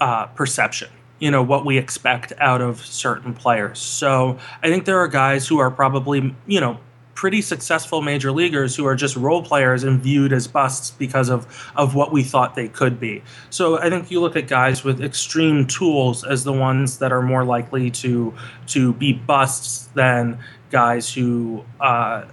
uh, 0.00 0.26
perception. 0.26 0.90
You 1.20 1.30
know 1.30 1.42
what 1.42 1.64
we 1.64 1.78
expect 1.78 2.32
out 2.38 2.60
of 2.60 2.84
certain 2.84 3.32
players. 3.32 3.78
So 3.78 4.38
I 4.62 4.68
think 4.68 4.84
there 4.84 4.98
are 4.98 5.08
guys 5.08 5.48
who 5.48 5.58
are 5.58 5.70
probably 5.70 6.34
you 6.46 6.60
know 6.60 6.78
pretty 7.24 7.40
successful 7.40 8.02
major 8.02 8.30
leaguers 8.30 8.76
who 8.76 8.84
are 8.84 8.94
just 8.94 9.16
role 9.16 9.42
players 9.42 9.82
and 9.82 9.98
viewed 10.02 10.30
as 10.30 10.46
busts 10.46 10.90
because 10.90 11.30
of, 11.30 11.46
of 11.74 11.94
what 11.94 12.12
we 12.12 12.22
thought 12.22 12.54
they 12.54 12.68
could 12.68 13.00
be. 13.00 13.22
So 13.48 13.78
I 13.78 13.88
think 13.88 14.10
you 14.10 14.20
look 14.20 14.36
at 14.36 14.46
guys 14.46 14.84
with 14.84 15.02
extreme 15.02 15.66
tools 15.66 16.22
as 16.22 16.44
the 16.44 16.52
ones 16.52 16.98
that 16.98 17.12
are 17.12 17.22
more 17.22 17.42
likely 17.42 17.90
to 17.92 18.34
to 18.66 18.92
be 18.92 19.14
busts 19.14 19.86
than 19.94 20.38
guys 20.70 21.14
who 21.14 21.64
uh, 21.80 22.26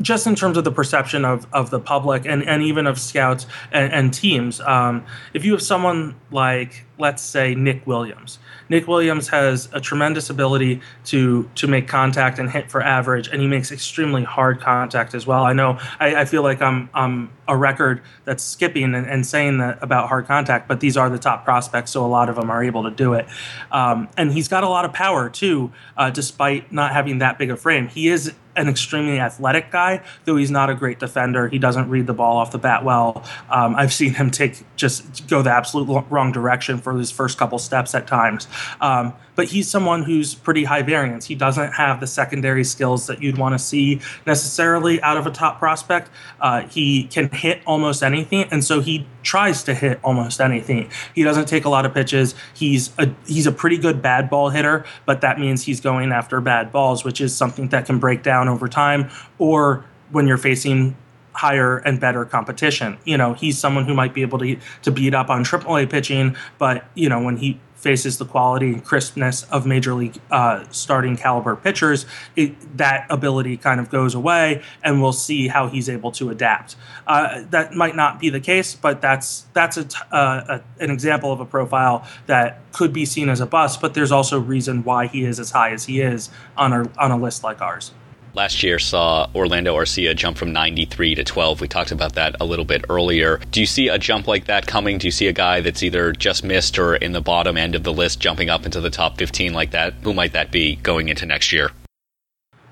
just 0.00 0.26
in 0.26 0.34
terms 0.34 0.56
of 0.56 0.64
the 0.64 0.72
perception 0.72 1.26
of, 1.26 1.46
of 1.52 1.68
the 1.68 1.78
public 1.78 2.24
and, 2.24 2.44
and 2.44 2.62
even 2.62 2.86
of 2.86 2.98
scouts 2.98 3.46
and, 3.72 3.92
and 3.92 4.14
teams. 4.14 4.58
Um, 4.62 5.04
if 5.34 5.44
you 5.44 5.52
have 5.52 5.60
someone 5.60 6.14
like 6.30 6.86
let's 6.98 7.22
say 7.22 7.54
Nick 7.54 7.86
Williams. 7.86 8.38
Nick 8.68 8.88
Williams 8.88 9.28
has 9.28 9.68
a 9.72 9.80
tremendous 9.80 10.30
ability 10.30 10.80
to 11.06 11.48
to 11.54 11.66
make 11.66 11.88
contact 11.88 12.38
and 12.38 12.50
hit 12.50 12.70
for 12.70 12.82
average, 12.82 13.28
and 13.28 13.40
he 13.40 13.46
makes 13.46 13.70
extremely 13.72 14.24
hard 14.24 14.60
contact 14.60 15.14
as 15.14 15.26
well. 15.26 15.44
I 15.44 15.52
know 15.52 15.78
I, 16.00 16.16
I 16.16 16.24
feel 16.24 16.42
like 16.42 16.60
I'm 16.62 16.90
I'm 16.94 17.30
a 17.48 17.56
record 17.56 18.02
that's 18.24 18.42
skipping 18.42 18.94
and, 18.94 19.06
and, 19.06 19.26
saying 19.26 19.58
that 19.58 19.82
about 19.82 20.08
hard 20.08 20.26
contact, 20.26 20.68
but 20.68 20.80
these 20.80 20.96
are 20.96 21.10
the 21.10 21.18
top 21.18 21.44
prospects, 21.44 21.90
so 21.90 22.04
a 22.04 22.06
lot 22.06 22.28
of 22.28 22.36
them 22.36 22.50
are 22.50 22.62
able 22.62 22.84
to 22.84 22.90
do 22.90 23.14
it. 23.14 23.26
Um, 23.72 24.08
and 24.16 24.32
he's 24.32 24.48
got 24.48 24.64
a 24.64 24.68
lot 24.68 24.84
of 24.84 24.92
power 24.92 25.28
too, 25.28 25.72
uh, 25.96 26.10
despite 26.10 26.72
not 26.72 26.92
having 26.92 27.18
that 27.18 27.38
big 27.38 27.50
a 27.50 27.56
frame. 27.56 27.88
He 27.88 28.08
is 28.08 28.32
an 28.56 28.68
extremely 28.68 29.20
athletic 29.20 29.70
guy, 29.70 30.02
though 30.24 30.36
he's 30.36 30.50
not 30.50 30.70
a 30.70 30.74
great 30.74 30.98
defender. 30.98 31.48
He 31.48 31.58
doesn't 31.58 31.88
read 31.88 32.06
the 32.06 32.14
ball 32.14 32.36
off 32.38 32.50
the 32.50 32.58
bat 32.58 32.84
well. 32.84 33.24
Um, 33.50 33.74
I've 33.76 33.92
seen 33.92 34.14
him 34.14 34.30
take 34.30 34.64
just 34.76 35.28
go 35.28 35.42
the 35.42 35.50
absolute 35.50 36.06
wrong 36.10 36.32
direction 36.32 36.78
for 36.78 36.96
his 36.98 37.10
first 37.10 37.38
couple 37.38 37.58
steps 37.58 37.94
at 37.94 38.06
times. 38.06 38.48
Um, 38.80 39.14
but 39.36 39.48
he's 39.48 39.68
someone 39.70 40.02
who's 40.02 40.34
pretty 40.34 40.64
high 40.64 40.82
variance. 40.82 41.26
He 41.26 41.34
doesn't 41.34 41.72
have 41.74 42.00
the 42.00 42.06
secondary 42.06 42.64
skills 42.64 43.06
that 43.06 43.22
you'd 43.22 43.38
want 43.38 43.54
to 43.54 43.58
see 43.58 44.00
necessarily 44.26 45.00
out 45.02 45.16
of 45.16 45.26
a 45.26 45.30
top 45.30 45.58
prospect. 45.58 46.10
Uh, 46.40 46.62
he 46.62 47.04
can 47.04 47.28
hit 47.30 47.60
almost 47.66 48.02
anything, 48.02 48.48
and 48.50 48.64
so 48.64 48.80
he 48.80 49.06
tries 49.22 49.62
to 49.64 49.74
hit 49.74 50.00
almost 50.02 50.40
anything. 50.40 50.90
He 51.14 51.22
doesn't 51.22 51.46
take 51.46 51.64
a 51.64 51.68
lot 51.68 51.86
of 51.86 51.94
pitches. 51.94 52.34
He's 52.54 52.90
a 52.98 53.14
he's 53.26 53.46
a 53.46 53.52
pretty 53.52 53.78
good 53.78 54.02
bad 54.02 54.28
ball 54.28 54.50
hitter, 54.50 54.84
but 55.04 55.20
that 55.20 55.38
means 55.38 55.62
he's 55.62 55.80
going 55.80 56.10
after 56.10 56.40
bad 56.40 56.72
balls, 56.72 57.04
which 57.04 57.20
is 57.20 57.36
something 57.36 57.68
that 57.68 57.86
can 57.86 57.98
break 57.98 58.22
down 58.22 58.48
over 58.48 58.68
time 58.68 59.10
or 59.38 59.84
when 60.10 60.26
you're 60.26 60.38
facing 60.38 60.96
higher 61.32 61.78
and 61.78 62.00
better 62.00 62.24
competition. 62.24 62.98
You 63.04 63.18
know, 63.18 63.34
he's 63.34 63.58
someone 63.58 63.84
who 63.84 63.94
might 63.94 64.14
be 64.14 64.22
able 64.22 64.38
to 64.38 64.56
to 64.82 64.90
beat 64.90 65.14
up 65.14 65.28
on 65.28 65.44
AAA 65.44 65.90
pitching, 65.90 66.36
but 66.58 66.86
you 66.94 67.08
know, 67.08 67.22
when 67.22 67.36
he 67.36 67.60
faces 67.76 68.18
the 68.18 68.24
quality 68.24 68.72
and 68.72 68.84
crispness 68.84 69.44
of 69.44 69.66
major 69.66 69.94
league 69.94 70.18
uh, 70.30 70.64
starting 70.70 71.16
caliber 71.16 71.54
pitchers, 71.54 72.06
it, 72.34 72.76
that 72.76 73.06
ability 73.10 73.56
kind 73.56 73.78
of 73.78 73.90
goes 73.90 74.14
away, 74.14 74.62
and 74.82 75.00
we'll 75.00 75.12
see 75.12 75.48
how 75.48 75.68
he's 75.68 75.88
able 75.88 76.10
to 76.10 76.30
adapt. 76.30 76.74
Uh, 77.06 77.42
that 77.50 77.74
might 77.74 77.94
not 77.94 78.18
be 78.18 78.30
the 78.30 78.40
case, 78.40 78.74
but 78.74 79.00
that's 79.00 79.46
that's 79.52 79.76
a, 79.76 79.86
uh, 80.14 80.60
a, 80.80 80.82
an 80.82 80.90
example 80.90 81.32
of 81.32 81.40
a 81.40 81.44
profile 81.44 82.06
that 82.26 82.60
could 82.72 82.92
be 82.92 83.04
seen 83.04 83.28
as 83.28 83.40
a 83.40 83.46
bust. 83.46 83.80
But 83.80 83.94
there's 83.94 84.12
also 84.12 84.40
reason 84.40 84.82
why 84.82 85.06
he 85.06 85.24
is 85.24 85.38
as 85.38 85.50
high 85.50 85.70
as 85.70 85.84
he 85.84 86.00
is 86.00 86.30
on 86.56 86.72
a 86.72 86.90
on 86.98 87.10
a 87.10 87.16
list 87.16 87.44
like 87.44 87.60
ours 87.60 87.92
last 88.36 88.62
year 88.62 88.78
saw 88.78 89.28
Orlando 89.34 89.74
Arcia 89.74 90.14
jump 90.14 90.36
from 90.36 90.52
93 90.52 91.14
to 91.14 91.24
12. 91.24 91.60
We 91.62 91.68
talked 91.68 91.90
about 91.90 92.14
that 92.14 92.36
a 92.38 92.44
little 92.44 92.66
bit 92.66 92.84
earlier. 92.90 93.38
Do 93.50 93.60
you 93.60 93.66
see 93.66 93.88
a 93.88 93.98
jump 93.98 94.28
like 94.28 94.44
that 94.44 94.66
coming? 94.66 94.98
Do 94.98 95.06
you 95.06 95.10
see 95.10 95.26
a 95.26 95.32
guy 95.32 95.62
that's 95.62 95.82
either 95.82 96.12
just 96.12 96.44
missed 96.44 96.78
or 96.78 96.96
in 96.96 97.12
the 97.12 97.22
bottom 97.22 97.56
end 97.56 97.74
of 97.74 97.82
the 97.82 97.92
list 97.92 98.20
jumping 98.20 98.50
up 98.50 98.66
into 98.66 98.80
the 98.80 98.90
top 98.90 99.16
15 99.16 99.54
like 99.54 99.70
that? 99.70 99.94
Who 100.02 100.12
might 100.12 100.34
that 100.34 100.52
be 100.52 100.76
going 100.76 101.08
into 101.08 101.24
next 101.24 101.50
year? 101.50 101.70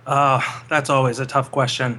Uh, 0.06 0.42
that's 0.68 0.90
always 0.90 1.18
a 1.18 1.26
tough 1.26 1.50
question. 1.50 1.98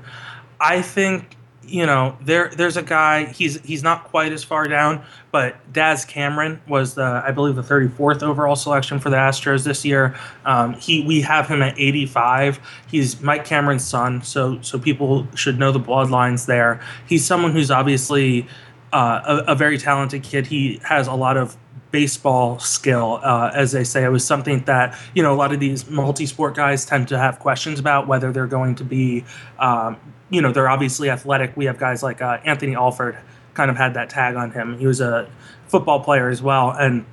I 0.60 0.84
think 0.84 1.36
you 1.68 1.86
know, 1.86 2.18
there 2.22 2.50
there's 2.50 2.78
a 2.78 2.84
guy. 2.84 3.26
He's 3.26 3.60
he's 3.62 3.84
not 3.84 4.06
quite 4.06 4.32
as 4.32 4.44
far 4.44 4.68
down, 4.68 5.04
but 5.32 5.56
Daz 5.74 6.06
Cameron 6.06 6.62
was 6.68 6.96
the 6.96 7.24
I 7.26 7.32
believe 7.32 7.56
the 7.56 7.62
34th 7.62 8.24
overall 8.24 8.56
selection 8.56 9.00
for 9.00 9.10
the 9.10 9.18
Astros 9.18 9.64
this 9.64 9.84
year. 9.84 10.16
Um, 10.46 10.74
he 10.74 11.06
we 11.06 11.22
have 11.22 11.48
him 11.48 11.62
at 11.62 11.80
85. 11.80 12.60
He's 12.88 13.22
Mike 13.22 13.46
Cameron's 13.46 13.84
son, 13.84 14.22
so 14.22 14.62
so 14.62 14.78
people 14.80 15.28
should 15.36 15.60
know 15.60 15.72
the 15.72 15.80
bloodlines 15.80 16.46
there. 16.46 16.82
He's 17.08 17.26
someone 17.26 17.52
who's 17.52 17.72
obviously 17.72 18.48
uh, 18.94 19.42
a, 19.48 19.52
a 19.52 19.56
very 19.56 19.78
talented 19.78 20.24
kid. 20.24 20.48
He 20.48 20.80
has 20.84 21.08
a 21.08 21.14
lot 21.14 21.38
of 21.38 21.58
baseball 21.92 22.60
skill, 22.60 23.22
uh, 23.24 23.52
as 23.54 23.72
they 23.72 23.86
say. 23.86 24.04
It 24.04 24.10
was 24.10 24.26
something 24.26 24.66
that 24.66 24.98
you 25.14 25.24
know 25.24 25.34
a 25.34 25.38
lot 25.38 25.54
of 25.54 25.62
these 25.62 25.90
multi-sport 25.90 26.54
guys 26.54 26.86
tend 26.86 27.08
to 27.08 27.18
have 27.18 27.40
questions 27.40 27.80
about 27.80 28.06
whether 28.06 28.32
they're 28.34 28.48
going 28.48 28.76
to 28.76 28.84
be 28.84 29.24
um, 29.60 29.98
you 30.30 30.42
know, 30.42 30.52
they're 30.52 30.70
obviously 30.70 31.10
athletic. 31.10 31.56
We 31.56 31.66
have 31.66 31.78
guys 31.78 32.02
like 32.02 32.22
uh, 32.22 32.40
Anthony 32.46 32.76
Alford 32.76 33.18
kind 33.54 33.72
of 33.72 33.78
had 33.78 33.94
that 33.94 34.10
tag 34.10 34.36
on 34.36 34.52
him. 34.52 34.78
He 34.78 34.88
was 34.88 35.02
a 35.02 35.30
football 35.68 36.00
player 36.02 36.30
as 36.30 36.42
well. 36.42 36.72
And 36.72 37.06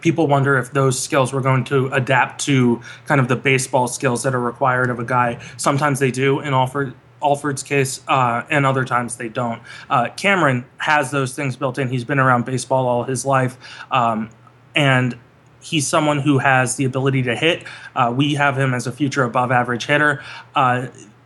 people 0.00 0.26
wonder 0.26 0.58
if 0.58 0.72
those 0.72 1.00
skills 1.00 1.32
were 1.32 1.40
going 1.40 1.64
to 1.64 1.88
adapt 1.88 2.44
to 2.44 2.80
kind 3.06 3.20
of 3.20 3.28
the 3.28 3.36
baseball 3.36 3.88
skills 3.88 4.22
that 4.22 4.34
are 4.34 4.40
required 4.40 4.90
of 4.90 4.98
a 4.98 5.04
guy. 5.04 5.42
Sometimes 5.56 5.98
they 5.98 6.10
do 6.10 6.40
in 6.40 6.52
Alford. 6.54 6.94
Alford's 7.22 7.62
case, 7.62 8.02
uh, 8.06 8.42
and 8.50 8.66
other 8.66 8.84
times 8.84 9.16
they 9.16 9.30
don't. 9.30 9.62
Uh, 9.88 10.10
Cameron 10.10 10.66
has 10.76 11.10
those 11.10 11.34
things 11.34 11.56
built 11.56 11.78
in. 11.78 11.88
He's 11.88 12.04
been 12.04 12.18
around 12.18 12.44
baseball 12.44 12.86
all 12.86 13.04
his 13.04 13.24
life, 13.24 13.56
um, 13.90 14.28
and 14.76 15.18
he's 15.62 15.86
someone 15.86 16.18
who 16.18 16.36
has 16.36 16.76
the 16.76 16.84
ability 16.84 17.22
to 17.22 17.34
hit. 17.34 17.64
Uh, 17.96 18.12
we 18.14 18.34
have 18.34 18.58
him 18.58 18.74
as 18.74 18.86
a 18.86 18.92
future 18.92 19.24
above 19.24 19.50
average 19.50 19.86
hitter. 19.86 20.22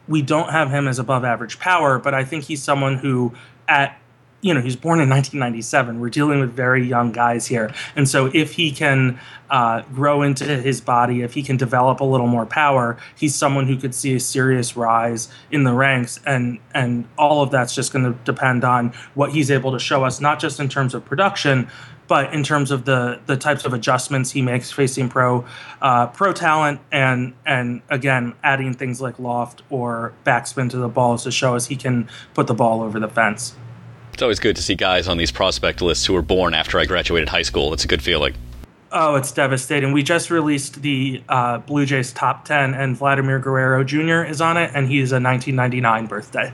We 0.09 0.23
don't 0.23 0.51
have 0.51 0.71
him 0.71 0.88
as 0.88 0.99
above 0.99 1.25
average 1.25 1.59
power, 1.59 1.99
but 1.99 2.14
I 2.14 2.25
think 2.25 2.44
he's 2.44 2.62
someone 2.62 2.97
who, 2.97 3.35
at 3.68 4.01
you 4.40 4.55
know, 4.55 4.61
he's 4.61 4.77
born 4.77 5.01
in 5.01 5.09
1997. 5.09 5.99
We're 5.99 6.11
dealing 6.11 6.38
with 6.38 6.53
very 6.53 6.87
young 6.87 7.11
guys 7.11 7.47
here, 7.47 7.73
and 7.97 8.09
so 8.09 8.31
if 8.33 8.53
he 8.53 8.71
can 8.71 9.18
uh, 9.51 9.83
grow 9.92 10.23
into 10.23 10.44
his 10.44 10.81
body, 10.81 11.23
if 11.23 11.35
he 11.35 11.42
can 11.42 11.57
develop 11.57 11.99
a 11.99 12.05
little 12.05 12.29
more 12.29 12.47
power, 12.47 12.97
he's 13.16 13.35
someone 13.35 13.66
who 13.66 13.77
could 13.77 13.94
see 13.94 14.14
a 14.14 14.21
serious 14.21 14.77
rise 14.77 15.29
in 15.51 15.64
the 15.64 15.73
ranks, 15.73 16.21
and 16.25 16.61
and 16.73 17.09
all 17.18 17.42
of 17.42 17.51
that's 17.51 17.75
just 17.75 17.92
going 17.92 18.05
to 18.05 18.16
depend 18.25 18.64
on 18.64 18.92
what 19.14 19.33
he's 19.33 19.51
able 19.51 19.73
to 19.73 19.79
show 19.81 20.05
us, 20.05 20.21
not 20.21 20.38
just 20.38 20.61
in 20.61 20.68
terms 20.68 20.94
of 20.94 21.05
production, 21.05 21.68
but 22.09 22.35
in 22.35 22.42
terms 22.42 22.71
of 22.71 22.85
the 22.85 23.21
the 23.27 23.37
types 23.37 23.64
of 23.64 23.73
adjustments 23.73 24.33
he 24.33 24.42
makes 24.42 24.73
facing 24.73 25.09
pro 25.09 25.44
uh, 25.81 26.07
pro 26.09 26.33
talent 26.33 26.81
and 26.90 27.35
and 27.47 27.83
again 27.90 28.35
adding 28.42 28.75
things 28.75 29.01
like 29.01 29.18
loft 29.18 29.62
or 29.71 30.12
backspin 30.25 30.68
to 30.71 30.79
the 30.79 30.88
balls 30.88 31.23
to 31.23 31.31
show 31.31 31.55
us 31.55 31.66
he 31.66 31.77
can 31.77 32.09
put 32.35 32.47
the 32.47 32.55
ball 32.55 32.83
over 32.83 32.99
the 32.99 33.09
fence. 33.09 33.55
It's 34.12 34.23
always 34.23 34.40
good 34.40 34.57
to 34.57 34.62
see 34.62 34.75
guys 34.75 35.07
on 35.07 35.16
these 35.16 35.31
prospect 35.31 35.81
lists 35.81 36.05
who 36.07 36.12
were 36.12 36.23
born 36.23 36.53
after 36.53 36.81
I 36.81 36.87
graduated 36.87 37.29
high 37.29 37.42
school. 37.42 37.73
It's 37.73 37.85
a 37.85 37.88
good 37.88 38.03
feeling. 38.03 38.35
Oh, 38.90 39.16
it's 39.16 39.31
devastating. 39.31 39.92
We 39.92 40.03
just 40.03 40.31
released 40.31 40.81
the 40.83 41.23
uh, 41.29 41.59
Blue 41.59 41.85
Jays 41.85 42.12
top 42.12 42.47
10, 42.47 42.73
and 42.75 42.97
Vladimir 42.97 43.38
Guerrero 43.38 43.85
Jr. 43.85 44.23
is 44.23 44.40
on 44.40 44.57
it, 44.57 44.71
and 44.75 44.88
he's 44.88 45.12
a 45.12 45.21
1999 45.21 46.07
birthday. 46.07 46.53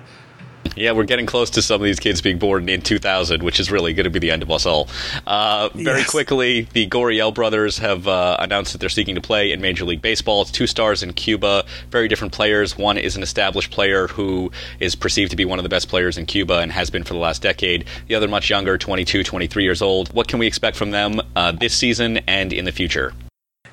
Yeah, 0.76 0.92
we're 0.92 1.04
getting 1.04 1.26
close 1.26 1.50
to 1.50 1.62
some 1.62 1.80
of 1.80 1.84
these 1.84 2.00
kids 2.00 2.20
being 2.20 2.38
born 2.38 2.68
in 2.68 2.82
2000, 2.82 3.42
which 3.42 3.60
is 3.60 3.70
really 3.70 3.92
going 3.94 4.04
to 4.04 4.10
be 4.10 4.18
the 4.18 4.32
end 4.32 4.42
of 4.42 4.50
us 4.50 4.66
all. 4.66 4.88
Uh, 5.26 5.68
very 5.74 6.00
yes. 6.00 6.10
quickly, 6.10 6.62
the 6.72 6.88
Gurriel 6.88 7.32
brothers 7.32 7.78
have 7.78 8.08
uh, 8.08 8.36
announced 8.40 8.72
that 8.72 8.78
they're 8.78 8.88
seeking 8.88 9.14
to 9.14 9.20
play 9.20 9.52
in 9.52 9.60
Major 9.60 9.84
League 9.84 10.02
Baseball. 10.02 10.42
It's 10.42 10.50
two 10.50 10.66
stars 10.66 11.02
in 11.02 11.12
Cuba, 11.12 11.64
very 11.90 12.08
different 12.08 12.32
players. 12.32 12.76
One 12.76 12.98
is 12.98 13.16
an 13.16 13.22
established 13.22 13.70
player 13.70 14.08
who 14.08 14.50
is 14.80 14.96
perceived 14.96 15.30
to 15.30 15.36
be 15.36 15.44
one 15.44 15.58
of 15.60 15.62
the 15.62 15.68
best 15.68 15.88
players 15.88 16.18
in 16.18 16.26
Cuba 16.26 16.58
and 16.58 16.72
has 16.72 16.90
been 16.90 17.04
for 17.04 17.14
the 17.14 17.20
last 17.20 17.40
decade. 17.40 17.84
The 18.08 18.16
other, 18.16 18.26
much 18.26 18.50
younger, 18.50 18.76
22, 18.76 19.22
23 19.22 19.62
years 19.62 19.80
old. 19.80 20.12
What 20.12 20.26
can 20.26 20.40
we 20.40 20.46
expect 20.46 20.76
from 20.76 20.90
them 20.90 21.20
uh, 21.36 21.52
this 21.52 21.74
season 21.74 22.18
and 22.26 22.52
in 22.52 22.64
the 22.64 22.72
future? 22.72 23.12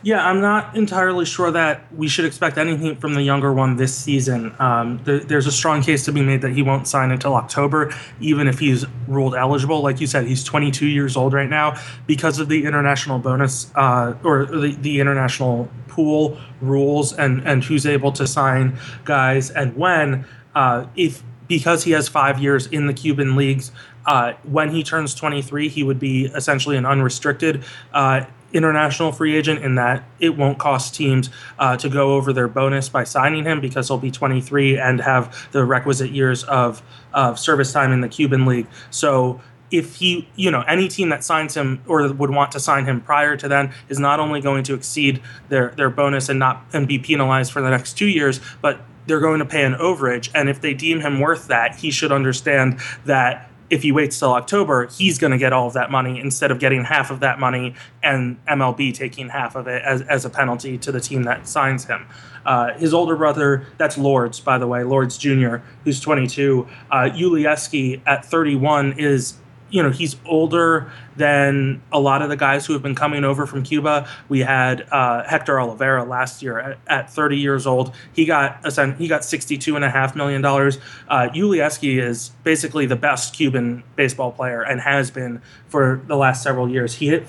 Yeah, 0.04 0.28
I'm 0.28 0.42
not 0.42 0.76
entirely 0.76 1.26
sure 1.26 1.52
that 1.52 1.94
we 1.94 2.08
should 2.08 2.26
expect 2.26 2.58
anything 2.58 2.96
from 2.96 3.14
the 3.14 3.22
younger 3.22 3.54
one 3.54 3.76
this 3.76 3.96
season. 3.96 4.56
Um, 4.58 5.00
the, 5.04 5.20
there's 5.20 5.46
a 5.46 5.52
strong 5.52 5.84
case 5.84 6.06
to 6.06 6.12
be 6.12 6.24
made 6.24 6.42
that 6.42 6.54
he 6.54 6.64
won't 6.64 6.88
sign 6.88 7.12
until 7.12 7.36
October, 7.36 7.94
even 8.20 8.48
if 8.48 8.58
he's 8.58 8.86
ruled 9.08 9.36
eligible. 9.36 9.82
Like 9.82 10.02
you 10.02 10.08
said, 10.08 10.26
he's 10.26 10.44
22 10.44 10.88
years 10.88 11.16
old 11.16 11.34
right 11.34 11.50
now 11.50 11.80
because 12.08 12.40
of 12.40 12.50
the 12.50 12.66
international 12.66 13.20
bonus 13.20 13.72
uh, 13.76 14.16
or 14.24 14.46
the, 14.46 14.76
the 14.82 15.00
international 15.00 15.70
pool 15.88 16.40
rules 16.62 17.14
and, 17.14 17.48
and 17.48 17.64
who's 17.64 17.86
able 17.86 18.12
to 18.14 18.26
sign 18.26 18.80
guys 19.06 19.52
and 19.52 19.76
when. 19.76 20.26
Uh, 20.56 20.88
if 20.96 21.24
because 21.48 21.84
he 21.84 21.92
has 21.92 22.08
five 22.08 22.40
years 22.40 22.66
in 22.68 22.88
the 22.88 22.94
Cuban 22.94 23.36
leagues, 23.36 23.72
uh, 24.06 24.34
when 24.44 24.72
he 24.72 24.84
turns 24.84 25.14
23, 25.14 25.68
he 25.68 25.84
would 25.84 26.00
be 26.00 26.26
essentially 26.28 26.78
an 26.78 26.86
unrestricted 26.86 27.64
uh, 27.94 28.26
international 28.54 29.12
free 29.12 29.36
agent 29.36 29.64
in 29.64 29.76
that 29.76 30.04
it 30.20 30.38
won't 30.38 30.60
cost 30.60 30.96
teams 30.96 31.30
uh, 31.60 31.78
to 31.78 31.90
go 31.90 32.16
over 32.16 32.34
their 32.34 32.48
bonus 32.48 32.90
by 32.90 33.04
signing 33.04 33.44
him 33.44 33.62
because 33.62 33.88
he'll 33.88 33.98
be 33.98 34.12
23 34.12 34.78
and 34.78 35.02
have 35.02 35.50
the 35.52 35.64
requisite 35.64 36.12
years 36.12 36.44
of, 36.44 36.82
of 37.14 37.40
service 37.40 37.72
time 37.72 37.92
in 37.92 38.02
the 38.02 38.10
Cuban 38.10 38.46
League. 38.46 38.68
So 38.90 39.42
if 39.72 39.96
he, 39.96 40.28
you 40.36 40.52
know, 40.52 40.62
any 40.62 40.88
team 40.88 41.10
that 41.10 41.24
signs 41.24 41.56
him 41.56 41.82
or 41.88 42.12
would 42.12 42.30
want 42.30 42.52
to 42.52 42.60
sign 42.60 42.86
him 42.86 43.02
prior 43.02 43.38
to 43.38 43.48
then 43.48 43.74
is 43.88 44.00
not 44.00 44.20
only 44.20 44.42
going 44.42 44.64
to 44.66 44.74
exceed 44.74 45.22
their 45.50 45.70
their 45.78 45.90
bonus 45.90 46.28
and 46.28 46.38
not 46.38 46.66
and 46.74 46.88
be 46.88 47.00
penalized 47.00 47.52
for 47.52 47.62
the 47.62 47.70
next 47.70 47.94
two 47.94 48.08
years, 48.08 48.42
but 48.62 48.82
they're 49.08 49.20
going 49.20 49.40
to 49.40 49.46
pay 49.46 49.64
an 49.64 49.74
overage. 49.76 50.30
And 50.36 50.50
if 50.50 50.62
they 50.62 50.74
deem 50.74 51.00
him 51.00 51.20
worth 51.20 51.48
that, 51.48 51.76
he 51.76 51.92
should 51.92 52.12
understand 52.12 52.80
that 53.06 53.51
if 53.72 53.84
he 53.84 53.92
waits 53.92 54.20
till 54.20 54.34
October, 54.34 54.88
he's 54.88 55.18
going 55.18 55.32
to 55.32 55.38
get 55.38 55.54
all 55.54 55.66
of 55.66 55.74
that 55.74 55.90
money 55.90 56.20
instead 56.20 56.52
of 56.52 56.60
getting 56.60 56.84
half 56.84 57.10
of 57.10 57.22
that 57.22 57.40
money 57.40 57.74
and 58.04 58.38
MLB 58.46 58.94
taking 58.94 59.30
half 59.30 59.56
of 59.56 59.66
it 59.66 59.82
as, 59.84 60.02
as 60.04 60.26
a 60.26 60.30
penalty 60.30 60.78
to 60.78 60.92
the 60.92 61.00
team 61.00 61.24
that 61.24 61.48
signs 61.48 61.86
him. 61.86 62.06
Uh, 62.46 62.74
his 62.74 62.94
older 62.94 63.16
brother, 63.16 63.66
that's 63.78 63.98
Lourdes, 63.98 64.42
by 64.42 64.58
the 64.58 64.68
way, 64.68 64.84
Lourdes 64.84 65.18
Jr., 65.18 65.58
who's 65.86 66.02
22. 66.02 66.68
Uh, 66.92 66.96
Yulieski 67.14 68.02
at 68.06 68.26
31 68.26 68.94
is 69.00 69.36
you 69.72 69.82
know, 69.82 69.90
he's 69.90 70.18
older 70.26 70.92
than 71.16 71.82
a 71.92 72.00
lot 72.00 72.22
of 72.22 72.30
the 72.30 72.36
guys 72.36 72.66
who 72.66 72.74
have 72.74 72.84
been 72.84 72.96
coming 72.96 73.24
over 73.24 73.46
from 73.46 73.64
Cuba. 73.64 74.08
We 74.30 74.42
had 74.42 74.88
uh, 74.92 75.24
Hector 75.24 75.56
Olivera 75.56 76.08
last 76.08 76.44
year 76.44 76.60
at, 76.60 76.78
at, 76.88 77.10
30 77.10 77.38
years 77.38 77.66
old. 77.66 77.94
He 78.14 78.26
got 78.26 78.66
he 78.98 79.08
got 79.08 79.24
62 79.24 79.76
and 79.76 79.84
a 79.84 79.90
half 79.90 80.16
million 80.16 80.42
dollars. 80.42 80.78
Uh, 81.08 81.30
Yulieski 81.34 82.02
is 82.02 82.30
basically 82.44 82.86
the 82.86 82.96
best 82.96 83.34
Cuban 83.34 83.84
baseball 83.96 84.32
player 84.32 84.62
and 84.62 84.82
has 84.82 85.10
been 85.10 85.42
for 85.68 86.02
the 86.08 86.16
last 86.16 86.44
several 86.44 86.70
years. 86.70 86.96
He 86.96 87.08
hit 87.08 87.26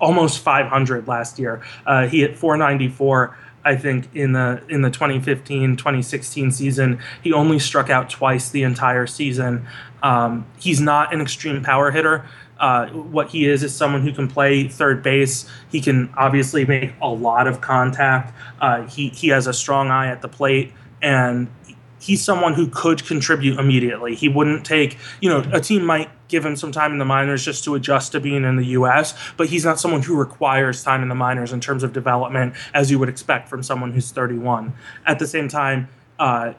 almost 0.00 0.40
500 0.40 1.06
last 1.06 1.38
year. 1.38 1.62
Uh, 1.86 2.06
he 2.06 2.20
hit 2.20 2.36
494. 2.36 3.36
I 3.64 3.76
think 3.76 4.14
in 4.14 4.32
the 4.32 4.62
in 4.68 4.82
the 4.82 4.90
2015 4.90 5.76
2016 5.76 6.50
season, 6.50 6.98
he 7.22 7.32
only 7.32 7.58
struck 7.58 7.90
out 7.90 8.10
twice 8.10 8.50
the 8.50 8.62
entire 8.62 9.06
season. 9.06 9.66
Um, 10.02 10.46
he's 10.58 10.80
not 10.80 11.14
an 11.14 11.20
extreme 11.20 11.62
power 11.62 11.90
hitter. 11.90 12.26
Uh, 12.58 12.86
what 12.88 13.30
he 13.30 13.48
is 13.48 13.62
is 13.62 13.74
someone 13.74 14.02
who 14.02 14.12
can 14.12 14.28
play 14.28 14.68
third 14.68 15.02
base. 15.02 15.50
He 15.70 15.80
can 15.80 16.12
obviously 16.16 16.64
make 16.64 16.92
a 17.00 17.08
lot 17.08 17.46
of 17.46 17.60
contact. 17.60 18.34
Uh, 18.60 18.86
he 18.86 19.08
he 19.08 19.28
has 19.28 19.46
a 19.46 19.52
strong 19.52 19.90
eye 19.90 20.08
at 20.08 20.22
the 20.22 20.28
plate, 20.28 20.72
and 21.02 21.48
he's 22.04 22.22
someone 22.22 22.52
who 22.52 22.68
could 22.68 23.02
contribute 23.06 23.58
immediately. 23.58 24.14
He 24.14 24.28
wouldn't 24.28 24.66
take, 24.66 24.98
you 25.22 25.30
know, 25.30 25.42
a 25.52 25.60
team 25.60 25.86
might 25.86 26.10
give 26.28 26.44
him 26.44 26.54
some 26.54 26.70
time 26.70 26.92
in 26.92 26.98
the 26.98 27.04
minors 27.06 27.42
just 27.42 27.64
to 27.64 27.74
adjust 27.74 28.12
to 28.12 28.20
being 28.20 28.44
in 28.44 28.56
the 28.56 28.66
U.S., 28.66 29.14
but 29.38 29.48
he's 29.48 29.64
not 29.64 29.80
someone 29.80 30.02
who 30.02 30.14
requires 30.14 30.82
time 30.82 31.02
in 31.02 31.08
the 31.08 31.14
minors 31.14 31.50
in 31.50 31.60
terms 31.60 31.82
of 31.82 31.94
development 31.94 32.54
as 32.74 32.90
you 32.90 32.98
would 32.98 33.08
expect 33.08 33.48
from 33.48 33.62
someone 33.62 33.92
who's 33.92 34.10
31. 34.10 34.74
At 35.06 35.18
the 35.18 35.26
same 35.26 35.48
time, 35.48 35.88
uh, 36.18 36.52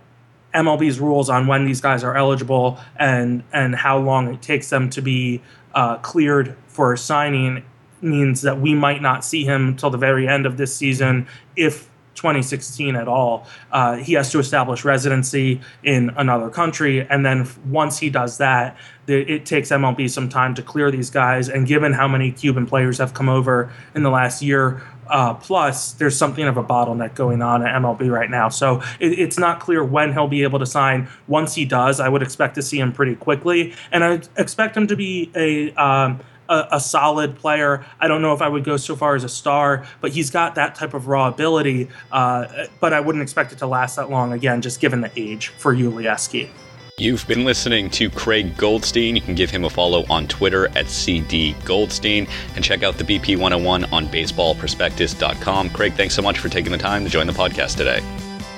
MLB's 0.56 1.00
rules 1.00 1.30
on 1.30 1.46
when 1.46 1.66
these 1.66 1.82
guys 1.82 2.04
are 2.04 2.16
eligible 2.16 2.80
and 2.96 3.44
and 3.52 3.76
how 3.76 3.98
long 4.00 4.34
it 4.34 4.42
takes 4.42 4.70
them 4.70 4.90
to 4.92 5.02
be 5.02 5.42
uh, 5.76 5.98
cleared 5.98 6.56
for 6.68 6.96
signing 6.98 7.64
means 8.02 8.42
that 8.42 8.60
we 8.60 8.74
might 8.74 9.02
not 9.02 9.26
see 9.26 9.44
him 9.44 9.68
until 9.70 9.90
the 9.90 9.98
very 9.98 10.28
end 10.28 10.46
of 10.46 10.56
this 10.58 10.76
season 10.76 11.28
if 11.56 11.90
2016 12.16 12.96
at 12.96 13.08
all. 13.08 13.48
Uh, 13.72 13.98
he 13.98 14.14
has 14.14 14.32
to 14.32 14.40
establish 14.40 14.84
residency 14.84 15.62
in 15.84 16.12
another 16.18 16.50
country, 16.50 17.08
and 17.10 17.26
then 17.26 17.48
once 17.66 18.00
he 18.00 18.10
does 18.10 18.38
that, 18.38 18.78
the, 19.06 19.22
it 19.32 19.46
takes 19.46 19.70
MLB 19.70 20.10
some 20.10 20.30
time 20.30 20.56
to 20.56 20.64
clear 20.64 20.90
these 20.90 21.10
guys. 21.10 21.48
And 21.50 21.68
given 21.68 21.94
how 21.94 22.08
many 22.08 22.32
Cuban 22.32 22.66
players 22.66 22.98
have 22.98 23.14
come 23.14 23.30
over 23.30 23.72
in 23.94 24.04
the 24.04 24.10
last 24.10 24.42
year, 24.42 24.82
uh, 25.08 25.34
plus, 25.36 25.94
there's 25.94 26.18
something 26.18 26.46
of 26.46 26.58
a 26.58 26.64
bottleneck 26.64 27.16
going 27.16 27.42
on 27.42 27.66
at 27.66 27.76
MLB 27.82 28.10
right 28.10 28.30
now. 28.30 28.50
So 28.50 28.82
it, 29.00 29.20
it's 29.20 29.38
not 29.38 29.60
clear 29.60 29.84
when 29.84 30.14
he'll 30.14 30.28
be 30.28 30.44
able 30.44 30.60
to 30.60 30.66
sign. 30.66 31.08
Once 31.28 31.54
he 31.56 31.66
does, 31.66 32.00
I 32.00 32.10
would 32.10 32.24
expect 32.24 32.56
to 32.56 32.62
see 32.62 32.80
him 32.80 32.92
pretty 32.92 33.16
quickly. 33.16 33.74
And 33.92 34.04
I 34.04 34.22
expect 34.38 34.76
him 34.76 34.88
to 34.88 34.96
be 34.96 35.32
a. 35.36 35.74
Um, 35.74 36.20
a, 36.50 36.68
a, 36.74 36.80
solid 36.80 37.36
player. 37.38 37.86
I 38.00 38.08
don't 38.08 38.22
know 38.22 38.34
if 38.34 38.42
I 38.42 38.50
would 38.50 38.64
go 38.64 38.78
so 38.78 38.96
far 38.96 39.16
as 39.16 39.24
a 39.24 39.30
star, 39.30 39.86
but 40.02 40.12
he's 40.12 40.30
got 40.30 40.56
that 40.56 40.76
type 40.76 40.94
of 40.94 41.08
raw 41.08 41.28
ability. 41.28 41.90
Uh, 42.12 42.68
but 42.80 42.94
I 42.94 43.00
wouldn't 43.00 43.24
expect 43.24 43.52
it 43.52 43.60
to 43.60 43.68
last 43.68 43.96
that 43.96 44.10
long, 44.10 44.34
again, 44.34 44.62
just 44.62 44.80
given 44.80 45.02
the 45.02 45.12
age 45.16 45.50
for 45.50 45.74
Yulieski. 45.74 46.50
You've 46.98 47.28
been 47.28 47.44
listening 47.44 47.90
to 47.92 48.10
Craig 48.10 48.56
Goldstein. 48.56 49.18
You 49.18 49.22
can 49.22 49.36
give 49.36 49.50
him 49.50 49.66
a 49.66 49.70
follow 49.70 50.06
on 50.10 50.28
Twitter 50.28 50.70
at 50.78 50.88
CD 50.88 51.54
Goldstein 51.66 52.26
and 52.56 52.64
check 52.64 52.84
out 52.84 52.98
the 52.98 53.04
BP 53.04 53.36
101 53.36 53.86
on 53.86 54.08
baseballprospectus.com. 54.08 55.72
Craig, 55.72 55.94
thanks 55.94 56.16
so 56.16 56.22
much 56.22 56.40
for 56.40 56.48
taking 56.48 56.72
the 56.72 56.78
time 56.78 57.04
to 57.04 57.10
join 57.10 57.28
the 57.28 57.34
podcast 57.34 57.76
today. 57.76 58.00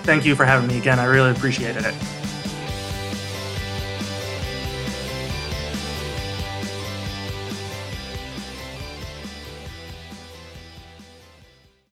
Thank 0.04 0.24
you 0.24 0.36
for 0.36 0.46
having 0.46 0.68
me 0.68 0.78
again. 0.78 1.00
I 1.00 1.06
really 1.06 1.32
appreciated 1.32 1.84
it. 1.84 1.96